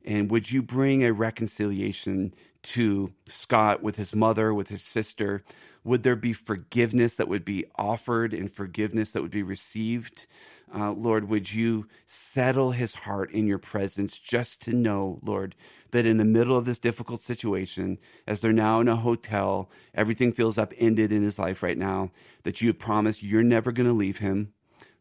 And 0.05 0.29
would 0.31 0.51
you 0.51 0.61
bring 0.61 1.03
a 1.03 1.11
reconciliation 1.11 2.33
to 2.63 3.13
Scott 3.27 3.81
with 3.81 3.95
his 3.95 4.15
mother, 4.15 4.53
with 4.53 4.69
his 4.69 4.83
sister? 4.83 5.43
Would 5.83 6.03
there 6.03 6.15
be 6.15 6.33
forgiveness 6.33 7.15
that 7.15 7.29
would 7.29 7.45
be 7.45 7.65
offered 7.75 8.33
and 8.33 8.51
forgiveness 8.51 9.11
that 9.11 9.21
would 9.21 9.31
be 9.31 9.43
received? 9.43 10.27
Uh, 10.73 10.91
Lord, 10.91 11.29
would 11.29 11.53
you 11.53 11.87
settle 12.05 12.71
his 12.71 12.93
heart 12.93 13.31
in 13.31 13.47
your 13.47 13.57
presence 13.57 14.19
just 14.19 14.61
to 14.63 14.73
know, 14.73 15.19
Lord, 15.23 15.55
that 15.91 16.05
in 16.05 16.17
the 16.17 16.25
middle 16.25 16.57
of 16.57 16.65
this 16.65 16.79
difficult 16.79 17.21
situation, 17.21 17.97
as 18.25 18.41
they're 18.41 18.51
now 18.51 18.81
in 18.81 18.89
a 18.89 18.97
hotel, 18.97 19.69
everything 19.93 20.33
feels 20.33 20.57
upended 20.57 21.11
in 21.11 21.23
his 21.23 21.39
life 21.39 21.63
right 21.63 21.77
now, 21.77 22.11
that 22.43 22.61
you 22.61 22.67
have 22.67 22.79
promised 22.79 23.23
you're 23.23 23.43
never 23.43 23.71
going 23.71 23.87
to 23.87 23.93
leave 23.93 24.17
him, 24.17 24.51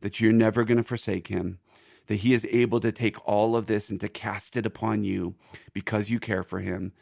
that 0.02 0.20
you're 0.20 0.32
never 0.32 0.62
going 0.64 0.76
to 0.76 0.84
forsake 0.84 1.26
him, 1.26 1.58
that 2.06 2.16
he 2.16 2.32
is 2.32 2.46
able 2.50 2.78
to 2.78 2.92
take 2.92 3.16
all 3.26 3.56
of 3.56 3.66
this 3.66 3.90
and 3.90 4.00
to 4.00 4.08
cast 4.08 4.56
it 4.56 4.66
upon 4.66 5.02
you 5.02 5.34
because 5.72 6.10
you 6.10 6.20
care 6.20 6.44
for 6.44 6.60
him. 6.60 6.92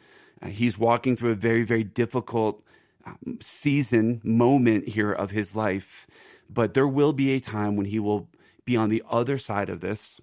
Uh, 0.41 0.47
he's 0.47 0.77
walking 0.77 1.15
through 1.15 1.31
a 1.31 1.35
very, 1.35 1.63
very 1.63 1.83
difficult 1.83 2.63
um, 3.05 3.39
season, 3.41 4.21
moment 4.23 4.87
here 4.89 5.11
of 5.11 5.31
his 5.31 5.55
life. 5.55 6.07
But 6.49 6.73
there 6.73 6.87
will 6.87 7.13
be 7.13 7.31
a 7.31 7.39
time 7.39 7.75
when 7.75 7.85
he 7.85 7.99
will 7.99 8.29
be 8.65 8.75
on 8.75 8.89
the 8.89 9.03
other 9.09 9.37
side 9.37 9.69
of 9.69 9.81
this 9.81 10.19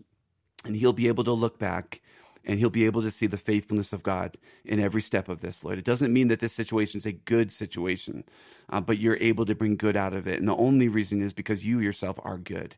and 0.65 0.77
he'll 0.77 0.93
be 0.93 1.09
able 1.09 1.25
to 1.25 1.33
look 1.33 1.59
back 1.59 2.01
and 2.45 2.59
he'll 2.59 2.71
be 2.71 2.87
able 2.87 3.03
to 3.03 3.11
see 3.11 3.27
the 3.27 3.39
faithfulness 3.39 3.93
of 3.93 4.03
God 4.03 4.37
in 4.65 4.81
every 4.81 5.03
step 5.03 5.29
of 5.29 5.41
this, 5.41 5.63
Lord. 5.63 5.79
It 5.79 5.85
doesn't 5.85 6.13
mean 6.13 6.29
that 6.29 6.41
this 6.41 6.53
situation 6.53 6.99
is 6.99 7.07
a 7.07 7.13
good 7.13 7.53
situation, 7.53 8.25
uh, 8.69 8.81
but 8.81 8.99
you're 8.99 9.17
able 9.19 9.45
to 9.47 9.55
bring 9.55 9.77
good 9.77 9.97
out 9.97 10.13
of 10.13 10.27
it. 10.27 10.41
And 10.41 10.49
the 10.49 10.57
only 10.57 10.89
reason 10.89 11.23
is 11.23 11.33
because 11.33 11.65
you 11.65 11.79
yourself 11.79 12.19
are 12.25 12.39
good. 12.39 12.77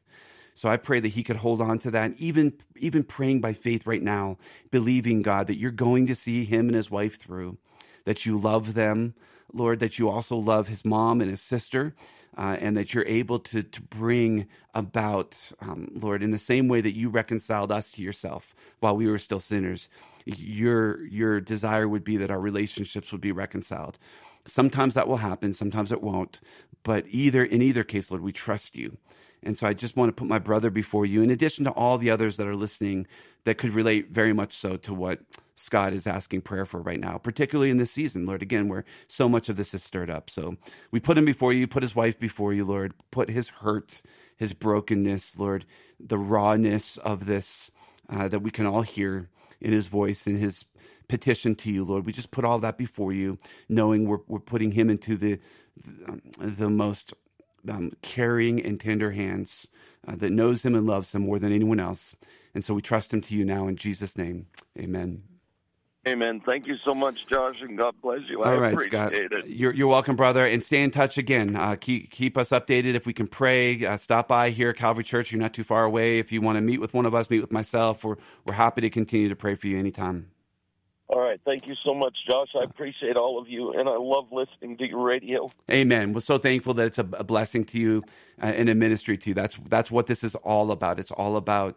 So 0.55 0.68
I 0.68 0.76
pray 0.76 1.00
that 1.00 1.09
he 1.09 1.22
could 1.24 1.36
hold 1.36 1.61
on 1.61 1.78
to 1.80 1.90
that, 1.92 2.12
even 2.18 2.55
even 2.76 3.02
praying 3.02 3.40
by 3.40 3.52
faith 3.52 3.86
right 3.86 4.02
now, 4.02 4.38
believing 4.70 5.22
God 5.22 5.48
that 5.48 5.59
you're 5.59 5.70
going 5.70 6.07
to 6.07 6.14
see 6.14 6.44
him 6.44 6.68
and 6.68 6.76
his 6.76 6.90
wife 6.90 7.18
through, 7.18 7.59
that 8.05 8.24
you 8.24 8.38
love 8.38 8.74
them, 8.74 9.14
Lord, 9.52 9.80
that 9.80 9.98
you 9.98 10.09
also 10.09 10.36
love 10.36 10.68
his 10.68 10.84
mom 10.84 11.20
and 11.20 11.30
his 11.30 11.40
sister, 11.40 11.94
uh, 12.36 12.57
and 12.61 12.76
that 12.76 12.94
you're 12.94 13.07
able 13.07 13.40
to, 13.40 13.62
to 13.62 13.82
bring 13.82 14.46
about, 14.74 15.36
um, 15.61 15.88
Lord, 15.92 16.22
in 16.22 16.30
the 16.30 16.38
same 16.38 16.68
way 16.68 16.80
that 16.80 16.96
you 16.96 17.09
reconciled 17.09 17.72
us 17.72 17.90
to 17.92 18.02
yourself 18.02 18.55
while 18.80 18.96
we 18.96 19.07
were 19.09 19.18
still 19.18 19.40
sinners. 19.40 19.88
Your 20.24 21.05
your 21.07 21.40
desire 21.40 21.88
would 21.88 22.05
be 22.05 22.16
that 22.16 22.30
our 22.30 22.40
relationships 22.40 23.12
would 23.12 23.20
be 23.20 23.32
reconciled. 23.32 23.98
Sometimes 24.46 24.94
that 24.94 25.09
will 25.09 25.18
happen, 25.18 25.52
sometimes 25.52 25.90
it 25.90 26.02
won't. 26.02 26.40
But 26.84 27.07
either 27.09 27.44
in 27.44 27.62
either 27.62 27.82
case, 27.82 28.11
Lord, 28.11 28.22
we 28.22 28.32
trust 28.32 28.76
you. 28.76 28.98
And 29.45 29.57
so 29.57 29.66
I 29.66 29.74
just 29.74 29.97
want 29.97 30.09
to 30.09 30.12
put 30.12 30.28
my 30.28 30.38
brother 30.38 30.70
before 30.70 31.07
you, 31.07 31.22
in 31.22 31.30
addition 31.30 31.64
to 31.64 31.70
all 31.70 31.99
the 31.99 32.11
others 32.11 32.36
that 32.36 32.47
are 32.47 32.57
listening 32.57 33.07
that 33.45 33.59
could 33.59 33.70
relate 33.70 34.11
very 34.11 34.32
much 34.32 34.55
so 34.55 34.76
to 34.78 34.95
what 34.95 35.20
Scott 35.55 35.92
is 35.92 36.07
asking 36.07 36.40
prayer 36.42 36.66
for 36.66 36.80
right 36.80 36.99
now, 36.99 37.18
particularly 37.18 37.70
in 37.70 37.76
this 37.76 37.90
season, 37.90 38.26
Lord, 38.26 38.42
again, 38.42 38.68
where 38.68 38.84
so 39.07 39.28
much 39.28 39.49
of 39.49 39.57
this 39.57 39.74
is 39.74 39.82
stirred 39.82 40.11
up. 40.11 40.30
So 40.30 40.57
we 40.90 40.99
put 40.99 41.18
him 41.18 41.24
before 41.24 41.53
you, 41.53 41.66
put 41.66 41.82
his 41.82 41.95
wife 41.95 42.18
before 42.18 42.53
you, 42.53 42.64
Lord, 42.64 42.95
put 43.11 43.30
his 43.30 43.51
hurt, 43.51 44.03
his 44.36 44.53
brokenness, 44.53 45.38
Lord, 45.38 45.64
the 46.01 46.18
rawness 46.18 46.97
of 46.99 47.26
this 47.26 47.70
uh, 48.09 48.28
that 48.28 48.40
we 48.40 48.51
can 48.51 48.66
all 48.66 48.82
hear 48.82 49.28
in 49.61 49.72
his 49.72 49.86
voice 49.86 50.26
in 50.26 50.36
his 50.36 50.64
petition 51.09 51.55
to 51.55 51.70
you, 51.70 51.84
Lord. 51.84 52.07
We 52.07 52.12
just 52.12 52.30
put 52.30 52.45
all 52.45 52.59
that 52.61 52.76
before 52.76 53.12
you, 53.12 53.38
knowing 53.68 54.07
we're, 54.07 54.18
we're 54.26 54.40
putting 54.40 54.72
him 54.72 54.90
into 54.90 55.16
the, 55.16 55.38
the, 55.76 56.09
um, 56.09 56.22
the 56.38 56.70
most 56.70 57.14
um, 57.69 57.93
caring 58.03 58.65
and 58.65 58.81
tender 58.81 59.12
hands 59.12 59.67
uh, 60.07 60.15
that 60.17 60.31
knows 60.31 60.65
him 60.65 60.75
and 60.75 60.87
loves 60.87 61.15
him 61.15 61.23
more 61.23 61.39
than 61.39 61.53
anyone 61.53 61.81
else. 61.81 62.15
And 62.55 62.65
so 62.65 62.75
we 62.75 62.83
trust 62.83 63.12
him 63.12 63.21
to 63.23 63.35
you 63.35 63.45
now 63.45 63.67
in 63.67 63.77
Jesus' 63.77 64.17
name. 64.17 64.47
Amen. 64.79 65.23
Amen. 66.07 66.43
Thank 66.45 66.67
you 66.67 66.77
so 66.85 66.95
much, 66.95 67.19
Josh, 67.31 67.57
and 67.62 67.79
God 67.79 67.95
bless 68.03 68.21
you. 68.29 68.43
All 68.43 68.51
I 68.51 68.57
right, 68.57 68.73
appreciate 68.75 68.91
Scott. 68.91 69.15
it. 69.15 69.47
You're, 69.47 69.73
you're 69.73 69.89
welcome, 69.89 70.17
brother. 70.17 70.45
And 70.45 70.62
stay 70.62 70.83
in 70.83 70.91
touch 70.91 71.17
again. 71.17 71.57
Uh, 71.57 71.77
keep 71.77 72.11
keep 72.11 72.37
us 72.37 72.51
updated 72.51 72.95
if 72.95 73.07
we 73.07 73.15
can 73.15 73.27
pray. 73.27 73.85
Uh, 73.87 73.97
stop 73.97 74.29
by 74.29 74.51
here 74.51 74.71
at 74.71 74.77
Calvary 74.77 75.05
Church. 75.05 75.33
You're 75.33 75.41
not 75.41 75.55
too 75.55 75.65
far 75.65 75.85
away. 75.85 76.19
If 76.19 76.31
you 76.31 76.43
want 76.43 76.57
to 76.57 76.61
meet 76.61 76.79
with 76.79 76.93
one 76.93 77.07
of 77.07 77.15
us, 77.15 77.31
meet 77.31 77.41
with 77.41 77.53
myself. 77.53 78.05
We're 78.05 78.17
we're 78.45 78.53
happy 78.53 78.83
to 78.83 78.91
continue 78.91 79.31
to 79.31 79.37
pray 79.37 79.55
for 79.55 79.67
you 79.67 79.79
anytime. 79.79 80.31
All 81.09 81.20
right. 81.20 81.38
Thank 81.44 81.66
you 81.66 81.74
so 81.84 81.94
much, 81.94 82.16
Josh. 82.28 82.48
I 82.59 82.64
appreciate 82.64 83.16
all 83.16 83.38
of 83.38 83.48
you, 83.48 83.72
and 83.72 83.88
I 83.88 83.96
love 83.96 84.28
listening 84.32 84.78
to 84.78 84.88
your 84.88 85.02
radio. 85.02 85.50
Amen. 85.70 86.12
We're 86.12 86.20
so 86.20 86.38
thankful 86.38 86.74
that 86.74 86.86
it's 86.86 86.98
a, 86.98 87.07
a 87.12 87.24
blessing 87.24 87.64
to 87.66 87.78
you 87.78 88.02
uh, 88.42 88.46
and 88.46 88.68
a 88.68 88.74
ministry 88.74 89.18
to 89.18 89.30
you. 89.30 89.34
That's 89.34 89.57
that's 89.68 89.90
what 89.90 90.07
this 90.07 90.24
is 90.24 90.34
all 90.36 90.70
about. 90.70 90.98
It's 90.98 91.11
all 91.11 91.36
about 91.36 91.76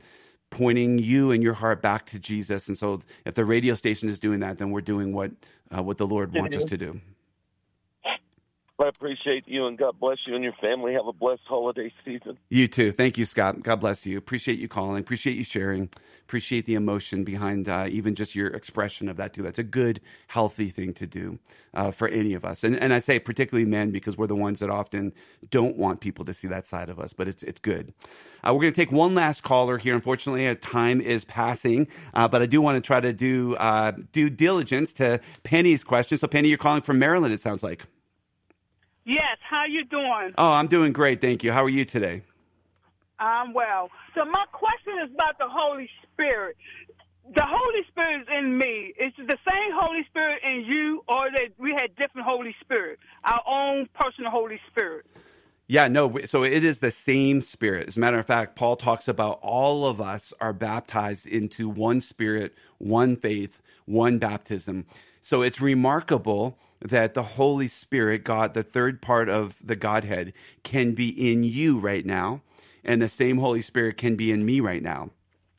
pointing 0.49 0.97
you 0.97 1.31
and 1.31 1.43
your 1.43 1.53
heart 1.53 1.81
back 1.81 2.05
to 2.07 2.19
Jesus. 2.19 2.69
And 2.69 2.77
so, 2.77 2.99
if 3.25 3.33
the 3.33 3.43
radio 3.43 3.75
station 3.75 4.07
is 4.07 4.17
doing 4.17 4.39
that, 4.39 4.59
then 4.59 4.71
we're 4.71 4.81
doing 4.81 5.13
what 5.13 5.31
uh, 5.75 5.83
what 5.83 5.97
the 5.97 6.07
Lord 6.07 6.33
wants 6.33 6.55
us 6.55 6.65
to 6.65 6.77
do. 6.77 7.01
I 8.79 8.89
appreciate 8.89 9.47
you 9.47 9.65
and 9.65 9.75
God 9.75 9.99
bless 9.99 10.19
you 10.27 10.35
and 10.35 10.43
your 10.43 10.53
family. 10.61 10.93
Have 10.93 11.07
a 11.07 11.13
blessed 11.13 11.41
holiday 11.47 11.91
season. 12.05 12.37
You 12.49 12.67
too. 12.67 12.91
Thank 12.91 13.17
you, 13.17 13.25
Scott. 13.25 13.63
God 13.63 13.77
bless 13.79 14.05
you. 14.05 14.19
Appreciate 14.19 14.59
you 14.59 14.67
calling. 14.67 14.99
Appreciate 14.99 15.35
you 15.35 15.43
sharing. 15.43 15.89
Appreciate 16.21 16.65
the 16.65 16.75
emotion 16.75 17.23
behind 17.23 17.67
uh, 17.67 17.87
even 17.89 18.13
just 18.13 18.35
your 18.35 18.47
expression 18.47 19.09
of 19.09 19.17
that 19.17 19.33
too. 19.33 19.41
That's 19.41 19.57
a 19.57 19.63
good, 19.63 19.99
healthy 20.27 20.69
thing 20.69 20.93
to 20.93 21.07
do 21.07 21.39
uh, 21.73 21.89
for 21.89 22.07
any 22.07 22.35
of 22.35 22.45
us. 22.45 22.63
And, 22.63 22.77
and 22.77 22.93
I 22.93 22.99
say 22.99 23.17
particularly 23.17 23.67
men 23.67 23.89
because 23.89 24.15
we're 24.15 24.27
the 24.27 24.35
ones 24.35 24.59
that 24.59 24.69
often 24.69 25.13
don't 25.49 25.75
want 25.77 25.99
people 25.99 26.25
to 26.25 26.33
see 26.33 26.47
that 26.47 26.67
side 26.67 26.89
of 26.89 26.99
us. 26.99 27.13
But 27.13 27.27
it's 27.27 27.41
it's 27.41 27.59
good. 27.59 27.93
Uh, 28.43 28.53
we're 28.53 28.61
going 28.61 28.73
to 28.73 28.79
take 28.79 28.91
one 28.91 29.15
last 29.15 29.41
caller 29.41 29.79
here. 29.79 29.95
Unfortunately, 29.95 30.53
time 30.55 31.01
is 31.01 31.25
passing, 31.25 31.87
uh, 32.13 32.27
but 32.27 32.43
I 32.43 32.45
do 32.45 32.61
want 32.61 32.75
to 32.75 32.85
try 32.85 32.99
to 32.99 33.11
do 33.11 33.55
uh, 33.55 33.93
due 34.11 34.29
diligence 34.29 34.93
to 34.93 35.19
Penny's 35.43 35.83
question. 35.83 36.19
So, 36.19 36.27
Penny, 36.27 36.49
you're 36.49 36.59
calling 36.59 36.83
from 36.83 36.99
Maryland. 36.99 37.33
It 37.33 37.41
sounds 37.41 37.63
like. 37.63 37.85
Yes, 39.07 39.37
how 39.39 39.63
you 39.63 39.85
doing? 39.85 40.33
Oh, 40.37 40.51
I'm 40.51 40.67
doing 40.67 40.91
great, 40.91 41.21
thank 41.21 41.41
you. 41.41 41.53
How 41.53 41.63
are 41.63 41.69
you 41.69 41.85
today? 41.85 42.23
I'm 43.17 43.53
well. 43.53 43.89
So 44.13 44.25
my 44.25 44.43
question 44.51 44.95
is 45.01 45.09
about 45.15 45.37
the 45.37 45.47
Holy 45.47 45.89
Spirit. 46.03 46.57
The 47.33 47.45
Holy 47.45 47.85
Spirit 47.87 48.23
is 48.23 48.27
in 48.37 48.57
me. 48.57 48.93
Is 48.99 49.13
it 49.17 49.27
the 49.27 49.37
same 49.49 49.71
Holy 49.73 50.03
Spirit 50.09 50.41
in 50.43 50.65
you, 50.65 51.05
or 51.07 51.31
that 51.31 51.51
we 51.57 51.71
had 51.71 51.95
different 51.95 52.27
Holy 52.27 52.53
Spirit, 52.59 52.99
our 53.23 53.41
own 53.47 53.87
personal 53.97 54.29
Holy 54.29 54.59
Spirit? 54.69 55.05
Yeah, 55.67 55.87
no. 55.87 56.19
So 56.25 56.43
it 56.43 56.65
is 56.65 56.79
the 56.79 56.91
same 56.91 57.39
spirit. 57.39 57.87
As 57.87 57.95
a 57.95 58.01
matter 58.01 58.19
of 58.19 58.25
fact, 58.25 58.57
Paul 58.57 58.75
talks 58.75 59.07
about 59.07 59.39
all 59.41 59.85
of 59.85 60.01
us 60.01 60.33
are 60.41 60.53
baptized 60.53 61.25
into 61.25 61.69
one 61.69 62.01
spirit, 62.01 62.55
one 62.77 63.15
faith, 63.15 63.61
one 63.85 64.17
baptism. 64.17 64.85
So 65.21 65.43
it's 65.43 65.61
remarkable 65.61 66.57
that 66.81 67.13
the 67.13 67.23
Holy 67.23 67.67
Spirit, 67.67 68.23
God, 68.23 68.53
the 68.53 68.63
third 68.63 69.01
part 69.01 69.29
of 69.29 69.55
the 69.63 69.75
Godhead, 69.75 70.33
can 70.63 70.93
be 70.93 71.09
in 71.31 71.43
you 71.43 71.79
right 71.79 72.05
now, 72.05 72.41
and 72.83 73.01
the 73.01 73.07
same 73.07 73.37
Holy 73.37 73.61
Spirit 73.61 73.97
can 73.97 74.15
be 74.15 74.31
in 74.31 74.45
me 74.45 74.59
right 74.59 74.83
now. 74.83 75.09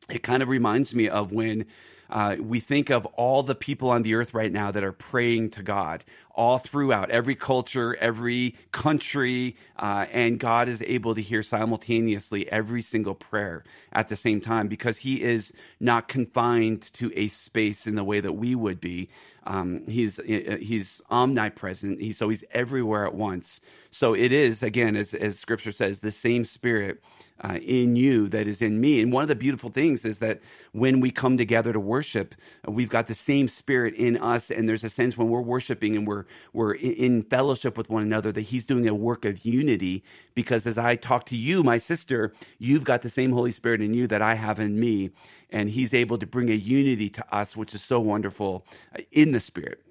It 0.09 0.23
kind 0.23 0.43
of 0.43 0.49
reminds 0.49 0.95
me 0.95 1.09
of 1.09 1.33
when 1.33 1.67
uh, 2.11 2.37
we 2.41 2.61
think 2.61 2.91
of 2.91 3.05
all 3.07 3.43
the 3.43 3.55
people 3.55 3.91
on 3.91 4.03
the 4.03 4.15
earth 4.15 4.33
right 4.33 4.53
now 4.53 4.71
that 4.71 4.85
are 4.85 4.93
praying 4.93 5.51
to 5.51 5.63
God 5.63 6.05
all 6.39 6.59
throughout 6.59 7.11
every 7.11 7.35
culture, 7.35 7.97
every 7.97 8.55
country, 8.71 9.57
uh, 9.77 10.07
and 10.13 10.39
God 10.39 10.69
is 10.69 10.81
able 10.87 11.17
to 11.17 11.21
hear 11.21 11.43
simultaneously 11.43 12.51
every 12.51 12.81
single 12.81 13.17
prayer 13.17 13.65
at 13.93 14.09
the 14.09 14.15
same 14.15 14.41
time 14.41 14.69
because 14.69 14.99
He 14.99 15.21
is 15.21 15.53
not 15.81 16.07
confined 16.07 16.93
to 16.95 17.13
a 17.17 17.27
space 17.27 17.89
in 17.89 17.97
the 17.97 18.05
way 18.05 18.21
that 18.21 18.35
we 18.35 18.55
would 18.55 18.81
be. 18.81 19.09
Um, 19.49 19.87
he's 19.87 20.19
uh, 20.19 20.59
he's 20.61 21.01
omnipresent. 21.11 22.01
He, 22.01 22.13
so 22.13 22.29
he's 22.29 22.45
everywhere 22.53 23.07
at 23.07 23.15
once. 23.15 23.61
So 23.91 24.15
it 24.15 24.31
is 24.31 24.63
again, 24.63 24.95
as 24.95 25.15
as 25.15 25.39
Scripture 25.39 25.73
says, 25.73 26.01
the 26.01 26.13
same 26.13 26.45
Spirit 26.45 27.03
uh, 27.41 27.59
in 27.63 27.97
you 27.97 28.29
that 28.29 28.47
is 28.47 28.61
in 28.61 28.81
me. 28.81 29.01
And 29.01 29.13
one 29.13 29.23
of 29.23 29.29
the 29.29 29.37
beautiful 29.37 29.71
things 29.71 30.05
is 30.05 30.19
that 30.19 30.41
when 30.73 31.01
we 31.01 31.11
come 31.11 31.39
together 31.39 31.73
to 31.73 31.81
worship, 31.81 32.35
we've 32.67 32.91
got 32.91 33.07
the 33.07 33.15
same 33.15 33.49
Spirit 33.49 33.95
in 33.95 34.17
us, 34.19 34.51
and 34.51 34.69
there's 34.69 34.85
a 34.85 34.91
sense 34.91 35.17
when 35.17 35.29
we're 35.29 35.41
worshiping 35.41 35.97
and 35.97 36.07
we're 36.07 36.25
we're 36.53 36.75
in 36.75 37.23
fellowship 37.23 37.77
with 37.77 37.91
one 37.91 38.03
another 38.03 38.33
that 38.33 38.43
He's 38.43 38.65
doing 38.65 38.87
a 38.89 38.95
work 38.95 39.25
of 39.25 39.45
unity. 39.45 40.05
Because 40.35 40.67
as 40.67 40.79
I 40.79 40.97
talk 40.97 41.27
to 41.27 41.37
you, 41.37 41.63
my 41.63 41.79
sister, 41.79 42.33
you've 42.59 42.85
got 42.85 43.03
the 43.03 43.11
same 43.11 43.33
Holy 43.33 43.53
Spirit 43.53 43.81
in 43.81 43.95
you 43.95 44.07
that 44.07 44.23
I 44.23 44.35
have 44.35 44.61
in 44.61 44.79
me, 44.79 45.11
and 45.51 45.71
He's 45.71 45.95
able 45.95 46.19
to 46.19 46.27
bring 46.27 46.51
a 46.51 46.55
unity 46.55 47.09
to 47.11 47.35
us, 47.35 47.57
which 47.57 47.75
is 47.75 47.83
so 47.83 48.01
wonderful 48.01 48.65
uh, 48.95 49.01
in 49.13 49.33
the 49.33 49.41
Spirit. 49.41 49.83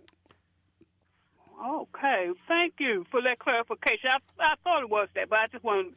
Okay, 1.65 2.29
thank 2.47 2.75
you 2.79 3.05
for 3.09 3.21
that 3.23 3.39
clarification. 3.39 4.09
I, 4.11 4.19
I 4.39 4.55
thought 4.63 4.83
it 4.83 4.89
was 4.89 5.09
that, 5.15 5.29
but 5.29 5.39
I 5.39 5.47
just 5.51 5.63
want. 5.63 5.95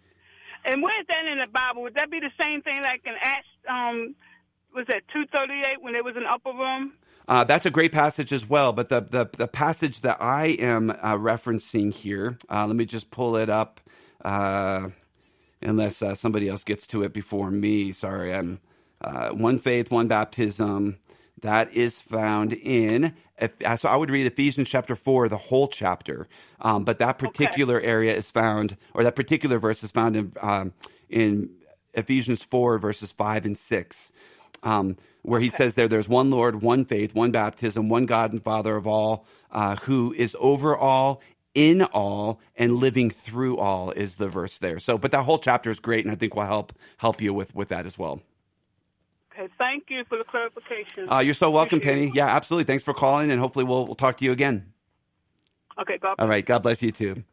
And 0.65 0.83
where 0.83 1.01
is 1.01 1.07
that 1.09 1.25
in 1.31 1.39
the 1.39 1.49
Bible? 1.51 1.83
Would 1.83 1.95
that 1.95 2.11
be 2.11 2.21
the 2.21 2.33
same 2.43 2.63
thing 2.63 2.79
like 2.83 3.03
in 3.05 3.15
Acts? 3.21 3.49
Um, 3.69 4.15
was 4.75 4.87
that 4.89 5.03
two 5.13 5.25
thirty 5.35 5.61
eight 5.61 5.81
when 5.81 5.93
there 5.93 6.05
was 6.05 6.17
an 6.17 6.27
upper 6.29 6.51
room? 6.51 6.93
Uh, 7.31 7.45
that's 7.45 7.65
a 7.65 7.71
great 7.71 7.93
passage 7.93 8.33
as 8.33 8.47
well. 8.47 8.75
But 8.75 8.91
the 8.91 9.01
the, 9.01 9.31
the 9.39 9.49
passage 9.49 10.01
that 10.03 10.21
I 10.21 10.49
am 10.49 10.91
uh, 10.91 11.15
referencing 11.15 11.95
here, 11.95 12.37
uh, 12.51 12.67
let 12.67 12.77
me 12.77 12.85
just 12.85 13.11
pull 13.11 13.37
it 13.37 13.49
up. 13.49 13.81
Uh, 14.23 14.91
unless 15.63 16.03
uh, 16.03 16.15
somebody 16.15 16.49
else 16.49 16.65
gets 16.65 16.87
to 16.89 17.03
it 17.03 17.13
before 17.13 17.51
me. 17.51 17.93
Sorry, 17.93 18.35
I'm 18.35 18.61
uh, 19.01 19.31
one 19.31 19.59
faith, 19.59 19.91
one 19.91 20.09
baptism. 20.09 20.99
That 21.43 21.73
is 21.73 22.01
found 22.01 22.53
in. 22.53 23.15
So 23.79 23.89
I 23.89 23.97
would 23.97 24.11
read 24.11 24.27
Ephesians 24.27 24.69
chapter 24.69 24.95
four, 24.95 25.29
the 25.29 25.39
whole 25.39 25.69
chapter. 25.69 26.29
Um, 26.61 26.85
but 26.85 26.99
that 26.99 27.17
particular 27.19 27.79
okay. 27.79 27.87
area 27.87 28.15
is 28.15 28.31
found, 28.31 28.77
or 28.93 29.05
that 29.05 29.17
particular 29.17 29.59
verse 29.59 29.83
is 29.83 29.91
found 29.91 30.17
in 30.17 30.33
um, 30.43 30.75
in 31.09 31.51
Ephesians 31.95 32.43
four, 32.43 32.79
verses 32.79 33.13
five 33.13 33.47
and 33.47 33.59
six. 33.59 34.13
Um, 34.63 34.97
where 35.23 35.41
he 35.41 35.49
okay. 35.49 35.57
says 35.57 35.75
there, 35.75 35.89
there's 35.89 36.09
one 36.09 36.31
Lord, 36.31 36.63
one 36.63 36.85
faith, 36.85 37.15
one 37.15 37.31
baptism, 37.31 37.89
one 37.89 38.07
God 38.07 38.33
and 38.33 38.43
Father 38.43 38.77
of 38.77 38.87
all, 38.87 39.27
uh, 39.51 39.77
who 39.77 40.15
is 40.15 40.37
over 40.41 40.77
all, 40.77 41.21
in 41.55 41.83
all, 41.83 42.41
and 42.57 42.77
living 42.77 43.11
through 43.11 43.59
all 43.59 43.91
is 43.91 44.17
the 44.17 44.29
verse 44.29 44.59
there. 44.59 44.79
So, 44.79 44.97
but 44.97 45.13
that 45.13 45.25
whole 45.25 45.39
chapter 45.39 45.71
is 45.71 45.81
great, 45.81 46.05
and 46.05 46.13
I 46.13 46.15
think 46.15 46.35
will 46.35 46.45
help 46.45 46.73
help 46.99 47.21
you 47.21 47.35
with 47.35 47.55
with 47.55 47.69
that 47.69 47.87
as 47.87 47.99
well. 47.99 48.23
Okay, 49.33 49.49
thank 49.59 49.85
you 49.89 50.05
for 50.09 50.17
the 50.17 50.25
clarification. 50.25 51.11
Uh, 51.11 51.19
you're 51.21 51.35
so 51.35 51.51
welcome, 51.51 51.79
Appreciate 51.79 51.95
Penny. 51.95 52.09
It. 52.09 52.15
Yeah, 52.15 52.27
absolutely. 52.27 52.65
Thanks 52.65 52.85
for 52.85 52.95
calling, 52.95 53.31
and 53.31 53.41
hopefully 53.41 53.65
we'll 53.65 53.87
we'll 53.87 53.95
talk 53.95 54.17
to 54.19 54.25
you 54.25 54.33
again. 54.33 54.73
Okay, 55.81 55.99
God. 55.99 56.17
All 56.19 56.29
right, 56.29 56.45
God 56.45 56.63
bless 56.63 56.83
you 56.83 56.93
too. 56.93 57.25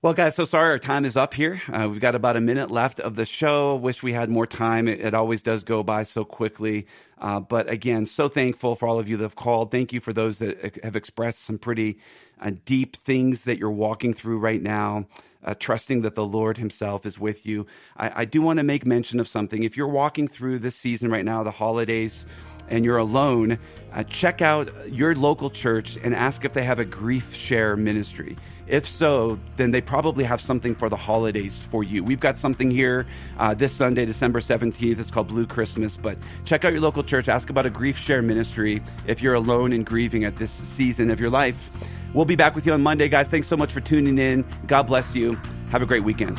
Well, 0.00 0.14
guys, 0.14 0.36
so 0.36 0.44
sorry 0.44 0.70
our 0.70 0.78
time 0.78 1.04
is 1.04 1.16
up 1.16 1.34
here. 1.34 1.60
Uh, 1.66 1.88
we've 1.90 1.98
got 1.98 2.14
about 2.14 2.36
a 2.36 2.40
minute 2.40 2.70
left 2.70 3.00
of 3.00 3.16
the 3.16 3.26
show. 3.26 3.74
Wish 3.74 4.00
we 4.00 4.12
had 4.12 4.30
more 4.30 4.46
time. 4.46 4.86
It, 4.86 5.00
it 5.00 5.12
always 5.12 5.42
does 5.42 5.64
go 5.64 5.82
by 5.82 6.04
so 6.04 6.24
quickly. 6.24 6.86
Uh, 7.20 7.40
but 7.40 7.68
again, 7.68 8.06
so 8.06 8.28
thankful 8.28 8.76
for 8.76 8.86
all 8.86 9.00
of 9.00 9.08
you 9.08 9.16
that 9.16 9.24
have 9.24 9.34
called. 9.34 9.72
Thank 9.72 9.92
you 9.92 9.98
for 9.98 10.12
those 10.12 10.38
that 10.38 10.84
have 10.84 10.94
expressed 10.94 11.42
some 11.42 11.58
pretty 11.58 11.98
uh, 12.40 12.52
deep 12.64 12.96
things 12.98 13.42
that 13.42 13.58
you're 13.58 13.72
walking 13.72 14.14
through 14.14 14.38
right 14.38 14.62
now, 14.62 15.06
uh, 15.42 15.54
trusting 15.58 16.02
that 16.02 16.14
the 16.14 16.24
Lord 16.24 16.58
Himself 16.58 17.04
is 17.04 17.18
with 17.18 17.44
you. 17.44 17.66
I, 17.96 18.20
I 18.20 18.24
do 18.24 18.40
want 18.40 18.58
to 18.58 18.62
make 18.62 18.86
mention 18.86 19.18
of 19.18 19.26
something. 19.26 19.64
If 19.64 19.76
you're 19.76 19.88
walking 19.88 20.28
through 20.28 20.60
this 20.60 20.76
season 20.76 21.10
right 21.10 21.24
now, 21.24 21.42
the 21.42 21.50
holidays, 21.50 22.24
and 22.68 22.84
you're 22.84 22.98
alone, 22.98 23.58
uh, 23.92 24.04
check 24.04 24.42
out 24.42 24.92
your 24.92 25.16
local 25.16 25.50
church 25.50 25.98
and 26.00 26.14
ask 26.14 26.44
if 26.44 26.52
they 26.52 26.62
have 26.62 26.78
a 26.78 26.84
GriefShare 26.84 27.76
ministry. 27.76 28.36
If 28.68 28.86
so, 28.86 29.38
then 29.56 29.70
they 29.70 29.80
probably 29.80 30.24
have 30.24 30.40
something 30.40 30.74
for 30.74 30.88
the 30.88 30.96
holidays 30.96 31.62
for 31.70 31.82
you. 31.82 32.04
We've 32.04 32.20
got 32.20 32.38
something 32.38 32.70
here 32.70 33.06
uh, 33.38 33.54
this 33.54 33.72
Sunday, 33.72 34.04
December 34.04 34.40
17th. 34.40 35.00
It's 35.00 35.10
called 35.10 35.28
Blue 35.28 35.46
Christmas. 35.46 35.96
But 35.96 36.18
check 36.44 36.64
out 36.64 36.72
your 36.72 36.82
local 36.82 37.02
church. 37.02 37.28
Ask 37.28 37.48
about 37.50 37.66
a 37.66 37.70
GriefShare 37.70 38.22
ministry 38.22 38.82
if 39.06 39.22
you're 39.22 39.34
alone 39.34 39.72
and 39.72 39.86
grieving 39.86 40.24
at 40.24 40.36
this 40.36 40.50
season 40.50 41.10
of 41.10 41.18
your 41.18 41.30
life. 41.30 41.70
We'll 42.12 42.26
be 42.26 42.36
back 42.36 42.54
with 42.54 42.66
you 42.66 42.72
on 42.72 42.82
Monday, 42.82 43.08
guys. 43.08 43.30
Thanks 43.30 43.48
so 43.48 43.56
much 43.56 43.72
for 43.72 43.80
tuning 43.80 44.18
in. 44.18 44.44
God 44.66 44.84
bless 44.84 45.14
you. 45.14 45.36
Have 45.70 45.82
a 45.82 45.86
great 45.86 46.04
weekend. 46.04 46.38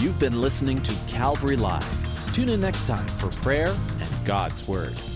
You've 0.00 0.18
been 0.18 0.40
listening 0.40 0.82
to 0.82 0.94
Calvary 1.08 1.56
Live. 1.56 2.32
Tune 2.34 2.48
in 2.48 2.60
next 2.60 2.86
time 2.86 3.06
for 3.06 3.30
prayer 3.40 3.68
and 3.68 4.26
God's 4.26 4.68
Word. 4.68 5.13